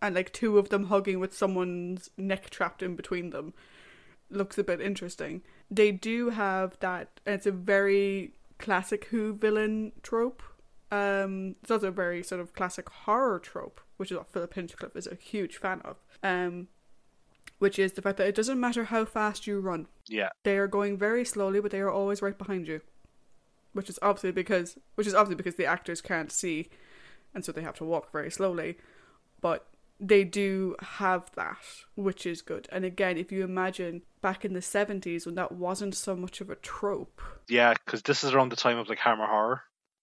and 0.00 0.14
like 0.14 0.32
two 0.32 0.58
of 0.58 0.70
them 0.70 0.84
hugging 0.84 1.20
with 1.20 1.36
someone's 1.36 2.10
neck 2.16 2.50
trapped 2.50 2.82
in 2.82 2.96
between 2.96 3.30
them, 3.30 3.52
looks 4.30 4.58
a 4.58 4.64
bit 4.64 4.80
interesting. 4.80 5.42
They 5.70 5.92
do 5.92 6.30
have 6.30 6.78
that. 6.80 7.20
It's 7.26 7.46
a 7.46 7.52
very 7.52 8.34
classic 8.58 9.06
Who 9.06 9.34
villain 9.34 9.92
trope. 10.02 10.42
Um, 10.90 11.56
it's 11.62 11.70
also 11.70 11.88
a 11.88 11.92
very 11.92 12.22
sort 12.22 12.40
of 12.40 12.54
classic 12.54 12.88
horror 12.88 13.40
trope, 13.40 13.80
which 13.96 14.10
is 14.12 14.16
what 14.16 14.30
Philip 14.32 14.54
Hinchcliffe 14.54 14.96
is 14.96 15.08
a 15.08 15.16
huge 15.16 15.56
fan 15.56 15.80
of. 15.84 15.96
Um, 16.22 16.68
which 17.64 17.78
is 17.78 17.92
the 17.94 18.02
fact 18.02 18.18
that 18.18 18.26
it 18.28 18.34
doesn't 18.34 18.60
matter 18.60 18.84
how 18.84 19.06
fast 19.06 19.46
you 19.46 19.58
run, 19.58 19.86
Yeah. 20.06 20.28
they 20.42 20.58
are 20.58 20.66
going 20.68 20.98
very 20.98 21.24
slowly, 21.24 21.60
but 21.60 21.70
they 21.70 21.80
are 21.80 21.90
always 21.90 22.20
right 22.20 22.36
behind 22.36 22.68
you. 22.68 22.82
Which 23.72 23.88
is 23.88 23.98
obviously 24.02 24.32
because 24.32 24.76
which 24.96 25.06
is 25.06 25.14
obviously 25.14 25.36
because 25.36 25.54
the 25.56 25.64
actors 25.64 26.02
can't 26.02 26.30
see, 26.30 26.68
and 27.34 27.42
so 27.42 27.50
they 27.52 27.62
have 27.62 27.76
to 27.76 27.84
walk 27.84 28.12
very 28.12 28.30
slowly. 28.30 28.76
But 29.40 29.66
they 29.98 30.24
do 30.24 30.76
have 30.98 31.30
that, 31.36 31.62
which 31.94 32.26
is 32.26 32.42
good. 32.42 32.68
And 32.70 32.84
again, 32.84 33.16
if 33.16 33.32
you 33.32 33.42
imagine 33.44 34.02
back 34.20 34.44
in 34.44 34.52
the 34.52 34.60
seventies 34.62 35.24
when 35.24 35.34
that 35.36 35.52
wasn't 35.52 35.94
so 35.94 36.14
much 36.14 36.40
of 36.42 36.50
a 36.50 36.56
trope, 36.56 37.22
Yeah, 37.48 37.72
because 37.72 38.02
this 38.02 38.22
is 38.24 38.32
around 38.34 38.50
the 38.52 38.56
time 38.64 38.76
of 38.78 38.88
like 38.90 38.98
Hammer 38.98 39.26
horror, 39.26 39.62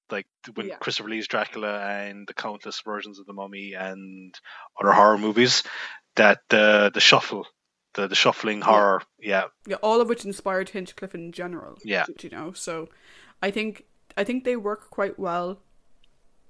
like 0.09 0.27
when 0.55 0.67
Yeah. 0.67 0.75
Christopher 0.77 1.09
Lee's 1.09 1.27
Dracula 1.27 1.79
and 2.07 2.27
the 2.27 2.33
countless 2.33 2.81
versions 2.81 3.19
of 3.19 3.25
the 3.25 3.33
Mummy 3.33 3.73
and 3.73 4.37
other 4.79 4.91
horror 4.91 5.17
movies, 5.17 5.63
that 6.15 6.41
the 6.49 6.91
the 6.93 6.99
shuffle, 6.99 7.47
the 7.93 8.07
the 8.07 8.15
shuffling 8.15 8.61
horror, 8.61 9.01
yeah, 9.19 9.45
yeah, 9.65 9.77
all 9.77 10.01
of 10.01 10.09
which 10.09 10.25
inspired 10.25 10.69
Hinchcliffe 10.69 11.15
in 11.15 11.31
general. 11.31 11.77
Yeah. 11.83 12.05
you 12.21 12.29
know. 12.29 12.53
So, 12.53 12.89
I 13.41 13.51
think 13.51 13.85
I 14.17 14.23
think 14.23 14.43
they 14.43 14.55
work 14.55 14.89
quite 14.89 15.17
well. 15.19 15.59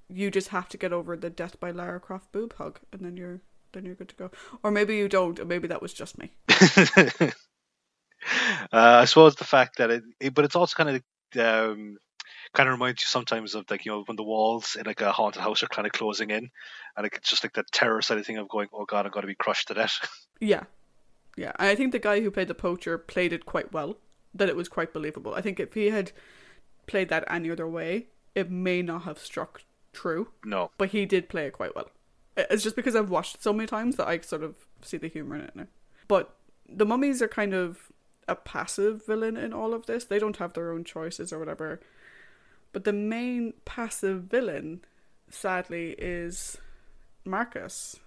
You 0.10 0.30
just 0.30 0.50
have 0.50 0.68
to 0.70 0.78
get 0.78 0.92
over 0.92 1.16
the 1.16 1.30
death 1.30 1.60
by 1.60 1.72
Lara 1.72 2.00
Croft 2.00 2.32
boob 2.32 2.54
hug, 2.58 2.80
and 2.92 3.02
then 3.02 3.18
you're 3.18 3.42
then 3.72 3.86
you're 3.86 3.96
good 3.96 4.10
to 4.10 4.16
go. 4.16 4.32
Or 4.64 4.72
maybe 4.72 4.96
you 4.98 5.08
don't, 5.08 5.40
and 5.40 5.48
maybe 5.48 5.68
that 5.68 5.82
was 5.82 5.94
just 5.94 6.18
me. 6.18 6.32
uh, 6.50 7.32
I 8.72 9.06
suppose 9.06 9.36
the 9.36 9.46
fact 9.46 9.78
that 9.78 9.90
it, 9.90 10.04
it 10.20 10.34
but 10.34 10.46
it's 10.46 10.56
also 10.56 10.76
kind 10.76 10.90
of 10.90 11.04
um, 11.40 11.98
kind 12.54 12.68
of 12.68 12.74
reminds 12.74 13.02
you 13.02 13.08
sometimes 13.08 13.56
of 13.56 13.70
like 13.70 13.86
you 13.86 13.92
know 13.92 14.04
when 14.06 14.18
the 14.18 14.24
walls 14.24 14.76
in 14.80 14.86
like 14.86 15.02
a 15.02 15.12
haunted 15.12 15.42
house 15.42 15.64
are 15.64 15.68
kind 15.68 15.86
of 15.86 15.94
closing 15.94 16.30
in, 16.30 16.50
and 16.98 17.06
it's 17.06 17.30
just 17.30 17.44
like 17.44 17.54
that 17.54 17.72
terror 17.72 18.02
side 18.02 18.18
of 18.18 18.26
thing 18.26 18.38
of 18.38 18.50
going, 18.50 18.68
oh 18.74 18.86
god, 18.86 19.06
I'm 19.06 19.12
going 19.12 19.24
to 19.24 19.28
be 19.28 19.36
crushed 19.36 19.68
to 19.70 19.74
death. 19.74 20.00
Yeah, 20.44 20.64
yeah. 21.38 21.52
I 21.60 21.76
think 21.76 21.92
the 21.92 22.00
guy 22.00 22.22
who 22.22 22.32
played 22.32 22.48
the 22.48 22.56
poacher 22.56 22.98
played 22.98 23.32
it 23.32 23.46
quite 23.46 23.72
well. 23.72 23.98
That 24.34 24.50
it 24.50 24.56
was 24.56 24.68
quite 24.68 24.92
believable. 24.92 25.36
I 25.36 25.42
think 25.42 25.60
if 25.60 25.76
he 25.76 25.92
had 25.92 26.14
played 26.88 27.10
that 27.10 27.26
any 27.28 27.52
other 27.52 27.68
way, 27.68 28.08
it 28.34 28.50
may 28.50 28.82
not 28.82 29.04
have 29.04 29.20
struck 29.20 29.62
true. 29.94 30.30
no, 30.44 30.72
But 30.80 30.90
he 30.90 31.06
did 31.06 31.30
play 31.30 31.46
it 31.46 31.54
quite 31.54 31.76
well. 31.76 31.92
It's 32.36 32.64
just 32.64 32.76
because 32.76 32.96
I've 32.96 33.12
watched 33.12 33.36
it 33.36 33.44
so 33.44 33.54
many 33.54 33.68
times 33.68 33.98
that 33.98 34.08
I 34.08 34.20
sort 34.22 34.42
of 34.42 34.56
see 34.82 34.98
the 34.98 35.10
humor 35.10 35.36
in 35.36 35.42
it 35.42 35.56
now. 35.56 35.68
But 36.08 36.34
the 36.68 36.86
mummies 36.86 37.22
are 37.22 37.28
kind 37.28 37.54
of 37.54 37.92
a 38.28 38.36
passive 38.36 39.06
villain 39.06 39.38
in 39.38 39.54
all 39.54 39.74
of 39.74 39.86
this. 39.86 40.06
They 40.06 40.18
don't 40.20 40.38
have 40.38 40.54
their 40.54 40.72
own 40.72 40.84
choices 40.84 41.32
or 41.32 41.40
whatever. 41.40 41.82
But 42.72 42.84
the 42.84 42.94
main 42.94 43.54
passive 43.66 44.24
villain, 44.24 44.82
sadly, 45.30 45.96
is 45.98 46.58
Marcus. 47.26 48.00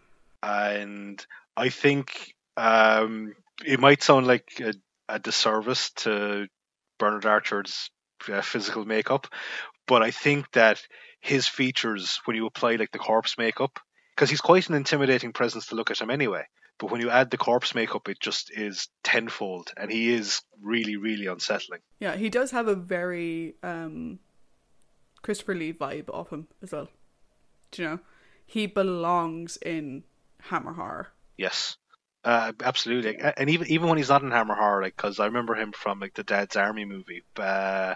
and 0.43 1.25
I 1.57 1.69
think 1.69 2.35
um, 2.57 3.35
it 3.65 3.81
might 3.81 4.03
sound 4.03 4.27
like 4.27 4.61
a, 4.61 4.75
a 5.09 5.19
disservice 5.19 5.91
to 5.91 6.49
Bernard 6.99 7.27
Archer's 7.27 7.91
uh, 8.29 8.41
physical 8.41 8.85
makeup, 8.85 9.27
but 9.87 10.03
I 10.03 10.11
think 10.11 10.51
that 10.53 10.83
his 11.21 11.47
features, 11.49 12.21
when 12.25 12.37
you 12.37 12.47
apply 12.47 12.77
like 12.77 12.93
the 12.93 12.99
corpse 12.99 13.37
makeup, 13.39 13.79
because 14.15 14.31
he's 14.31 14.41
quite 14.41 14.69
an 14.69 14.75
intimidating 14.75 15.33
presence 15.33 15.67
to 15.67 15.75
look 15.75 15.91
at 15.91 16.01
him 16.01 16.11
anyway. 16.11 16.45
But 16.79 16.91
when 16.91 17.01
you 17.01 17.11
add 17.11 17.31
the 17.31 17.37
corpse 17.37 17.75
makeup, 17.75 18.09
it 18.09 18.19
just 18.21 18.51
is 18.51 18.89
tenfold, 19.05 19.73
and 19.77 19.91
he 19.91 20.13
is 20.13 20.43
really, 20.61 20.97
really 20.97 21.27
unsettling. 21.27 21.81
Yeah, 22.01 22.17
he 22.17 22.31
does 22.31 22.51
have 22.51 22.67
a 22.67 22.75
very 22.75 23.55
um, 23.63 24.19
Christopher 25.25 25.55
Lee 25.55 25.73
vibe 25.73 26.11
of 26.11 26.29
him 26.29 26.47
as 26.63 26.71
well. 26.71 26.89
Do 27.71 27.83
you 27.83 27.89
know? 27.89 28.01
He 28.47 28.67
belongs 28.67 29.57
in 29.57 30.05
Hammer 30.43 30.75
Horror. 30.75 31.09
Yes, 31.39 31.79
uh, 32.25 32.53
absolutely. 32.63 33.19
And 33.19 33.49
even 33.49 33.67
even 33.69 33.89
when 33.89 33.97
he's 33.97 34.11
not 34.11 34.23
in 34.23 34.31
Hammer 34.31 34.55
Horror, 34.55 34.83
like 34.83 34.95
because 34.97 35.19
I 35.19 35.27
remember 35.27 35.55
him 35.55 35.73
from 35.73 35.99
like 35.99 36.13
the 36.13 36.25
Dad's 36.25 36.57
Army 36.57 36.85
movie 36.85 37.23
uh, 37.39 37.95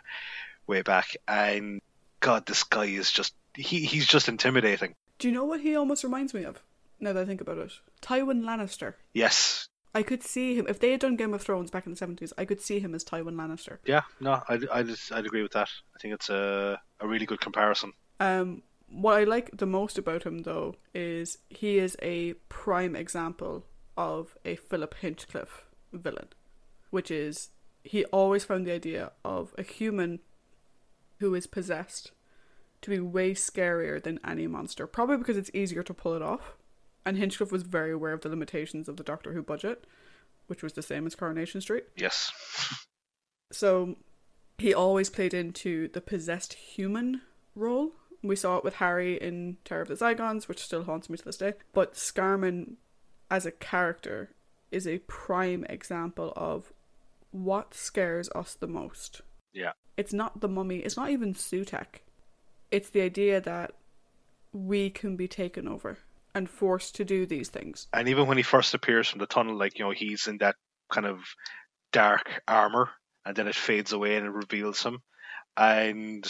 way 0.66 0.80
back, 0.80 1.16
and 1.28 1.82
God, 2.20 2.46
this 2.46 2.64
guy 2.64 2.86
is 2.86 3.12
just 3.12 3.34
he 3.54 3.84
he's 3.84 4.06
just 4.06 4.28
intimidating. 4.28 4.94
Do 5.18 5.28
you 5.28 5.34
know 5.34 5.44
what 5.44 5.60
he 5.60 5.76
almost 5.76 6.04
reminds 6.04 6.32
me 6.32 6.44
of? 6.44 6.62
Now 6.98 7.12
that 7.12 7.22
I 7.22 7.26
think 7.26 7.42
about 7.42 7.58
it, 7.58 7.72
Tywin 8.00 8.42
Lannister. 8.42 8.94
Yes, 9.12 9.68
I 9.94 10.02
could 10.02 10.22
see 10.22 10.54
him 10.56 10.66
if 10.66 10.80
they 10.80 10.92
had 10.92 11.00
done 11.00 11.16
Game 11.16 11.34
of 11.34 11.42
Thrones 11.42 11.70
back 11.70 11.84
in 11.84 11.92
the 11.92 11.98
seventies. 11.98 12.32
I 12.38 12.46
could 12.46 12.62
see 12.62 12.80
him 12.80 12.94
as 12.94 13.04
Tywin 13.04 13.34
Lannister. 13.34 13.78
yeah, 13.84 14.02
no, 14.18 14.42
I'd 14.48 14.66
I'd, 14.70 14.88
I'd 15.12 15.26
agree 15.26 15.42
with 15.42 15.52
that. 15.52 15.68
I 15.94 15.98
think 16.00 16.14
it's 16.14 16.30
a 16.30 16.80
a 17.00 17.06
really 17.06 17.26
good 17.26 17.40
comparison. 17.40 17.92
Um, 18.20 18.62
what 18.88 19.18
I 19.18 19.24
like 19.24 19.56
the 19.56 19.66
most 19.66 19.98
about 19.98 20.24
him 20.24 20.38
though 20.40 20.74
is 20.94 21.38
he 21.50 21.78
is 21.78 21.96
a 22.02 22.34
prime 22.48 22.96
example 22.96 23.64
of 23.96 24.36
a 24.44 24.56
Philip 24.56 24.94
Hinchcliffe 24.94 25.66
villain, 25.92 26.28
which 26.90 27.10
is 27.10 27.50
he 27.84 28.04
always 28.06 28.44
found 28.44 28.66
the 28.66 28.72
idea 28.72 29.12
of 29.24 29.54
a 29.58 29.62
human 29.62 30.20
who 31.18 31.34
is 31.34 31.46
possessed 31.46 32.12
to 32.82 32.90
be 32.90 33.00
way 33.00 33.34
scarier 33.34 34.00
than 34.02 34.20
any 34.24 34.46
monster, 34.46 34.86
probably 34.86 35.16
because 35.16 35.36
it's 35.36 35.50
easier 35.52 35.82
to 35.82 35.94
pull 35.94 36.14
it 36.14 36.22
off. 36.22 36.56
And 37.04 37.16
Hinchcliffe 37.16 37.50
was 37.50 37.62
very 37.62 37.90
aware 37.90 38.12
of 38.12 38.20
the 38.20 38.28
limitations 38.28 38.88
of 38.88 38.96
the 38.96 39.02
Doctor 39.02 39.32
Who 39.32 39.42
budget, 39.42 39.86
which 40.46 40.62
was 40.62 40.74
the 40.74 40.82
same 40.82 41.06
as 41.06 41.14
Coronation 41.14 41.60
Street. 41.60 41.84
Yes, 41.96 42.30
So 43.50 43.96
he 44.58 44.74
always 44.74 45.08
played 45.08 45.32
into 45.32 45.88
the 45.88 46.00
possessed 46.00 46.54
human 46.54 47.22
role. 47.54 47.92
We 48.22 48.36
saw 48.36 48.56
it 48.56 48.64
with 48.64 48.74
Harry 48.74 49.16
in 49.16 49.58
Terror 49.64 49.82
of 49.82 49.88
the 49.88 49.94
Zygons, 49.94 50.48
which 50.48 50.62
still 50.62 50.84
haunts 50.84 51.08
me 51.08 51.16
to 51.16 51.24
this 51.24 51.36
day. 51.36 51.54
But 51.72 51.94
Scarman, 51.94 52.74
as 53.30 53.46
a 53.46 53.52
character, 53.52 54.30
is 54.72 54.86
a 54.86 54.98
prime 55.06 55.64
example 55.68 56.32
of 56.36 56.72
what 57.30 57.74
scares 57.74 58.28
us 58.34 58.54
the 58.54 58.66
most. 58.66 59.22
Yeah. 59.52 59.72
It's 59.96 60.12
not 60.12 60.40
the 60.40 60.48
mummy, 60.48 60.78
it's 60.78 60.96
not 60.96 61.10
even 61.10 61.34
Sutekh. 61.34 62.02
It's 62.70 62.90
the 62.90 63.00
idea 63.00 63.40
that 63.40 63.74
we 64.52 64.90
can 64.90 65.16
be 65.16 65.28
taken 65.28 65.68
over 65.68 65.98
and 66.34 66.50
forced 66.50 66.94
to 66.96 67.04
do 67.04 67.26
these 67.26 67.48
things. 67.48 67.86
and 67.92 68.08
even 68.08 68.26
when 68.26 68.36
he 68.36 68.42
first 68.42 68.74
appears 68.74 69.08
from 69.08 69.20
the 69.20 69.26
tunnel, 69.26 69.56
like 69.56 69.78
you 69.78 69.84
know, 69.84 69.92
he's 69.92 70.26
in 70.26 70.38
that 70.38 70.56
kind 70.92 71.06
of 71.06 71.20
dark 71.92 72.42
armor, 72.46 72.90
and 73.28 73.36
then 73.36 73.46
it 73.46 73.54
fades 73.54 73.92
away 73.92 74.16
and 74.16 74.26
it 74.26 74.30
reveals 74.30 74.82
him, 74.82 75.00
and 75.54 76.24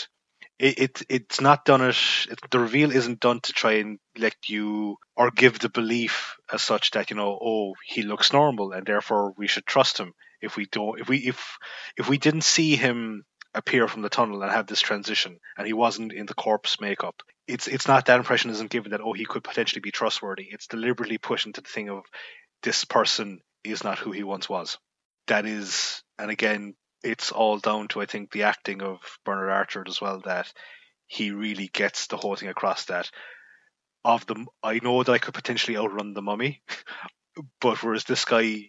it, 0.58 0.78
it 0.78 1.02
it's 1.08 1.40
not 1.40 1.64
done 1.64 1.80
it, 1.80 1.96
it. 2.28 2.40
The 2.50 2.58
reveal 2.58 2.90
isn't 2.90 3.20
done 3.20 3.40
to 3.42 3.52
try 3.52 3.74
and 3.74 4.00
let 4.18 4.34
you 4.48 4.96
or 5.16 5.30
give 5.30 5.60
the 5.60 5.68
belief 5.68 6.36
as 6.52 6.62
such 6.62 6.90
that 6.90 7.10
you 7.10 7.16
know, 7.16 7.38
oh, 7.40 7.74
he 7.86 8.02
looks 8.02 8.32
normal, 8.32 8.72
and 8.72 8.84
therefore 8.84 9.32
we 9.36 9.46
should 9.46 9.64
trust 9.64 9.98
him. 9.98 10.12
If 10.42 10.56
we 10.56 10.66
don't, 10.66 11.00
if 11.00 11.08
we 11.08 11.18
if 11.18 11.58
if 11.96 12.08
we 12.08 12.18
didn't 12.18 12.42
see 12.42 12.74
him 12.74 13.24
appear 13.54 13.86
from 13.86 14.02
the 14.02 14.08
tunnel 14.08 14.42
and 14.42 14.50
have 14.50 14.66
this 14.66 14.80
transition, 14.80 15.38
and 15.56 15.66
he 15.68 15.72
wasn't 15.72 16.12
in 16.12 16.26
the 16.26 16.34
corpse 16.34 16.80
makeup, 16.80 17.22
it's 17.46 17.68
it's 17.68 17.86
not 17.86 18.06
that 18.06 18.18
impression 18.18 18.50
isn't 18.50 18.70
given 18.70 18.90
that 18.90 19.02
oh 19.02 19.12
he 19.12 19.24
could 19.24 19.44
potentially 19.44 19.80
be 19.80 19.92
trustworthy. 19.92 20.48
It's 20.50 20.66
deliberately 20.66 21.18
pushed 21.18 21.46
into 21.46 21.60
the 21.60 21.68
thing 21.68 21.90
of 21.90 22.02
this 22.64 22.84
person 22.84 23.40
is 23.62 23.84
not 23.84 23.98
who 23.98 24.10
he 24.10 24.24
once 24.24 24.48
was. 24.48 24.78
That 25.28 25.46
is, 25.46 26.02
and 26.18 26.30
again, 26.30 26.74
it's 27.02 27.32
all 27.32 27.58
down 27.58 27.88
to 27.88 28.00
I 28.00 28.06
think 28.06 28.30
the 28.30 28.44
acting 28.44 28.82
of 28.82 28.98
Bernard 29.24 29.50
Archer 29.50 29.84
as 29.86 30.00
well 30.00 30.20
that 30.24 30.52
he 31.06 31.30
really 31.30 31.68
gets 31.68 32.06
the 32.06 32.16
whole 32.16 32.36
thing 32.36 32.48
across 32.48 32.86
that 32.86 33.10
of 34.04 34.26
the 34.26 34.46
I 34.62 34.80
know 34.82 35.02
that 35.02 35.12
I 35.12 35.18
could 35.18 35.34
potentially 35.34 35.76
outrun 35.76 36.14
the 36.14 36.22
mummy, 36.22 36.62
but 37.60 37.82
whereas 37.82 38.04
this 38.04 38.24
guy 38.24 38.68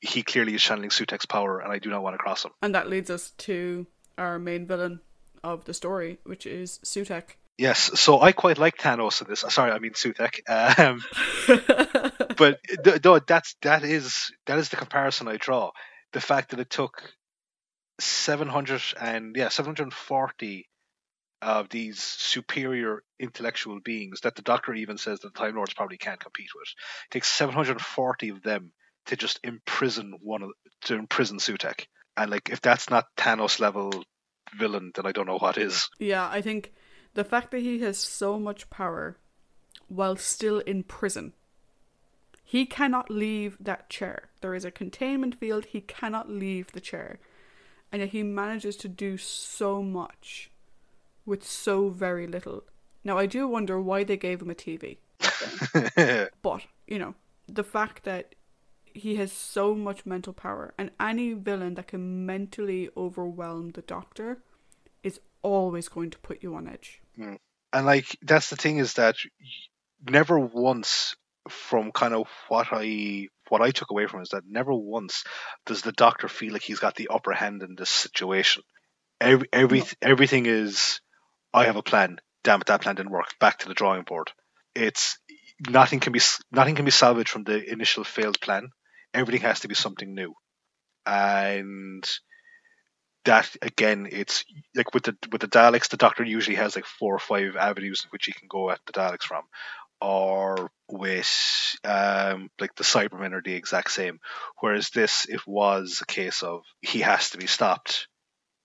he 0.00 0.22
clearly 0.22 0.54
is 0.54 0.62
channeling 0.62 0.90
Sutekh's 0.90 1.26
power 1.26 1.60
and 1.60 1.72
I 1.72 1.78
do 1.78 1.90
not 1.90 2.02
want 2.02 2.14
to 2.14 2.18
cross 2.18 2.44
him. 2.44 2.52
And 2.62 2.74
that 2.74 2.88
leads 2.88 3.10
us 3.10 3.30
to 3.38 3.86
our 4.18 4.38
main 4.38 4.66
villain 4.66 5.00
of 5.42 5.64
the 5.64 5.74
story, 5.74 6.18
which 6.24 6.46
is 6.46 6.78
Sutekh. 6.84 7.36
Yes, 7.58 7.98
so 7.98 8.20
I 8.20 8.32
quite 8.32 8.58
like 8.58 8.76
Thanos 8.76 9.22
in 9.22 9.28
this. 9.28 9.40
Sorry, 9.48 9.70
I 9.70 9.78
mean 9.78 9.92
Sutekh. 9.92 10.40
Um, 10.78 11.02
but 12.36 12.60
th- 12.84 13.02
no, 13.02 13.18
that's 13.18 13.56
that 13.62 13.82
is 13.82 14.30
that 14.46 14.58
is 14.58 14.68
the 14.68 14.76
comparison 14.76 15.28
I 15.28 15.38
draw. 15.38 15.70
The 16.12 16.20
fact 16.20 16.50
that 16.50 16.60
it 16.60 16.68
took 16.68 17.02
seven 17.98 18.48
hundred 18.48 18.82
and 19.00 19.34
yeah 19.36 19.48
seven 19.48 19.70
hundred 19.70 19.84
and 19.84 19.94
forty 19.94 20.68
of 21.42 21.68
these 21.68 22.00
superior 22.00 23.02
intellectual 23.20 23.78
beings 23.80 24.20
that 24.22 24.34
the 24.34 24.42
Doctor 24.42 24.74
even 24.74 24.96
says 24.98 25.20
that 25.20 25.34
the 25.34 25.38
Time 25.38 25.54
Lords 25.54 25.74
probably 25.74 25.98
can't 25.98 26.20
compete 26.20 26.48
with. 26.54 26.68
It 27.10 27.12
takes 27.12 27.28
seven 27.28 27.54
hundred 27.54 27.72
and 27.72 27.80
forty 27.80 28.30
of 28.30 28.42
them 28.42 28.72
to 29.06 29.16
just 29.16 29.40
imprison 29.44 30.14
one 30.22 30.42
of 30.42 30.50
to 30.82 30.94
imprison 30.94 31.38
Sutekh. 31.38 31.86
And 32.16 32.30
like 32.30 32.50
if 32.50 32.60
that's 32.60 32.90
not 32.90 33.06
Thanos 33.16 33.60
level 33.60 34.04
villain, 34.58 34.92
then 34.94 35.06
I 35.06 35.12
don't 35.12 35.26
know 35.26 35.38
what 35.38 35.58
is. 35.58 35.88
Yeah, 35.98 36.28
I 36.28 36.40
think 36.40 36.72
the 37.14 37.24
fact 37.24 37.50
that 37.50 37.60
he 37.60 37.80
has 37.80 37.98
so 37.98 38.38
much 38.38 38.70
power 38.70 39.16
while 39.88 40.16
still 40.16 40.58
in 40.60 40.82
prison. 40.82 41.32
He 42.42 42.64
cannot 42.64 43.10
leave 43.10 43.56
that 43.58 43.90
chair. 43.90 44.30
There 44.40 44.54
is 44.54 44.64
a 44.64 44.70
containment 44.70 45.38
field. 45.40 45.66
He 45.66 45.80
cannot 45.80 46.30
leave 46.30 46.70
the 46.72 46.80
chair. 46.80 47.18
And 47.92 48.00
yet 48.00 48.10
he 48.10 48.22
manages 48.22 48.76
to 48.78 48.88
do 48.88 49.16
so 49.16 49.82
much 49.82 50.50
with 51.24 51.44
so 51.44 51.88
very 51.88 52.26
little. 52.26 52.64
Now, 53.04 53.18
I 53.18 53.26
do 53.26 53.46
wonder 53.46 53.80
why 53.80 54.04
they 54.04 54.16
gave 54.16 54.42
him 54.42 54.50
a 54.50 54.54
TV. 54.54 54.98
But, 56.42 56.62
you 56.86 56.98
know, 56.98 57.14
the 57.46 57.64
fact 57.64 58.04
that 58.04 58.34
he 58.84 59.16
has 59.16 59.32
so 59.32 59.74
much 59.74 60.06
mental 60.06 60.32
power, 60.32 60.72
and 60.78 60.90
any 60.98 61.34
villain 61.34 61.74
that 61.74 61.88
can 61.88 62.24
mentally 62.24 62.88
overwhelm 62.96 63.70
the 63.70 63.82
doctor 63.82 64.38
is 65.02 65.20
always 65.42 65.88
going 65.88 66.10
to 66.10 66.18
put 66.18 66.42
you 66.42 66.54
on 66.54 66.66
edge. 66.66 67.00
Mm. 67.18 67.38
and 67.72 67.86
like 67.86 68.18
that's 68.22 68.50
the 68.50 68.56
thing 68.56 68.78
is 68.78 68.94
that 68.94 69.16
never 70.08 70.38
once 70.38 71.16
from 71.48 71.92
kind 71.92 72.14
of 72.14 72.26
what 72.48 72.68
I 72.72 73.28
what 73.48 73.62
I 73.62 73.70
took 73.70 73.90
away 73.90 74.06
from 74.06 74.20
it 74.20 74.24
is 74.24 74.28
that 74.30 74.44
never 74.48 74.72
once 74.72 75.24
does 75.64 75.82
the 75.82 75.92
doctor 75.92 76.28
feel 76.28 76.52
like 76.52 76.62
he's 76.62 76.78
got 76.78 76.94
the 76.94 77.08
upper 77.08 77.32
hand 77.32 77.62
in 77.62 77.74
this 77.76 77.90
situation. 77.90 78.62
Every, 79.20 79.48
every 79.52 79.82
everything 80.02 80.46
is 80.46 81.00
I 81.52 81.64
have 81.64 81.76
a 81.76 81.82
plan. 81.82 82.18
Damn 82.44 82.60
it, 82.60 82.66
that 82.66 82.82
plan 82.82 82.96
didn't 82.96 83.12
work. 83.12 83.38
Back 83.40 83.60
to 83.60 83.68
the 83.68 83.74
drawing 83.74 84.02
board. 84.02 84.30
It's 84.74 85.18
nothing 85.68 86.00
can 86.00 86.12
be 86.12 86.20
nothing 86.52 86.74
can 86.74 86.84
be 86.84 86.90
salvaged 86.90 87.30
from 87.30 87.44
the 87.44 87.70
initial 87.70 88.04
failed 88.04 88.40
plan. 88.40 88.70
Everything 89.14 89.42
has 89.42 89.60
to 89.60 89.68
be 89.68 89.74
something 89.74 90.14
new, 90.14 90.34
and 91.06 92.06
that 93.26 93.54
again, 93.60 94.08
it's 94.10 94.44
like 94.74 94.94
with 94.94 95.04
the 95.04 95.16
with 95.30 95.40
the 95.40 95.48
Daleks, 95.48 95.88
the 95.88 95.96
Doctor 95.96 96.24
usually 96.24 96.56
has 96.56 96.74
like 96.74 96.86
four 96.86 97.14
or 97.14 97.18
five 97.18 97.56
avenues 97.56 98.02
in 98.04 98.08
which 98.10 98.26
he 98.26 98.32
can 98.32 98.48
go 98.48 98.70
at 98.70 98.80
the 98.86 98.92
Daleks 98.92 99.24
from, 99.24 99.42
or 100.00 100.70
with 100.88 101.76
um, 101.84 102.50
like 102.60 102.74
the 102.74 102.84
Cybermen 102.84 103.32
are 103.32 103.42
the 103.42 103.54
exact 103.54 103.90
same. 103.90 104.20
Whereas 104.60 104.90
this, 104.90 105.26
it 105.28 105.46
was 105.46 106.00
a 106.02 106.06
case 106.06 106.42
of 106.42 106.62
he 106.80 107.00
has 107.00 107.30
to 107.30 107.38
be 107.38 107.46
stopped, 107.46 108.08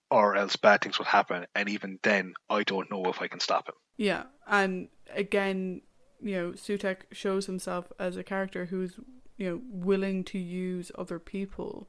or 0.10 0.36
else 0.36 0.56
bad 0.56 0.82
things 0.82 0.98
will 0.98 1.06
happen, 1.06 1.46
and 1.56 1.70
even 1.70 2.00
then, 2.04 2.34
I 2.50 2.64
don't 2.64 2.92
know 2.92 3.06
if 3.06 3.22
I 3.22 3.28
can 3.28 3.40
stop 3.40 3.70
him. 3.70 3.76
Yeah, 3.98 4.24
and 4.48 4.90
again, 5.14 5.82
you 6.22 6.36
know, 6.36 6.52
Sutekh 6.52 7.04
shows 7.12 7.46
himself 7.46 7.92
as 8.00 8.18
a 8.18 8.24
character 8.24 8.66
who's, 8.66 9.00
you 9.38 9.50
know, 9.50 9.62
willing 9.70 10.24
to 10.26 10.40
use 10.40 10.92
other 10.98 11.20
people. 11.20 11.88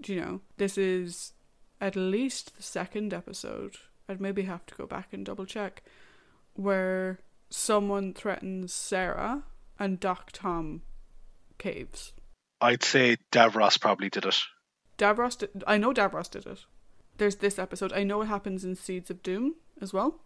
Do 0.00 0.12
You 0.12 0.20
know, 0.20 0.40
this 0.58 0.76
is 0.76 1.32
at 1.80 1.96
least 1.96 2.56
the 2.56 2.62
second 2.62 3.12
episode. 3.12 3.76
I'd 4.08 4.20
maybe 4.20 4.42
have 4.42 4.66
to 4.66 4.74
go 4.74 4.86
back 4.86 5.12
and 5.12 5.24
double 5.24 5.46
check 5.46 5.82
where 6.54 7.20
someone 7.50 8.12
threatens 8.12 8.72
Sarah 8.72 9.42
and 9.78 10.00
Doc 10.00 10.30
Tom 10.32 10.82
caves. 11.58 12.12
I'd 12.60 12.82
say 12.82 13.18
Davros 13.32 13.80
probably 13.80 14.08
did 14.08 14.24
it. 14.24 14.36
Davros 14.98 15.38
did, 15.38 15.62
I 15.66 15.76
know 15.76 15.92
Davros 15.92 16.30
did 16.30 16.46
it. 16.46 16.64
There's 17.18 17.36
this 17.36 17.58
episode. 17.58 17.92
I 17.92 18.02
know 18.02 18.22
it 18.22 18.26
happens 18.26 18.64
in 18.64 18.74
Seeds 18.74 19.10
of 19.10 19.22
Doom 19.22 19.56
as 19.80 19.92
well, 19.92 20.20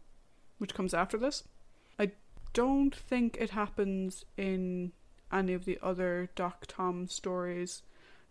which 0.58 0.74
comes 0.74 0.94
after 0.94 1.16
this. 1.16 1.44
I 1.98 2.12
don't 2.52 2.94
think 2.94 3.36
it 3.38 3.50
happens 3.50 4.24
in 4.36 4.92
any 5.32 5.52
of 5.52 5.64
the 5.64 5.78
other 5.82 6.30
Doc 6.34 6.64
Tom 6.66 7.06
stories. 7.06 7.82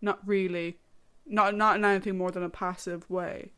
Not 0.02 0.20
really. 0.26 0.78
Not 1.26 1.56
not 1.56 1.78
in 1.78 1.86
anything 1.86 2.18
more 2.18 2.32
than 2.32 2.44
a 2.44 2.50
passive 2.50 3.10
way. 3.10 3.52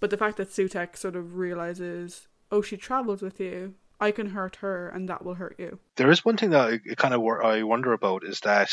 But 0.00 0.10
the 0.10 0.16
fact 0.16 0.36
that 0.36 0.50
Sutekh 0.50 0.96
sort 0.96 1.16
of 1.16 1.36
realizes, 1.36 2.28
oh, 2.50 2.62
she 2.62 2.76
travels 2.76 3.20
with 3.20 3.40
you. 3.40 3.74
I 4.00 4.12
can 4.12 4.30
hurt 4.30 4.56
her, 4.56 4.88
and 4.88 5.08
that 5.08 5.24
will 5.24 5.34
hurt 5.34 5.56
you. 5.58 5.78
There 5.96 6.10
is 6.10 6.24
one 6.24 6.36
thing 6.36 6.50
that 6.50 6.80
I 6.90 6.94
kind 6.94 7.14
of 7.14 7.22
I 7.44 7.62
wonder 7.62 7.92
about 7.92 8.24
is 8.24 8.40
that 8.40 8.70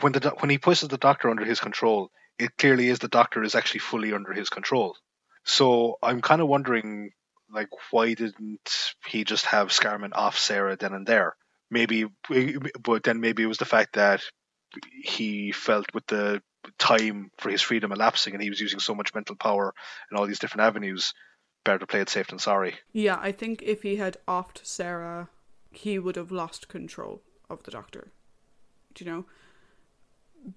when 0.00 0.12
the 0.12 0.34
when 0.38 0.50
he 0.50 0.58
pushes 0.58 0.88
the 0.88 0.98
doctor 0.98 1.30
under 1.30 1.44
his 1.44 1.60
control, 1.60 2.10
it 2.38 2.56
clearly 2.56 2.88
is 2.88 2.98
the 2.98 3.08
doctor 3.08 3.42
is 3.42 3.54
actually 3.54 3.80
fully 3.80 4.12
under 4.12 4.32
his 4.32 4.48
control. 4.48 4.96
So 5.44 5.98
I'm 6.02 6.22
kind 6.22 6.40
of 6.40 6.48
wondering, 6.48 7.10
like, 7.52 7.68
why 7.90 8.14
didn't 8.14 8.94
he 9.06 9.24
just 9.24 9.46
have 9.46 9.68
Scarman 9.68 10.12
off 10.12 10.38
Sarah 10.38 10.76
then 10.76 10.92
and 10.92 11.06
there? 11.06 11.36
Maybe, 11.70 12.06
but 12.80 13.02
then 13.02 13.20
maybe 13.20 13.42
it 13.42 13.46
was 13.46 13.58
the 13.58 13.64
fact 13.64 13.94
that 13.94 14.22
he 15.02 15.52
felt 15.52 15.86
with 15.94 16.06
the 16.06 16.42
time 16.78 17.30
for 17.38 17.50
his 17.50 17.62
freedom 17.62 17.92
elapsing, 17.92 18.34
and 18.34 18.42
he 18.42 18.50
was 18.50 18.60
using 18.60 18.80
so 18.80 18.94
much 18.94 19.14
mental 19.14 19.36
power 19.36 19.72
in 20.10 20.16
all 20.16 20.26
these 20.26 20.38
different 20.38 20.66
avenues. 20.66 21.12
Better 21.66 21.80
to 21.80 21.86
play 21.88 22.00
it 22.00 22.08
safe 22.08 22.28
than 22.28 22.38
sorry. 22.38 22.76
Yeah, 22.92 23.18
I 23.20 23.32
think 23.32 23.60
if 23.60 23.82
he 23.82 23.96
had 23.96 24.18
offed 24.28 24.60
Sarah, 24.62 25.30
he 25.72 25.98
would 25.98 26.14
have 26.14 26.30
lost 26.30 26.68
control 26.68 27.22
of 27.50 27.64
the 27.64 27.72
doctor. 27.72 28.12
Do 28.94 29.04
you 29.04 29.10
know? 29.10 29.24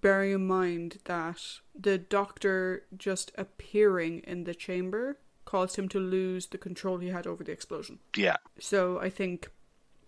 Bearing 0.01 0.34
in 0.34 0.45
mind 0.45 0.99
that 1.05 1.41
the 1.74 1.97
doctor 1.97 2.84
just 2.95 3.32
appearing 3.39 4.20
in 4.20 4.43
the 4.43 4.53
chamber 4.53 5.18
caused 5.45 5.78
him 5.78 5.89
to 5.89 5.99
lose 5.99 6.45
the 6.45 6.60
control 6.60 6.99
he 6.99 7.07
had 7.07 7.26
over 7.26 7.43
the 7.43 7.51
explosion. 7.51 7.97
Yeah, 8.16 8.38
So 8.60 8.99
I 8.99 9.10
think 9.10 9.49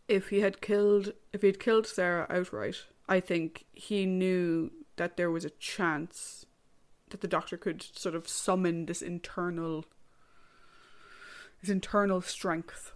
if 0.08 0.30
he 0.30 0.41
had 0.41 0.62
killed 0.62 1.14
if 1.34 1.41
he 1.41 1.47
had 1.47 1.60
killed 1.60 1.88
Sarah 1.88 2.28
outright, 2.30 2.76
I 3.10 3.22
think 3.22 3.66
he 3.74 4.06
knew 4.06 4.72
that 4.97 5.18
there 5.18 5.32
was 5.32 5.45
a 5.45 5.49
chance 5.49 6.45
that 7.10 7.22
the 7.22 7.28
doctor 7.28 7.58
could 7.58 7.82
sort 7.82 8.14
of 8.14 8.28
summon 8.28 8.86
this 8.86 9.02
internal 9.02 9.86
his 11.62 11.70
internal 11.70 12.22
strength 12.22 12.93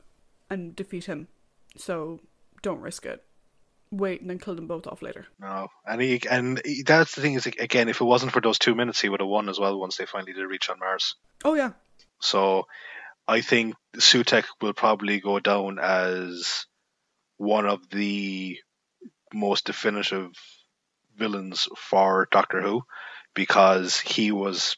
and 0.49 0.75
defeat 0.75 1.05
him. 1.05 1.27
So 1.77 2.19
don't 2.61 2.81
risk 2.81 3.05
it. 3.05 3.23
Wait 3.91 4.19
and 4.19 4.29
then 4.29 4.39
kill 4.39 4.55
them 4.55 4.67
both 4.67 4.87
off 4.87 5.01
later. 5.01 5.27
No, 5.39 5.67
and 5.85 6.01
he 6.01 6.21
and 6.29 6.59
he, 6.65 6.83
that's 6.83 7.15
the 7.15 7.21
thing 7.21 7.35
is 7.35 7.45
again, 7.45 7.87
if 7.87 8.01
it 8.01 8.05
wasn't 8.05 8.33
for 8.33 8.41
those 8.41 8.59
two 8.59 8.75
minutes, 8.75 8.99
he 8.99 9.07
would 9.07 9.21
have 9.21 9.29
won 9.29 9.47
as 9.47 9.59
well 9.59 9.79
once 9.79 9.97
they 9.97 10.05
finally 10.05 10.33
did 10.33 10.43
reach 10.45 10.69
on 10.69 10.79
Mars. 10.79 11.15
Oh 11.43 11.53
yeah. 11.53 11.71
So, 12.19 12.65
I 13.27 13.41
think 13.41 13.75
Sutekh 13.95 14.45
will 14.61 14.73
probably 14.73 15.19
go 15.19 15.39
down 15.39 15.77
as 15.79 16.65
one 17.37 17.65
of 17.67 17.87
the 17.89 18.57
most 19.33 19.65
definitive 19.65 20.31
villains 21.15 21.67
for 21.77 22.27
Doctor 22.31 22.61
Who 22.61 22.81
because 23.33 23.99
he 23.99 24.31
was 24.31 24.77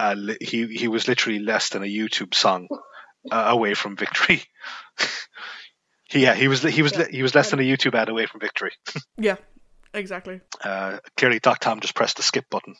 uh, 0.00 0.14
li- 0.16 0.38
he 0.40 0.66
he 0.66 0.88
was 0.88 1.08
literally 1.08 1.38
less 1.38 1.70
than 1.70 1.82
a 1.82 1.86
YouTube 1.86 2.34
song 2.34 2.68
uh, 3.30 3.44
away 3.48 3.74
from 3.74 3.96
victory. 3.96 4.42
yeah, 6.12 6.34
he 6.34 6.48
was 6.48 6.62
he 6.62 6.82
was 6.82 6.96
he 7.08 7.22
was 7.22 7.34
less 7.34 7.50
than 7.50 7.60
a 7.60 7.62
YouTube 7.62 7.94
ad 7.94 8.08
away 8.08 8.26
from 8.26 8.40
victory. 8.40 8.72
Yeah. 9.18 9.36
Exactly. 9.94 10.40
Uh, 10.64 10.98
clearly, 11.18 11.38
Doc 11.38 11.58
Tom 11.58 11.80
just 11.80 11.94
pressed 11.94 12.16
the 12.16 12.22
skip 12.22 12.46
button. 12.48 12.74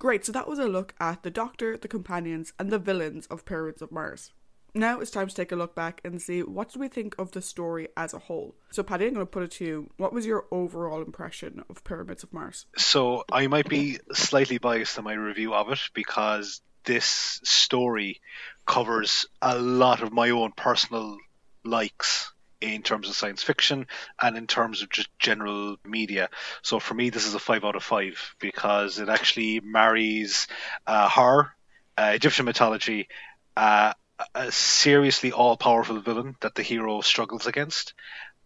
Great, 0.00 0.24
so 0.24 0.32
that 0.32 0.48
was 0.48 0.58
a 0.58 0.66
look 0.66 0.94
at 0.98 1.22
the 1.22 1.30
Doctor, 1.30 1.76
the 1.76 1.86
companions, 1.86 2.52
and 2.58 2.70
the 2.70 2.78
villains 2.78 3.26
of 3.26 3.44
Pyramids 3.44 3.82
of 3.82 3.92
Mars. 3.92 4.32
Now 4.74 5.00
it's 5.00 5.10
time 5.10 5.28
to 5.28 5.34
take 5.34 5.52
a 5.52 5.56
look 5.56 5.74
back 5.74 6.00
and 6.04 6.20
see 6.20 6.42
what 6.42 6.72
do 6.72 6.80
we 6.80 6.88
think 6.88 7.14
of 7.18 7.32
the 7.32 7.42
story 7.42 7.88
as 7.96 8.14
a 8.14 8.18
whole. 8.18 8.54
So, 8.70 8.82
Paddy, 8.82 9.06
I'm 9.06 9.14
going 9.14 9.26
to 9.26 9.30
put 9.30 9.42
it 9.42 9.50
to 9.52 9.64
you. 9.64 9.90
What 9.96 10.12
was 10.12 10.26
your 10.26 10.46
overall 10.50 11.02
impression 11.02 11.64
of 11.68 11.82
Pyramids 11.84 12.22
of 12.22 12.32
Mars? 12.32 12.66
So 12.76 13.24
I 13.30 13.46
might 13.48 13.68
be 13.68 13.98
slightly 14.12 14.58
biased 14.58 14.98
in 14.98 15.04
my 15.04 15.14
review 15.14 15.54
of 15.54 15.70
it 15.70 15.80
because 15.94 16.60
this 16.84 17.40
story 17.44 18.20
covers 18.66 19.26
a 19.42 19.58
lot 19.58 20.02
of 20.02 20.12
my 20.12 20.30
own 20.30 20.52
personal 20.52 21.18
likes 21.64 22.32
in 22.60 22.82
terms 22.82 23.08
of 23.08 23.14
science 23.14 23.42
fiction 23.42 23.86
and 24.20 24.36
in 24.36 24.46
terms 24.46 24.82
of 24.82 24.90
just 24.90 25.08
general 25.18 25.76
media. 25.84 26.28
So 26.62 26.78
for 26.78 26.94
me, 26.94 27.10
this 27.10 27.26
is 27.26 27.34
a 27.34 27.38
five 27.38 27.64
out 27.64 27.76
of 27.76 27.82
five 27.82 28.34
because 28.38 28.98
it 28.98 29.08
actually 29.08 29.60
marries 29.60 30.46
uh, 30.86 31.08
horror, 31.08 31.52
uh, 31.96 32.12
Egyptian 32.14 32.44
mythology, 32.44 33.08
uh, 33.56 33.94
a 34.34 34.52
seriously 34.52 35.32
all-powerful 35.32 36.00
villain 36.00 36.36
that 36.40 36.54
the 36.54 36.62
hero 36.62 37.00
struggles 37.00 37.46
against, 37.46 37.94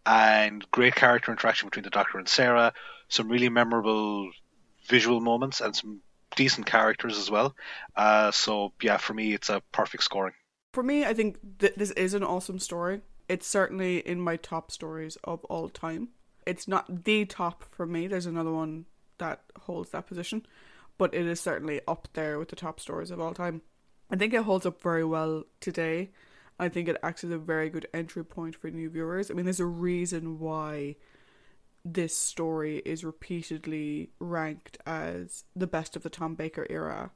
and 0.07 0.69
great 0.71 0.95
character 0.95 1.33
interaction 1.33 1.69
between 1.69 1.85
the 1.85 1.91
Doctor 1.91 2.19
and 2.19 2.29
Sarah. 2.29 2.73
Some 3.09 3.29
really 3.29 3.49
memorable 3.49 4.31
visual 4.87 5.21
moments 5.21 5.61
and 5.61 5.75
some 5.75 6.01
decent 6.37 6.67
characters 6.67 7.19
as 7.19 7.31
well. 7.31 7.55
Uh, 7.97 8.31
so 8.31 8.73
yeah, 8.83 8.97
for 8.97 9.15
me, 9.15 9.33
it's 9.35 9.49
a 9.49 9.63
perfect 9.73 10.03
scoring. 10.03 10.35
For 10.73 10.83
me, 10.83 11.05
I 11.05 11.15
think 11.15 11.39
th- 11.59 11.75
this 11.77 11.93
is 11.93 12.15
an 12.15 12.25
awesome 12.25 12.59
story. 12.59 13.01
It's 13.29 13.47
certainly 13.47 13.99
in 13.99 14.21
my 14.21 14.37
top 14.37 14.71
stories 14.71 15.17
of 15.25 15.45
all 15.45 15.69
time. 15.69 16.09
It's 16.47 16.69
not 16.69 17.05
the 17.05 17.25
top 17.25 17.65
for 17.71 17.87
me. 17.87 18.07
There's 18.07 18.27
another 18.27 18.53
one 18.53 18.85
that 19.19 19.43
holds 19.61 19.91
that 19.91 20.07
position, 20.07 20.45
but 20.99 21.15
it 21.15 21.25
is 21.27 21.41
certainly 21.41 21.81
up 21.89 22.09
there 22.13 22.39
with 22.39 22.49
the 22.49 22.57
top 22.57 22.81
stories 22.81 23.11
of 23.11 23.21
all 23.21 23.33
time. 23.33 23.63
I 24.15 24.17
think 24.17 24.33
it 24.33 24.45
holds 24.45 24.65
up 24.65 24.81
very 24.81 25.03
well 25.05 25.43
today. 25.59 26.11
I 26.57 26.69
think 26.69 26.87
it 26.87 26.97
acts 27.03 27.25
as 27.25 27.33
a 27.33 27.37
very 27.37 27.69
good 27.69 27.89
entry 27.93 28.25
point 28.25 28.55
for 28.55 28.71
new 28.71 28.89
viewers. 28.89 29.29
I 29.29 29.35
mean, 29.35 29.45
there's 29.45 29.59
a 29.59 29.67
reason 29.67 30.39
why 30.39 30.95
this 31.85 32.17
story 32.17 32.81
is 32.85 33.03
repeatedly 33.03 34.11
ranked 34.21 34.79
as 34.87 35.43
the 35.57 35.67
best 35.67 35.97
of 35.97 36.05
the 36.05 36.11
Tom 36.11 36.37
Baker 36.37 36.65
era 36.71 37.11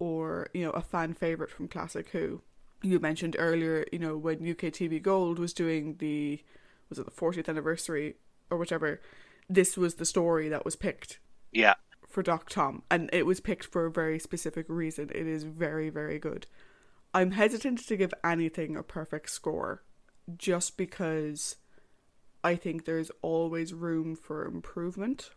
or, 0.00 0.48
you 0.52 0.64
know, 0.64 0.72
a 0.72 0.82
fan 0.82 1.14
favorite 1.14 1.48
from 1.52 1.68
Classic 1.68 2.08
Who. 2.08 2.42
You 2.82 2.98
mentioned 2.98 3.36
earlier, 3.38 3.86
you 3.92 4.00
know, 4.00 4.16
when 4.16 4.38
UK 4.38 4.72
TV 4.72 5.00
Gold 5.00 5.38
was 5.38 5.52
doing 5.52 5.98
the 5.98 6.42
was 6.88 6.98
it 6.98 7.04
the 7.04 7.12
40th 7.12 7.48
anniversary 7.48 8.16
or 8.50 8.58
whichever, 8.58 9.00
this 9.48 9.76
was 9.76 9.94
the 9.94 10.04
story 10.04 10.48
that 10.48 10.64
was 10.64 10.74
picked 10.74 11.20
Yeah. 11.52 11.74
For 12.12 12.22
Doc 12.22 12.48
Tom, 12.48 12.82
and 12.90 13.08
it 13.12 13.26
was 13.26 13.40
picked 13.40 13.64
for 13.64 13.86
a 13.86 13.90
very 13.90 14.18
specific 14.18 14.66
reason. 14.68 15.10
It 15.14 15.26
is 15.26 15.44
very, 15.44 15.90
very 15.90 16.18
good. 16.18 16.46
I'm 17.14 17.32
hesitant 17.32 17.86
to 17.86 17.96
give 17.96 18.14
anything 18.24 18.76
a 18.76 18.82
perfect 18.82 19.30
score 19.30 19.82
just 20.36 20.76
because 20.76 21.56
I 22.44 22.56
think 22.56 22.84
there's 22.84 23.10
always 23.22 23.74
room 23.74 24.16
for 24.16 24.44
improvement. 24.44 25.30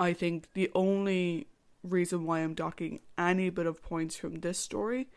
I 0.00 0.12
think 0.12 0.52
the 0.54 0.70
only 0.74 1.48
reason 1.82 2.24
why 2.24 2.40
I'm 2.40 2.54
docking 2.54 3.00
any 3.18 3.50
bit 3.50 3.66
of 3.66 3.82
points 3.82 4.16
from 4.16 4.40
this 4.40 4.58
story 4.58 5.08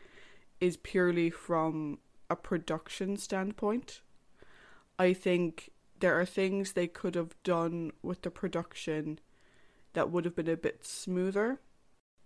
is 0.60 0.76
purely 0.76 1.30
from 1.30 1.98
a 2.28 2.36
production 2.36 3.16
standpoint. 3.16 4.00
I 4.98 5.12
think 5.12 5.70
there 6.00 6.18
are 6.18 6.24
things 6.24 6.72
they 6.72 6.86
could 6.86 7.14
have 7.14 7.34
done 7.42 7.92
with 8.02 8.22
the 8.22 8.30
production 8.30 9.18
that 9.96 10.10
would 10.10 10.26
have 10.26 10.36
been 10.36 10.48
a 10.48 10.58
bit 10.58 10.84
smoother 10.84 11.58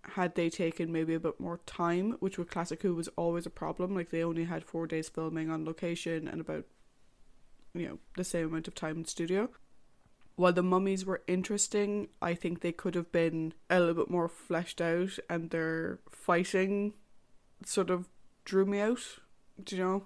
had 0.03 0.35
they 0.35 0.49
taken 0.49 0.91
maybe 0.91 1.13
a 1.13 1.19
bit 1.21 1.39
more 1.39 1.61
time, 1.65 2.17
which 2.19 2.37
with 2.37 2.51
Classic 2.51 2.81
Who 2.81 2.93
was 2.93 3.07
always 3.15 3.45
a 3.45 3.49
problem. 3.49 3.95
Like 3.95 4.09
they 4.09 4.25
only 4.25 4.43
had 4.43 4.65
four 4.65 4.87
days 4.87 5.07
filming 5.07 5.49
on 5.49 5.63
location 5.63 6.27
and 6.27 6.41
about 6.41 6.65
you 7.73 7.87
know, 7.87 7.99
the 8.17 8.25
same 8.25 8.47
amount 8.47 8.67
of 8.67 8.75
time 8.75 8.97
in 8.97 9.05
studio. 9.05 9.49
While 10.35 10.51
the 10.51 10.61
mummies 10.61 11.05
were 11.05 11.21
interesting, 11.27 12.09
I 12.21 12.33
think 12.33 12.59
they 12.59 12.73
could 12.73 12.93
have 12.93 13.09
been 13.09 13.53
a 13.69 13.79
little 13.79 13.95
bit 13.95 14.09
more 14.09 14.27
fleshed 14.27 14.81
out 14.81 15.17
and 15.29 15.49
their 15.49 15.99
fighting 16.09 16.91
sort 17.65 17.89
of 17.89 18.09
drew 18.43 18.65
me 18.65 18.81
out. 18.81 19.19
Do 19.63 19.77
you 19.77 19.81
know? 19.81 20.03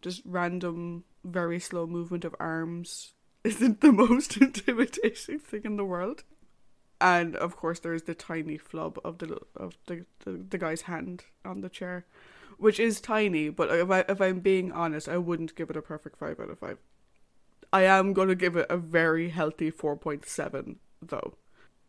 Just 0.00 0.22
random, 0.24 1.04
very 1.22 1.60
slow 1.60 1.86
movement 1.86 2.24
of 2.24 2.34
arms 2.40 3.12
isn't 3.44 3.82
the 3.82 3.92
most 3.92 4.36
intimidating 4.38 5.38
thing 5.38 5.62
in 5.64 5.76
the 5.76 5.84
world. 5.84 6.24
And 7.04 7.36
of 7.36 7.54
course, 7.54 7.80
there's 7.80 8.04
the 8.04 8.14
tiny 8.14 8.56
flub 8.56 8.98
of 9.04 9.18
the 9.18 9.38
of 9.54 9.76
the, 9.86 10.06
the, 10.24 10.42
the 10.48 10.56
guy's 10.56 10.82
hand 10.82 11.24
on 11.44 11.60
the 11.60 11.68
chair, 11.68 12.06
which 12.56 12.80
is 12.80 12.98
tiny. 12.98 13.50
But 13.50 13.70
if 13.70 13.90
I 13.90 14.04
if 14.08 14.22
I'm 14.22 14.40
being 14.40 14.72
honest, 14.72 15.06
I 15.06 15.18
wouldn't 15.18 15.54
give 15.54 15.68
it 15.68 15.76
a 15.76 15.82
perfect 15.82 16.16
five 16.16 16.40
out 16.40 16.48
of 16.48 16.58
five. 16.58 16.78
I 17.74 17.82
am 17.82 18.12
going 18.12 18.28
to 18.28 18.34
give 18.34 18.56
it 18.56 18.66
a 18.70 18.76
very 18.76 19.30
healthy 19.30 19.72
4.7, 19.72 20.76
though. 21.02 21.34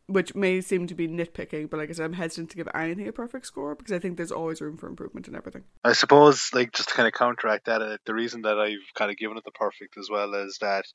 Which 0.07 0.34
may 0.34 0.59
seem 0.59 0.88
to 0.88 0.95
be 0.95 1.07
nitpicking, 1.07 1.70
but 1.70 1.78
like 1.78 1.89
I 1.89 1.93
said, 1.93 2.05
I'm 2.05 2.13
hesitant 2.13 2.49
to 2.51 2.57
give 2.57 2.68
anything 2.74 3.07
a 3.07 3.13
perfect 3.13 3.45
score 3.45 3.76
because 3.76 3.93
I 3.93 3.99
think 3.99 4.18
there's 4.18 4.32
always 4.32 4.61
room 4.61 4.78
for 4.78 4.88
improvement 4.88 5.28
in 5.28 5.36
everything. 5.36 5.63
I 5.84 5.93
suppose, 5.93 6.49
like, 6.53 6.74
just 6.74 6.89
to 6.89 6.95
kind 6.95 7.07
of 7.07 7.13
counteract 7.13 7.66
that, 7.66 7.82
uh, 7.84 7.97
the 8.05 8.16
reason 8.16 8.41
that 8.41 8.59
I've 8.59 8.93
kind 8.95 9.11
of 9.11 9.18
given 9.18 9.38
it 9.38 9.43
the 9.45 9.51
perfect 9.51 9.95
as 9.97 10.09
well 10.11 10.34
is 10.34 10.57
that 10.61 10.86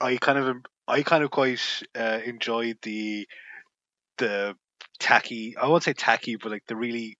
I 0.00 0.16
kind 0.16 0.38
of, 0.38 0.56
I 0.88 1.02
kind 1.02 1.22
of 1.22 1.30
quite 1.30 1.62
uh, 1.96 2.18
enjoyed 2.24 2.78
the, 2.82 3.26
the 4.18 4.54
tacky, 4.98 5.56
I 5.56 5.68
won't 5.68 5.82
say 5.82 5.92
tacky, 5.92 6.36
but 6.36 6.52
like 6.52 6.66
the 6.66 6.76
really 6.76 7.18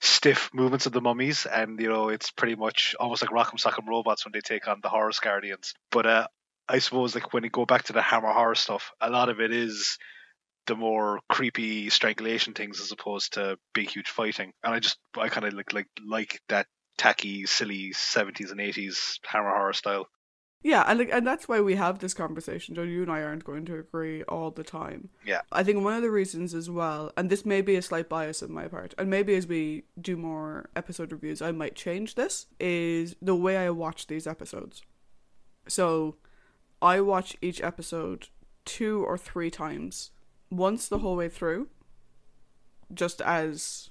stiff 0.00 0.50
movements 0.52 0.86
of 0.86 0.92
the 0.92 1.00
mummies, 1.00 1.46
and 1.46 1.80
you 1.80 1.88
know, 1.88 2.08
it's 2.08 2.30
pretty 2.30 2.56
much 2.56 2.94
almost 2.98 3.22
like 3.22 3.30
Rock'em 3.30 3.60
Sock'em 3.60 3.88
robots 3.88 4.24
when 4.24 4.32
they 4.32 4.40
take 4.40 4.68
on 4.68 4.80
the 4.82 4.88
Horus 4.88 5.20
Guardians. 5.20 5.74
But 5.90 6.06
uh, 6.06 6.26
I 6.68 6.78
suppose 6.78 7.14
like 7.14 7.32
when 7.32 7.44
you 7.44 7.50
go 7.50 7.66
back 7.66 7.84
to 7.84 7.92
the 7.92 8.02
Hammer 8.02 8.32
horror 8.32 8.54
stuff, 8.54 8.92
a 9.00 9.10
lot 9.10 9.28
of 9.28 9.40
it 9.40 9.52
is 9.52 9.98
the 10.66 10.76
more 10.76 11.20
creepy 11.28 11.90
strangulation 11.90 12.54
things 12.54 12.80
as 12.80 12.92
opposed 12.92 13.34
to 13.34 13.58
big 13.74 13.90
huge 13.90 14.08
fighting. 14.08 14.52
And 14.62 14.74
I 14.74 14.78
just 14.80 14.98
I 15.16 15.28
kind 15.28 15.46
of 15.46 15.54
like 15.54 15.72
like 15.72 15.88
like 16.06 16.40
that 16.48 16.66
tacky, 16.98 17.46
silly 17.46 17.92
seventies 17.92 18.50
and 18.50 18.60
eighties 18.60 19.18
Hammer 19.26 19.50
horror 19.50 19.72
style. 19.72 20.06
Yeah, 20.62 20.84
and 20.86 20.98
like, 20.98 21.10
and 21.12 21.26
that's 21.26 21.48
why 21.48 21.60
we 21.60 21.74
have 21.74 21.98
this 21.98 22.14
conversation. 22.14 22.74
Jo, 22.74 22.82
you 22.82 23.02
and 23.02 23.10
I 23.10 23.22
aren't 23.22 23.44
going 23.44 23.64
to 23.66 23.78
agree 23.78 24.22
all 24.24 24.50
the 24.50 24.62
time. 24.62 25.08
Yeah. 25.24 25.40
I 25.50 25.64
think 25.64 25.82
one 25.82 25.94
of 25.94 26.02
the 26.02 26.10
reasons 26.10 26.54
as 26.54 26.70
well, 26.70 27.12
and 27.16 27.28
this 27.28 27.44
may 27.44 27.62
be 27.62 27.74
a 27.74 27.82
slight 27.82 28.08
bias 28.08 28.42
on 28.42 28.52
my 28.52 28.68
part, 28.68 28.94
and 28.96 29.10
maybe 29.10 29.34
as 29.34 29.46
we 29.46 29.84
do 30.00 30.16
more 30.16 30.70
episode 30.76 31.10
reviews, 31.10 31.42
I 31.42 31.52
might 31.52 31.74
change 31.74 32.14
this, 32.14 32.46
is 32.60 33.16
the 33.20 33.34
way 33.34 33.56
I 33.56 33.70
watch 33.70 34.06
these 34.06 34.26
episodes. 34.26 34.82
So, 35.66 36.16
I 36.80 37.00
watch 37.00 37.36
each 37.40 37.60
episode 37.60 38.28
two 38.64 39.04
or 39.04 39.18
three 39.18 39.50
times, 39.50 40.10
once 40.50 40.88
the 40.88 40.98
whole 40.98 41.16
way 41.16 41.28
through, 41.28 41.68
just 42.92 43.20
as 43.22 43.90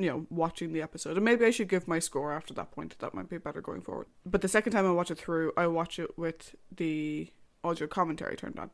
you 0.00 0.08
know, 0.08 0.26
watching 0.30 0.72
the 0.72 0.80
episode. 0.80 1.16
And 1.16 1.24
maybe 1.24 1.44
I 1.44 1.50
should 1.50 1.68
give 1.68 1.86
my 1.86 1.98
score 1.98 2.32
after 2.32 2.54
that 2.54 2.70
point. 2.72 2.98
That 3.00 3.12
might 3.12 3.28
be 3.28 3.36
better 3.36 3.60
going 3.60 3.82
forward. 3.82 4.06
But 4.24 4.40
the 4.40 4.48
second 4.48 4.72
time 4.72 4.86
I 4.86 4.92
watch 4.92 5.10
it 5.10 5.18
through, 5.18 5.52
I 5.56 5.66
watch 5.66 5.98
it 5.98 6.16
with 6.16 6.54
the 6.74 7.30
audio 7.62 7.86
commentary 7.86 8.36
turned 8.36 8.58
on. 8.58 8.70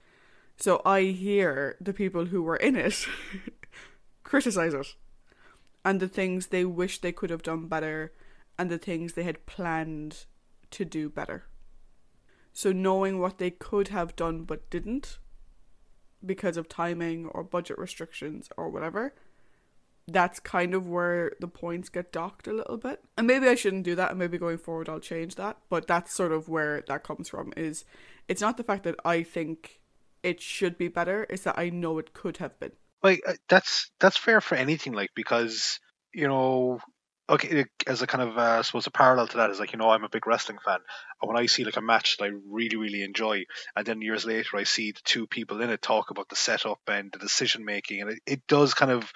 So 0.56 0.80
I 0.86 1.02
hear 1.02 1.76
the 1.80 1.92
people 1.92 2.26
who 2.26 2.42
were 2.42 2.56
in 2.56 2.76
it 2.76 3.06
criticize 4.22 4.72
it 4.72 4.94
and 5.84 6.00
the 6.00 6.08
things 6.08 6.46
they 6.46 6.64
wish 6.64 7.00
they 7.00 7.12
could 7.12 7.30
have 7.30 7.42
done 7.42 7.66
better 7.66 8.12
and 8.58 8.70
the 8.70 8.78
things 8.78 9.12
they 9.12 9.24
had 9.24 9.46
planned 9.46 10.26
to 10.70 10.84
do 10.84 11.08
better. 11.08 11.44
So 12.52 12.72
knowing 12.72 13.18
what 13.18 13.38
they 13.38 13.50
could 13.50 13.88
have 13.88 14.16
done 14.16 14.44
but 14.44 14.70
didn't 14.70 15.18
because 16.24 16.56
of 16.56 16.68
timing 16.68 17.26
or 17.26 17.42
budget 17.42 17.78
restrictions 17.78 18.48
or 18.56 18.70
whatever 18.70 19.14
that's 20.08 20.38
kind 20.38 20.74
of 20.74 20.88
where 20.88 21.32
the 21.40 21.48
points 21.48 21.88
get 21.88 22.12
docked 22.12 22.46
a 22.46 22.52
little 22.52 22.76
bit. 22.76 23.00
And 23.18 23.26
maybe 23.26 23.48
I 23.48 23.54
shouldn't 23.54 23.84
do 23.84 23.94
that 23.96 24.10
and 24.10 24.18
maybe 24.18 24.38
going 24.38 24.58
forward 24.58 24.88
I'll 24.88 25.00
change 25.00 25.34
that, 25.34 25.58
but 25.68 25.86
that's 25.86 26.14
sort 26.14 26.32
of 26.32 26.48
where 26.48 26.84
that 26.88 27.04
comes 27.04 27.28
from 27.28 27.52
is 27.56 27.84
it's 28.28 28.40
not 28.40 28.56
the 28.56 28.64
fact 28.64 28.84
that 28.84 28.96
I 29.04 29.22
think 29.22 29.80
it 30.22 30.40
should 30.40 30.78
be 30.78 30.88
better, 30.88 31.26
it's 31.28 31.44
that 31.44 31.58
I 31.58 31.70
know 31.70 31.98
it 31.98 32.12
could 32.12 32.38
have 32.38 32.58
been. 32.58 32.72
Like 33.02 33.22
uh, 33.26 33.34
that's 33.48 33.90
that's 34.00 34.16
fair 34.16 34.40
for 34.40 34.54
anything 34.54 34.92
like 34.92 35.10
because 35.14 35.78
you 36.12 36.26
know 36.26 36.80
okay, 37.28 37.64
as 37.86 38.02
a 38.02 38.06
kind 38.06 38.28
of, 38.28 38.38
uh, 38.38 38.58
I 38.58 38.62
suppose, 38.62 38.86
a 38.86 38.90
parallel 38.90 39.26
to 39.28 39.36
that 39.38 39.50
is 39.50 39.58
like, 39.58 39.72
you 39.72 39.78
know, 39.78 39.90
I'm 39.90 40.04
a 40.04 40.08
big 40.08 40.26
wrestling 40.26 40.58
fan. 40.64 40.78
And 41.20 41.28
when 41.28 41.36
I 41.36 41.46
see 41.46 41.64
like 41.64 41.76
a 41.76 41.82
match 41.82 42.16
that 42.16 42.24
I 42.24 42.30
really, 42.48 42.76
really 42.76 43.02
enjoy, 43.02 43.44
and 43.74 43.86
then 43.86 44.02
years 44.02 44.24
later 44.24 44.56
I 44.56 44.64
see 44.64 44.92
the 44.92 45.00
two 45.04 45.26
people 45.26 45.60
in 45.60 45.70
it 45.70 45.82
talk 45.82 46.10
about 46.10 46.28
the 46.28 46.36
setup 46.36 46.80
and 46.86 47.10
the 47.12 47.18
decision 47.18 47.64
making, 47.64 48.00
and 48.02 48.10
it, 48.10 48.18
it 48.26 48.46
does 48.46 48.74
kind 48.74 48.90
of 48.90 49.12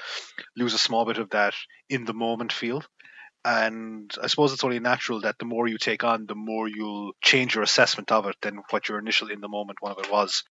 lose 0.56 0.74
a 0.74 0.78
small 0.78 1.04
bit 1.04 1.18
of 1.18 1.30
that 1.30 1.54
in 1.88 2.04
the 2.04 2.14
moment 2.14 2.52
feel. 2.52 2.82
And 3.44 4.12
I 4.22 4.26
suppose 4.26 4.52
it's 4.52 4.64
only 4.64 4.80
natural 4.80 5.22
that 5.22 5.38
the 5.38 5.46
more 5.46 5.66
you 5.66 5.78
take 5.78 6.04
on, 6.04 6.26
the 6.26 6.34
more 6.34 6.68
you'll 6.68 7.12
change 7.22 7.54
your 7.54 7.64
assessment 7.64 8.12
of 8.12 8.26
it 8.26 8.36
than 8.42 8.60
what 8.70 8.88
your 8.88 8.98
initial 8.98 9.30
in 9.30 9.40
the 9.40 9.48
moment 9.48 9.80
one 9.80 9.92
of 9.92 9.98
it 9.98 10.12
was. 10.12 10.44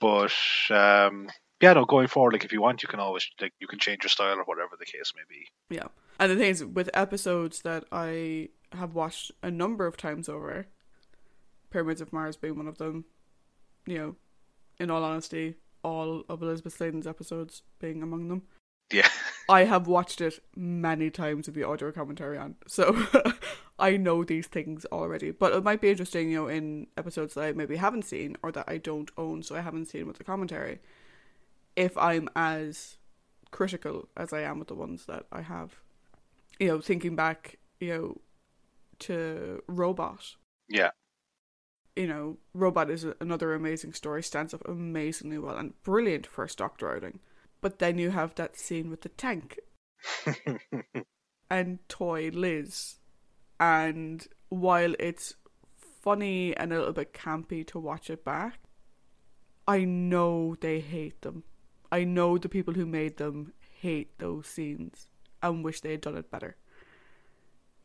But 0.00 0.32
um, 0.70 1.28
yeah, 1.60 1.72
no, 1.72 1.84
going 1.84 2.08
forward, 2.08 2.34
like 2.34 2.44
if 2.44 2.52
you 2.52 2.60
want, 2.60 2.82
you 2.82 2.88
can 2.88 3.00
always 3.00 3.28
like 3.40 3.52
you 3.60 3.66
can 3.66 3.78
change 3.78 4.02
your 4.02 4.10
style 4.10 4.38
or 4.38 4.44
whatever 4.44 4.76
the 4.78 4.84
case 4.84 5.12
may 5.16 5.22
be. 5.28 5.46
Yeah. 5.70 5.88
And 6.18 6.30
the 6.30 6.36
thing 6.36 6.50
is, 6.50 6.64
with 6.64 6.90
episodes 6.94 7.62
that 7.62 7.84
I 7.90 8.50
have 8.72 8.94
watched 8.94 9.32
a 9.42 9.50
number 9.50 9.86
of 9.86 9.96
times 9.96 10.28
over, 10.28 10.66
Pyramids 11.70 12.00
of 12.00 12.12
Mars 12.12 12.36
being 12.36 12.56
one 12.56 12.68
of 12.68 12.78
them, 12.78 13.04
you 13.86 13.98
know, 13.98 14.16
in 14.78 14.90
all 14.90 15.04
honesty, 15.04 15.54
all 15.82 16.24
of 16.28 16.42
Elisabeth 16.42 16.74
Sladen's 16.74 17.06
episodes 17.06 17.62
being 17.78 18.02
among 18.02 18.28
them. 18.28 18.42
Yeah. 18.92 19.08
I 19.48 19.64
have 19.64 19.86
watched 19.86 20.20
it 20.20 20.40
many 20.56 21.08
times 21.08 21.46
with 21.46 21.54
the 21.54 21.62
audio 21.62 21.92
commentary 21.92 22.36
on, 22.36 22.56
so 22.66 23.06
I 23.78 23.96
know 23.96 24.24
these 24.24 24.48
things 24.48 24.84
already. 24.86 25.30
But 25.30 25.52
it 25.52 25.62
might 25.62 25.80
be 25.80 25.90
interesting, 25.90 26.30
you 26.30 26.42
know, 26.42 26.48
in 26.48 26.88
episodes 26.96 27.34
that 27.34 27.44
I 27.44 27.52
maybe 27.52 27.76
haven't 27.76 28.04
seen 28.04 28.36
or 28.42 28.50
that 28.52 28.68
I 28.68 28.78
don't 28.78 29.10
own, 29.16 29.42
so 29.42 29.54
I 29.54 29.60
haven't 29.60 29.86
seen 29.86 30.06
with 30.06 30.18
the 30.18 30.24
commentary, 30.24 30.80
if 31.76 31.96
I'm 31.98 32.28
as 32.34 32.96
critical 33.50 34.08
as 34.16 34.32
I 34.32 34.40
am 34.40 34.58
with 34.58 34.68
the 34.68 34.74
ones 34.74 35.06
that 35.06 35.26
I 35.30 35.42
have 35.42 35.80
you 36.58 36.68
know, 36.68 36.80
thinking 36.80 37.16
back, 37.16 37.58
you 37.80 37.88
know, 37.88 38.20
to 39.00 39.62
Robot. 39.66 40.36
Yeah. 40.68 40.90
You 41.94 42.06
know, 42.06 42.36
Robot 42.54 42.90
is 42.90 43.06
another 43.20 43.54
amazing 43.54 43.92
story, 43.92 44.22
stands 44.22 44.52
up 44.52 44.66
amazingly 44.66 45.38
well, 45.38 45.56
and 45.56 45.80
brilliant 45.82 46.26
first 46.26 46.58
Doctor 46.58 46.94
outing. 46.94 47.20
But 47.60 47.78
then 47.78 47.98
you 47.98 48.10
have 48.10 48.34
that 48.34 48.56
scene 48.56 48.90
with 48.90 49.00
the 49.02 49.08
tank 49.10 49.58
and 51.50 51.78
Toy 51.88 52.30
Liz. 52.32 52.96
And 53.58 54.26
while 54.50 54.94
it's 54.98 55.34
funny 56.02 56.54
and 56.56 56.72
a 56.72 56.78
little 56.78 56.92
bit 56.92 57.14
campy 57.14 57.66
to 57.68 57.78
watch 57.78 58.10
it 58.10 58.24
back, 58.24 58.60
I 59.66 59.84
know 59.84 60.54
they 60.60 60.80
hate 60.80 61.22
them. 61.22 61.44
I 61.90 62.04
know 62.04 62.38
the 62.38 62.48
people 62.48 62.74
who 62.74 62.86
made 62.86 63.16
them 63.16 63.52
hate 63.80 64.18
those 64.18 64.46
scenes 64.46 65.08
and 65.42 65.64
wish 65.64 65.80
they 65.80 65.92
had 65.92 66.00
done 66.00 66.16
it 66.16 66.30
better. 66.30 66.56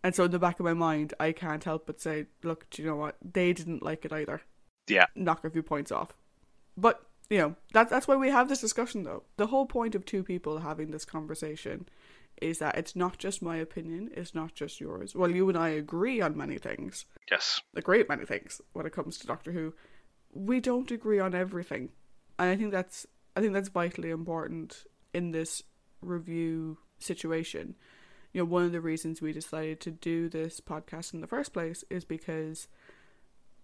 And 0.03 0.15
so 0.15 0.23
in 0.23 0.31
the 0.31 0.39
back 0.39 0.59
of 0.59 0.65
my 0.65 0.73
mind, 0.73 1.13
I 1.19 1.31
can't 1.31 1.63
help 1.63 1.85
but 1.85 2.01
say, 2.01 2.25
look, 2.43 2.69
do 2.69 2.81
you 2.81 2.87
know 2.87 2.95
what? 2.95 3.17
They 3.21 3.53
didn't 3.53 3.83
like 3.83 4.03
it 4.05 4.11
either. 4.13 4.41
Yeah. 4.87 5.05
Knock 5.15 5.45
a 5.45 5.49
few 5.49 5.61
points 5.61 5.91
off. 5.91 6.13
But, 6.75 7.05
you 7.29 7.37
know, 7.37 7.55
that, 7.73 7.89
that's 7.89 8.07
why 8.07 8.15
we 8.15 8.29
have 8.29 8.49
this 8.49 8.61
discussion, 8.61 9.03
though. 9.03 9.23
The 9.37 9.47
whole 9.47 9.67
point 9.67 9.93
of 9.93 10.05
two 10.05 10.23
people 10.23 10.59
having 10.59 10.89
this 10.89 11.05
conversation 11.05 11.87
is 12.41 12.57
that 12.57 12.77
it's 12.77 12.95
not 12.95 13.19
just 13.19 13.43
my 13.43 13.57
opinion, 13.57 14.09
it's 14.15 14.33
not 14.33 14.55
just 14.55 14.79
yours. 14.79 15.13
Well, 15.13 15.29
you 15.29 15.47
and 15.49 15.57
I 15.57 15.69
agree 15.69 16.19
on 16.21 16.35
many 16.35 16.57
things. 16.57 17.05
Yes. 17.29 17.61
A 17.75 17.81
great 17.81 18.09
many 18.09 18.25
things 18.25 18.59
when 18.73 18.87
it 18.87 18.93
comes 18.93 19.19
to 19.19 19.27
Doctor 19.27 19.51
Who. 19.51 19.75
We 20.33 20.59
don't 20.59 20.89
agree 20.89 21.19
on 21.19 21.35
everything. 21.35 21.89
and 22.39 22.49
I 22.49 22.55
think 22.55 22.71
that's 22.71 23.05
I 23.35 23.41
think 23.41 23.53
that's 23.53 23.69
vitally 23.69 24.09
important 24.09 24.85
in 25.13 25.31
this 25.31 25.63
review 26.01 26.77
situation. 26.99 27.75
You 28.33 28.41
know, 28.41 28.45
one 28.45 28.63
of 28.63 28.71
the 28.71 28.81
reasons 28.81 29.21
we 29.21 29.33
decided 29.33 29.79
to 29.81 29.91
do 29.91 30.29
this 30.29 30.61
podcast 30.61 31.13
in 31.13 31.21
the 31.21 31.27
first 31.27 31.53
place 31.53 31.83
is 31.89 32.05
because 32.05 32.67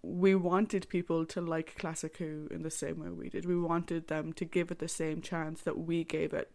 we 0.02 0.34
wanted 0.34 0.88
people 0.88 1.24
to 1.26 1.40
like 1.40 1.76
Classic 1.78 2.16
Who 2.18 2.48
in 2.50 2.62
the 2.62 2.70
same 2.70 3.00
way 3.00 3.08
we 3.08 3.28
did. 3.28 3.46
We 3.46 3.58
wanted 3.58 4.08
them 4.08 4.32
to 4.34 4.44
give 4.44 4.70
it 4.70 4.78
the 4.78 4.88
same 4.88 5.22
chance 5.22 5.62
that 5.62 5.78
we 5.78 6.04
gave 6.04 6.32
it 6.32 6.50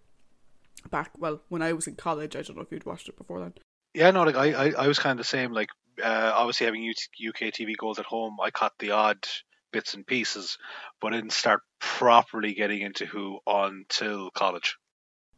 back. 0.90 1.12
Well, 1.18 1.42
when 1.50 1.62
I 1.62 1.74
was 1.74 1.88
in 1.88 1.96
college, 1.96 2.36
I 2.36 2.42
don't 2.42 2.56
know 2.56 2.62
if 2.62 2.72
you'd 2.72 2.86
watched 2.86 3.10
it 3.10 3.18
before 3.18 3.40
then. 3.40 3.54
Yeah, 3.94 4.12
no, 4.12 4.24
like 4.24 4.36
I, 4.36 4.52
I, 4.52 4.72
I 4.72 4.88
was 4.88 5.00
kind 5.00 5.20
of 5.20 5.24
the 5.24 5.30
same. 5.30 5.52
Like, 5.52 5.70
uh, 6.04 6.32
obviously 6.34 6.66
having 6.66 6.90
UK 6.90 7.54
TV 7.54 7.76
Gold 7.78 8.00
at 8.00 8.06
home, 8.06 8.38
I 8.42 8.50
caught 8.50 8.74
the 8.80 8.92
odd 8.92 9.28
bits 9.74 9.94
and 9.94 10.08
pieces, 10.08 10.58
but 11.02 11.12
I 11.12 11.18
didn't 11.18 11.34
start 11.34 11.62
properly 11.80 12.54
getting 12.54 12.82
into 12.82 13.06
Who 13.06 13.40
until 13.46 14.32
college. 14.32 14.78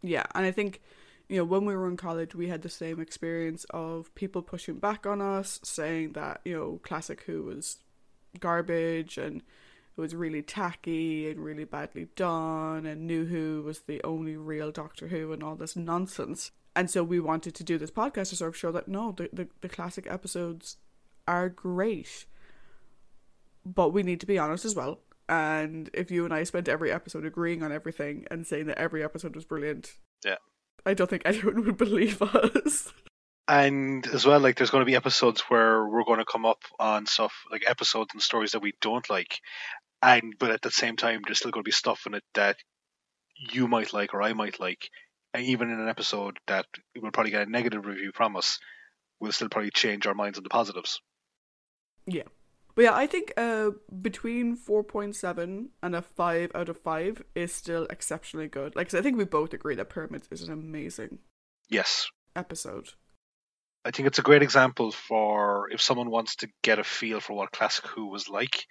Yeah, 0.03 0.25
and 0.35 0.45
I 0.45 0.51
think 0.51 0.81
you 1.27 1.37
know 1.37 1.45
when 1.45 1.65
we 1.65 1.75
were 1.75 1.87
in 1.87 1.97
college, 1.97 2.35
we 2.35 2.49
had 2.49 2.61
the 2.61 2.69
same 2.69 2.99
experience 2.99 3.65
of 3.71 4.13
people 4.13 4.43
pushing 4.43 4.77
back 4.77 5.07
on 5.07 5.21
us, 5.21 5.59
saying 5.63 6.11
that 6.13 6.41
you 6.45 6.55
know 6.55 6.79
Classic 6.83 7.21
Who 7.23 7.43
was 7.43 7.77
garbage 8.39 9.17
and 9.17 9.41
it 9.97 10.01
was 10.01 10.13
really 10.13 10.41
tacky 10.41 11.29
and 11.29 11.39
really 11.39 11.63
badly 11.63 12.09
done, 12.15 12.85
and 12.85 13.07
New 13.07 13.25
Who 13.25 13.63
was 13.63 13.81
the 13.81 14.03
only 14.03 14.35
real 14.35 14.71
Doctor 14.71 15.07
Who 15.07 15.31
and 15.31 15.41
all 15.41 15.55
this 15.55 15.75
nonsense. 15.75 16.51
And 16.75 16.91
so 16.91 17.03
we 17.03 17.21
wanted 17.21 17.55
to 17.55 17.63
do 17.63 17.77
this 17.77 17.91
podcast 17.91 18.29
to 18.29 18.35
sort 18.35 18.49
of 18.49 18.57
show 18.57 18.73
that 18.73 18.89
no, 18.89 19.13
the, 19.13 19.29
the, 19.31 19.47
the 19.61 19.69
classic 19.69 20.05
episodes 20.09 20.75
are 21.25 21.47
great. 21.47 22.25
But 23.65 23.89
we 23.89 24.03
need 24.03 24.19
to 24.19 24.25
be 24.25 24.37
honest 24.37 24.65
as 24.65 24.75
well. 24.75 24.99
And 25.27 25.89
if 25.93 26.11
you 26.11 26.23
and 26.23 26.33
I 26.33 26.43
spent 26.43 26.69
every 26.69 26.91
episode 26.91 27.25
agreeing 27.25 27.63
on 27.63 27.71
everything 27.71 28.25
and 28.29 28.45
saying 28.45 28.67
that 28.67 28.77
every 28.77 29.03
episode 29.03 29.35
was 29.35 29.45
brilliant, 29.45 29.93
yeah, 30.23 30.35
I 30.85 30.93
don't 30.93 31.09
think 31.09 31.23
anyone 31.25 31.65
would 31.65 31.77
believe 31.77 32.21
us. 32.21 32.93
And 33.47 34.05
as 34.07 34.25
well, 34.25 34.39
like 34.39 34.57
there's 34.57 34.71
going 34.71 34.81
to 34.81 34.89
be 34.89 34.95
episodes 34.95 35.41
where 35.41 35.87
we're 35.87 36.03
going 36.03 36.19
to 36.19 36.25
come 36.25 36.45
up 36.45 36.63
on 36.79 37.05
stuff 37.05 37.33
like 37.51 37.63
episodes 37.67 38.09
and 38.13 38.21
stories 38.21 38.51
that 38.51 38.61
we 38.61 38.73
don't 38.81 39.09
like, 39.09 39.39
and 40.01 40.35
but 40.39 40.51
at 40.51 40.61
the 40.61 40.71
same 40.71 40.95
time, 40.95 41.21
there's 41.25 41.39
still 41.39 41.51
going 41.51 41.63
to 41.63 41.67
be 41.67 41.71
stuff 41.71 42.03
in 42.05 42.13
it 42.13 42.23
that 42.33 42.57
you 43.37 43.67
might 43.67 43.93
like 43.93 44.13
or 44.13 44.21
I 44.21 44.33
might 44.33 44.59
like, 44.59 44.89
and 45.33 45.43
even 45.45 45.69
in 45.69 45.79
an 45.79 45.89
episode 45.89 46.37
that 46.47 46.65
will 46.99 47.11
probably 47.11 47.31
get 47.31 47.47
a 47.47 47.51
negative 47.51 47.85
review 47.85 48.11
from 48.13 48.35
us, 48.35 48.59
we'll 49.19 49.31
still 49.31 49.49
probably 49.49 49.71
change 49.71 50.07
our 50.07 50.13
minds 50.13 50.37
on 50.37 50.43
the 50.43 50.49
positives. 50.49 51.01
Yeah. 52.07 52.23
But 52.75 52.83
yeah, 52.83 52.93
I 52.93 53.07
think 53.07 53.33
uh, 53.37 53.71
between 54.01 54.57
4.7 54.57 55.67
and 55.81 55.95
a 55.95 56.01
5 56.01 56.51
out 56.53 56.69
of 56.69 56.77
5 56.77 57.23
is 57.33 57.53
still 57.53 57.87
exceptionally 57.89 58.49
good. 58.49 58.75
Like, 58.75 58.93
I 58.93 59.01
think 59.01 59.17
we 59.17 59.23
both 59.23 59.53
agree 59.53 59.75
that 59.75 59.89
Pyramids 59.89 60.27
is 60.29 60.41
an 60.43 60.51
amazing 60.51 61.19
yes 61.69 62.07
episode. 62.35 62.89
I 63.85 63.91
think 63.91 64.07
it's 64.07 64.19
a 64.19 64.23
great 64.23 64.43
example 64.43 64.91
for 64.91 65.69
if 65.71 65.79
someone 65.81 66.09
wants 66.09 66.37
to 66.37 66.49
get 66.63 66.79
a 66.79 66.83
feel 66.83 67.21
for 67.21 67.33
what 67.33 67.51
Classic 67.51 67.85
Who 67.87 68.07
was 68.07 68.27
like. 68.27 68.65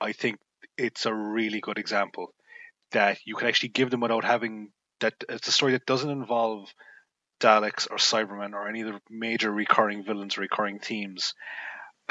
I 0.00 0.12
think 0.12 0.38
it's 0.78 1.04
a 1.04 1.12
really 1.12 1.60
good 1.60 1.78
example 1.78 2.32
that 2.92 3.18
you 3.26 3.34
can 3.34 3.48
actually 3.48 3.70
give 3.70 3.90
them 3.90 4.00
without 4.00 4.24
having 4.24 4.70
that. 5.00 5.14
It's 5.28 5.48
a 5.48 5.52
story 5.52 5.72
that 5.72 5.84
doesn't 5.84 6.08
involve 6.08 6.72
Daleks 7.40 7.88
or 7.90 7.96
Cybermen 7.96 8.54
or 8.54 8.68
any 8.68 8.82
of 8.82 8.94
the 8.94 9.00
major 9.10 9.50
recurring 9.50 10.04
villains, 10.04 10.38
recurring 10.38 10.78
themes, 10.78 11.34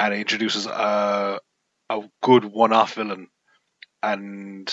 and 0.02 0.12
it 0.12 0.18
introduces 0.18 0.66
a 0.66 1.38
a 1.88 2.00
good 2.22 2.44
one-off 2.44 2.94
villain, 2.94 3.28
and 4.02 4.72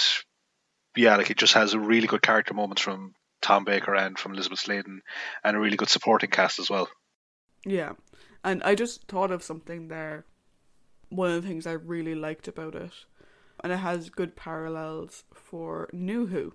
yeah, 0.98 1.18
like 1.18 1.30
it 1.30 1.38
just 1.38 1.54
has 1.54 1.74
a 1.74 1.80
really 1.80 2.08
good 2.08 2.24
character 2.24 2.54
moments 2.56 2.82
from 2.82 3.14
Tom 3.42 3.64
Baker 3.64 3.94
and 3.94 4.18
from 4.18 4.34
Elisabeth 4.34 4.60
Sladen, 4.60 5.02
and 5.44 5.56
a 5.56 5.60
really 5.60 5.78
good 5.78 5.90
supporting 5.90 6.32
cast 6.32 6.58
as 6.58 6.70
well. 6.70 6.90
Yeah, 7.64 7.94
and 8.44 8.64
I 8.64 8.74
just 8.74 9.08
thought 9.08 9.32
of 9.32 9.44
something 9.44 9.88
there. 9.88 10.26
One 11.10 11.32
of 11.32 11.42
the 11.42 11.48
things 11.48 11.68
I 11.68 11.74
really 11.74 12.16
liked 12.16 12.48
about 12.48 12.74
it, 12.74 12.94
and 13.64 13.72
it 13.72 13.78
has 13.78 14.10
good 14.10 14.36
parallels 14.36 15.26
for 15.34 15.90
New 15.94 16.26
Who 16.26 16.54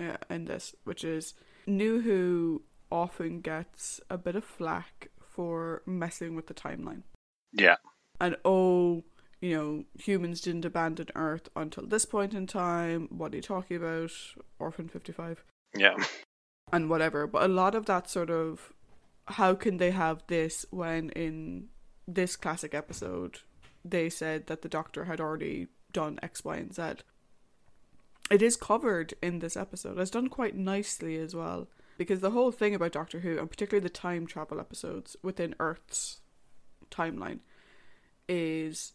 uh, 0.00 0.16
in 0.30 0.46
this, 0.46 0.74
which 0.84 1.04
is 1.04 1.34
New 1.66 2.00
Who 2.00 2.62
often 2.90 3.42
gets 3.42 4.00
a 4.08 4.16
bit 4.16 4.34
of 4.34 4.44
flack 4.44 5.08
for 5.20 5.82
messing 5.84 6.34
with 6.34 6.46
the 6.46 6.54
timeline. 6.54 7.02
Yeah. 7.52 7.76
And 8.20 8.36
oh, 8.44 9.04
you 9.40 9.56
know, 9.56 9.84
humans 9.98 10.40
didn't 10.40 10.64
abandon 10.64 11.08
Earth 11.14 11.48
until 11.54 11.86
this 11.86 12.04
point 12.04 12.34
in 12.34 12.46
time. 12.46 13.08
What 13.10 13.32
are 13.32 13.36
you 13.36 13.42
talking 13.42 13.76
about? 13.76 14.10
Orphan 14.58 14.88
55. 14.88 15.44
Yeah. 15.76 15.96
And 16.72 16.90
whatever. 16.90 17.26
But 17.26 17.44
a 17.44 17.48
lot 17.48 17.74
of 17.74 17.86
that 17.86 18.10
sort 18.10 18.30
of 18.30 18.72
how 19.26 19.54
can 19.54 19.76
they 19.76 19.90
have 19.90 20.22
this 20.26 20.66
when 20.70 21.10
in 21.10 21.68
this 22.06 22.36
classic 22.36 22.74
episode 22.74 23.40
they 23.84 24.08
said 24.08 24.46
that 24.46 24.62
the 24.62 24.68
doctor 24.68 25.04
had 25.04 25.20
already 25.20 25.68
done 25.92 26.18
X, 26.22 26.44
Y, 26.44 26.56
and 26.56 26.74
Z? 26.74 26.82
It 28.30 28.42
is 28.42 28.56
covered 28.56 29.14
in 29.22 29.38
this 29.38 29.56
episode. 29.56 29.98
It's 29.98 30.10
done 30.10 30.28
quite 30.28 30.56
nicely 30.56 31.16
as 31.16 31.34
well. 31.34 31.68
Because 31.96 32.20
the 32.20 32.30
whole 32.30 32.52
thing 32.52 32.74
about 32.74 32.92
Doctor 32.92 33.20
Who, 33.20 33.38
and 33.38 33.50
particularly 33.50 33.82
the 33.82 33.88
time 33.88 34.26
travel 34.26 34.60
episodes 34.60 35.16
within 35.22 35.54
Earth's 35.58 36.20
timeline, 36.90 37.40
is 38.28 38.92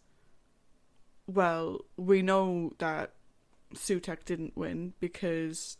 well, 1.27 1.79
we 1.97 2.21
know 2.21 2.73
that 2.79 3.13
Sutekh 3.73 4.25
didn't 4.25 4.57
win 4.57 4.93
because 4.99 5.77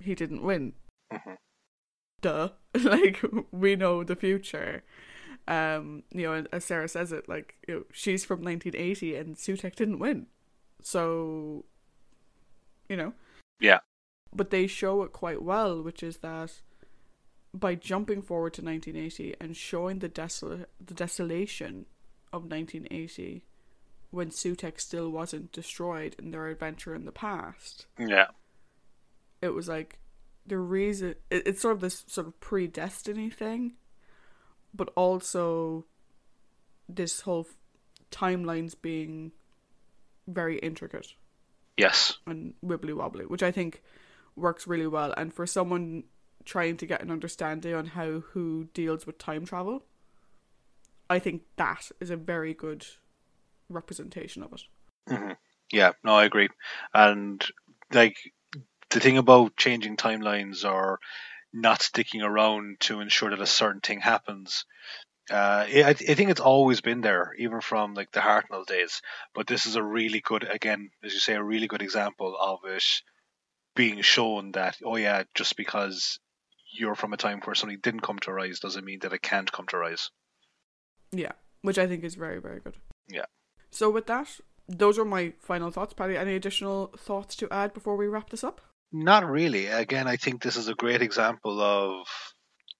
he 0.00 0.14
didn't 0.14 0.42
win. 0.42 0.74
Mm-hmm. 1.12 1.32
Duh. 2.20 2.50
like 2.82 3.22
we 3.50 3.76
know 3.76 4.04
the 4.04 4.16
future. 4.16 4.82
Um, 5.48 6.04
you 6.12 6.22
know, 6.22 6.44
as 6.52 6.64
Sarah 6.64 6.88
says 6.88 7.12
it, 7.12 7.28
like 7.28 7.56
you 7.66 7.74
know, 7.74 7.84
she's 7.92 8.24
from 8.24 8.42
1980 8.42 9.16
and 9.16 9.36
Sutekh 9.36 9.74
didn't 9.74 9.98
win, 9.98 10.26
so 10.80 11.64
you 12.88 12.96
know. 12.96 13.12
Yeah. 13.60 13.80
But 14.34 14.50
they 14.50 14.66
show 14.66 15.02
it 15.02 15.12
quite 15.12 15.42
well, 15.42 15.82
which 15.82 16.02
is 16.02 16.18
that 16.18 16.60
by 17.52 17.74
jumping 17.74 18.22
forward 18.22 18.54
to 18.54 18.62
1980 18.62 19.34
and 19.40 19.56
showing 19.56 19.98
the 19.98 20.08
desol- 20.08 20.64
the 20.84 20.94
desolation 20.94 21.86
of 22.32 22.42
1980 22.42 23.44
when 24.10 24.30
Sutekh 24.30 24.78
still 24.78 25.10
wasn't 25.10 25.52
destroyed 25.52 26.14
in 26.18 26.30
their 26.30 26.48
adventure 26.48 26.94
in 26.94 27.06
the 27.06 27.12
past. 27.12 27.86
Yeah. 27.98 28.26
It 29.40 29.50
was 29.50 29.68
like 29.68 29.98
the 30.46 30.58
reason 30.58 31.14
it, 31.30 31.46
it's 31.46 31.62
sort 31.62 31.74
of 31.74 31.80
this 31.80 32.04
sort 32.06 32.26
of 32.26 32.38
pre-destiny 32.40 33.30
thing, 33.30 33.72
but 34.74 34.90
also 34.96 35.86
this 36.88 37.22
whole 37.22 37.46
timelines 38.10 38.74
being 38.80 39.32
very 40.28 40.58
intricate. 40.58 41.14
Yes. 41.76 42.18
And 42.26 42.54
wibbly 42.64 42.94
wobbly, 42.94 43.24
which 43.24 43.42
I 43.42 43.50
think 43.50 43.82
works 44.36 44.66
really 44.66 44.86
well. 44.86 45.14
And 45.16 45.32
for 45.32 45.46
someone 45.46 46.04
trying 46.44 46.76
to 46.76 46.86
get 46.86 47.02
an 47.02 47.10
understanding 47.10 47.74
on 47.74 47.86
how 47.86 48.20
who 48.20 48.68
deals 48.74 49.06
with 49.06 49.18
time 49.18 49.46
travel, 49.46 49.84
I 51.08 51.18
think 51.18 51.42
that 51.56 51.90
is 52.00 52.10
a 52.10 52.16
very 52.16 52.54
good 52.54 52.86
representation 53.68 54.42
of 54.42 54.52
it. 54.52 54.62
Mm-hmm. 55.08 55.32
Yeah, 55.72 55.92
no, 56.04 56.14
I 56.14 56.24
agree. 56.24 56.48
And 56.94 57.44
like 57.92 58.16
the 58.90 59.00
thing 59.00 59.18
about 59.18 59.56
changing 59.56 59.96
timelines 59.96 60.64
or 60.64 61.00
not 61.52 61.82
sticking 61.82 62.22
around 62.22 62.80
to 62.80 63.00
ensure 63.00 63.30
that 63.30 63.40
a 63.40 63.46
certain 63.46 63.80
thing 63.80 64.00
happens. 64.00 64.64
Uh, 65.30 65.66
I, 65.68 65.90
I 65.90 65.94
think 65.94 66.30
it's 66.30 66.40
always 66.40 66.80
been 66.80 67.00
there, 67.00 67.32
even 67.38 67.60
from 67.60 67.94
like 67.94 68.10
the 68.12 68.20
Hartnell 68.20 68.66
days. 68.66 69.02
But 69.34 69.46
this 69.46 69.66
is 69.66 69.76
a 69.76 69.82
really 69.82 70.20
good, 70.20 70.44
again, 70.44 70.90
as 71.04 71.12
you 71.12 71.20
say, 71.20 71.34
a 71.34 71.42
really 71.42 71.68
good 71.68 71.82
example 71.82 72.36
of 72.38 72.60
it 72.64 72.84
being 73.74 74.02
shown 74.02 74.52
that 74.52 74.76
oh 74.84 74.96
yeah, 74.96 75.22
just 75.34 75.56
because 75.56 76.18
you're 76.74 76.94
from 76.94 77.12
a 77.12 77.16
time 77.18 77.40
where 77.44 77.54
something 77.54 77.78
didn't 77.82 78.00
come 78.00 78.18
to 78.20 78.32
rise 78.32 78.60
doesn't 78.60 78.84
mean 78.84 78.98
that 79.00 79.12
it 79.12 79.22
can't 79.22 79.52
come 79.52 79.66
to 79.68 79.78
rise. 79.78 80.10
Yeah, 81.12 81.32
which 81.62 81.78
I 81.78 81.86
think 81.86 82.04
is 82.04 82.14
very 82.14 82.40
very 82.40 82.60
good. 82.60 82.76
Yeah. 83.08 83.26
So 83.70 83.90
with 83.90 84.06
that, 84.06 84.40
those 84.68 84.98
are 84.98 85.04
my 85.04 85.32
final 85.40 85.70
thoughts. 85.70 85.94
Paddy, 85.94 86.16
any 86.16 86.34
additional 86.34 86.92
thoughts 86.96 87.36
to 87.36 87.52
add 87.52 87.74
before 87.74 87.96
we 87.96 88.06
wrap 88.06 88.30
this 88.30 88.44
up? 88.44 88.60
Not 88.92 89.26
really. 89.26 89.66
Again, 89.66 90.06
I 90.06 90.16
think 90.16 90.42
this 90.42 90.56
is 90.56 90.68
a 90.68 90.74
great 90.74 91.00
example 91.02 91.60
of 91.60 92.06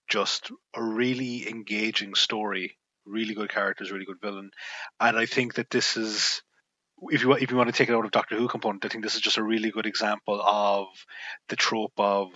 just 0.08 0.50
a 0.74 0.82
really 0.82 1.48
engaging 1.48 2.14
story, 2.14 2.76
really 3.06 3.34
good 3.34 3.50
characters, 3.50 3.90
really 3.90 4.04
good 4.04 4.20
villain, 4.20 4.50
and 5.00 5.16
I 5.16 5.26
think 5.26 5.54
that 5.54 5.70
this 5.70 5.96
is. 5.96 6.42
If 7.10 7.22
you 7.22 7.32
if 7.32 7.50
you 7.50 7.56
want 7.56 7.68
to 7.68 7.76
take 7.76 7.88
it 7.88 7.94
out 7.94 8.04
of 8.04 8.12
Doctor 8.12 8.36
Who 8.36 8.46
component, 8.46 8.84
I 8.84 8.88
think 8.88 9.02
this 9.02 9.16
is 9.16 9.20
just 9.20 9.38
a 9.38 9.42
really 9.42 9.70
good 9.70 9.86
example 9.86 10.40
of 10.40 10.86
the 11.48 11.56
trope 11.56 11.98
of 11.98 12.28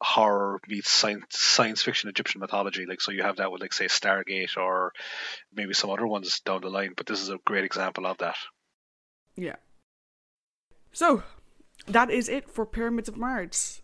horror 0.00 0.60
meets 0.68 0.90
science 0.90 1.24
science 1.30 1.82
fiction 1.82 2.10
Egyptian 2.10 2.40
mythology. 2.40 2.86
Like 2.86 3.00
so, 3.00 3.12
you 3.12 3.22
have 3.22 3.36
that 3.36 3.50
with 3.50 3.62
like 3.62 3.72
say 3.72 3.86
Stargate 3.86 4.56
or 4.56 4.92
maybe 5.54 5.74
some 5.74 5.90
other 5.90 6.06
ones 6.06 6.40
down 6.40 6.60
the 6.60 6.70
line. 6.70 6.92
But 6.96 7.06
this 7.06 7.22
is 7.22 7.30
a 7.30 7.38
great 7.44 7.64
example 7.64 8.06
of 8.06 8.18
that. 8.18 8.36
Yeah. 9.36 9.56
So 10.92 11.22
that 11.86 12.10
is 12.10 12.28
it 12.28 12.50
for 12.50 12.66
Pyramids 12.66 13.08
of 13.08 13.16
Mars. 13.16 13.82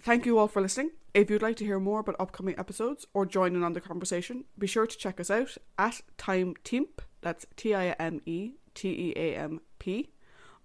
Thank 0.00 0.26
you 0.26 0.38
all 0.38 0.48
for 0.48 0.62
listening. 0.62 0.92
If 1.12 1.28
you'd 1.28 1.42
like 1.42 1.56
to 1.56 1.64
hear 1.64 1.80
more 1.80 2.00
about 2.00 2.16
upcoming 2.20 2.56
episodes 2.58 3.06
or 3.12 3.26
join 3.26 3.56
in 3.56 3.64
on 3.64 3.72
the 3.72 3.80
conversation, 3.80 4.44
be 4.56 4.66
sure 4.68 4.86
to 4.86 4.96
check 4.96 5.18
us 5.18 5.30
out 5.30 5.56
at 5.78 6.00
Time 6.16 6.54
Teamp. 6.64 7.02
That's 7.20 7.46
T 7.56 7.74
I 7.74 7.90
M 7.98 8.20
E 8.26 8.52
T 8.74 8.88
E 8.88 9.12
A 9.16 9.36
M 9.36 9.60
P 9.78 10.10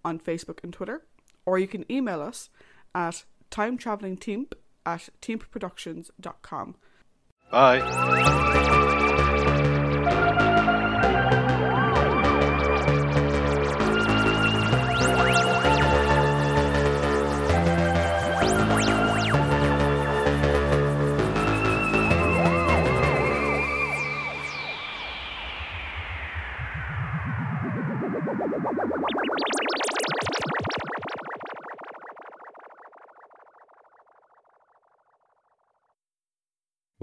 on 0.03 0.19
Facebook 0.19 0.63
and 0.63 0.71
Twitter. 0.71 1.05
Or 1.45 1.57
you 1.57 1.67
can 1.67 1.89
email 1.91 2.21
us 2.21 2.49
at 2.93 3.23
time 3.49 3.77
traveling 3.77 4.17
timetravelingteamp 4.17 4.53
at 4.85 5.09
teamproductions.com. 5.21 6.75
Bye. 7.51 8.91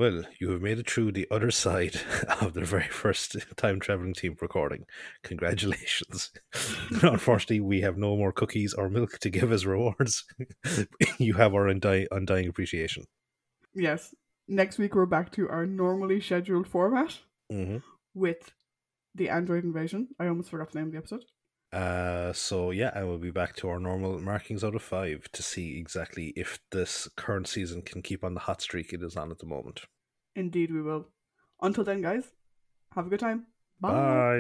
Well, 0.02 0.24
you 0.40 0.50
have 0.50 0.60
made 0.60 0.80
it 0.80 0.90
through 0.90 1.12
the 1.12 1.28
other 1.30 1.52
side 1.52 2.00
of 2.40 2.54
the 2.54 2.64
very 2.64 2.88
first 2.88 3.36
time 3.54 3.78
traveling 3.78 4.14
team 4.14 4.36
recording. 4.40 4.84
Congratulations. 5.22 6.32
Unfortunately, 7.02 7.60
we 7.60 7.82
have 7.82 7.96
no 7.96 8.16
more 8.16 8.32
cookies 8.32 8.74
or 8.74 8.88
milk 8.90 9.20
to 9.20 9.30
give 9.30 9.52
as 9.52 9.64
rewards. 9.64 10.24
you 11.18 11.34
have 11.34 11.54
our 11.54 11.68
undying, 11.68 12.08
undying 12.10 12.48
appreciation. 12.48 13.04
Yes. 13.76 14.12
Next 14.48 14.76
week, 14.76 14.96
we're 14.96 15.06
back 15.06 15.30
to 15.34 15.48
our 15.48 15.66
normally 15.66 16.20
scheduled 16.20 16.66
format 16.66 17.20
hmm 17.48 17.76
with 18.12 18.50
the 19.14 19.28
Android 19.28 19.62
invasion. 19.62 20.08
I 20.18 20.26
almost 20.26 20.50
forgot 20.50 20.72
the 20.72 20.80
name 20.80 20.88
of 20.88 20.92
the 20.94 20.98
episode. 20.98 21.26
Uh, 21.72 22.32
so 22.34 22.70
yeah, 22.70 22.90
I 22.94 23.04
will 23.04 23.18
be 23.18 23.30
back 23.30 23.56
to 23.56 23.68
our 23.68 23.80
normal 23.80 24.20
markings 24.20 24.62
out 24.62 24.74
of 24.74 24.82
five 24.82 25.26
to 25.32 25.42
see 25.42 25.78
exactly 25.78 26.32
if 26.36 26.60
this 26.70 27.08
current 27.16 27.48
season 27.48 27.80
can 27.80 28.02
keep 28.02 28.22
on 28.24 28.34
the 28.34 28.40
hot 28.40 28.60
streak 28.60 28.92
it 28.92 29.02
is 29.02 29.16
on 29.16 29.30
at 29.30 29.38
the 29.38 29.46
moment. 29.46 29.80
Indeed, 30.36 30.72
we 30.72 30.82
will. 30.82 31.08
Until 31.62 31.84
then, 31.84 32.02
guys, 32.02 32.24
have 32.94 33.06
a 33.06 33.10
good 33.10 33.20
time. 33.20 33.46
Bye. 33.80 33.90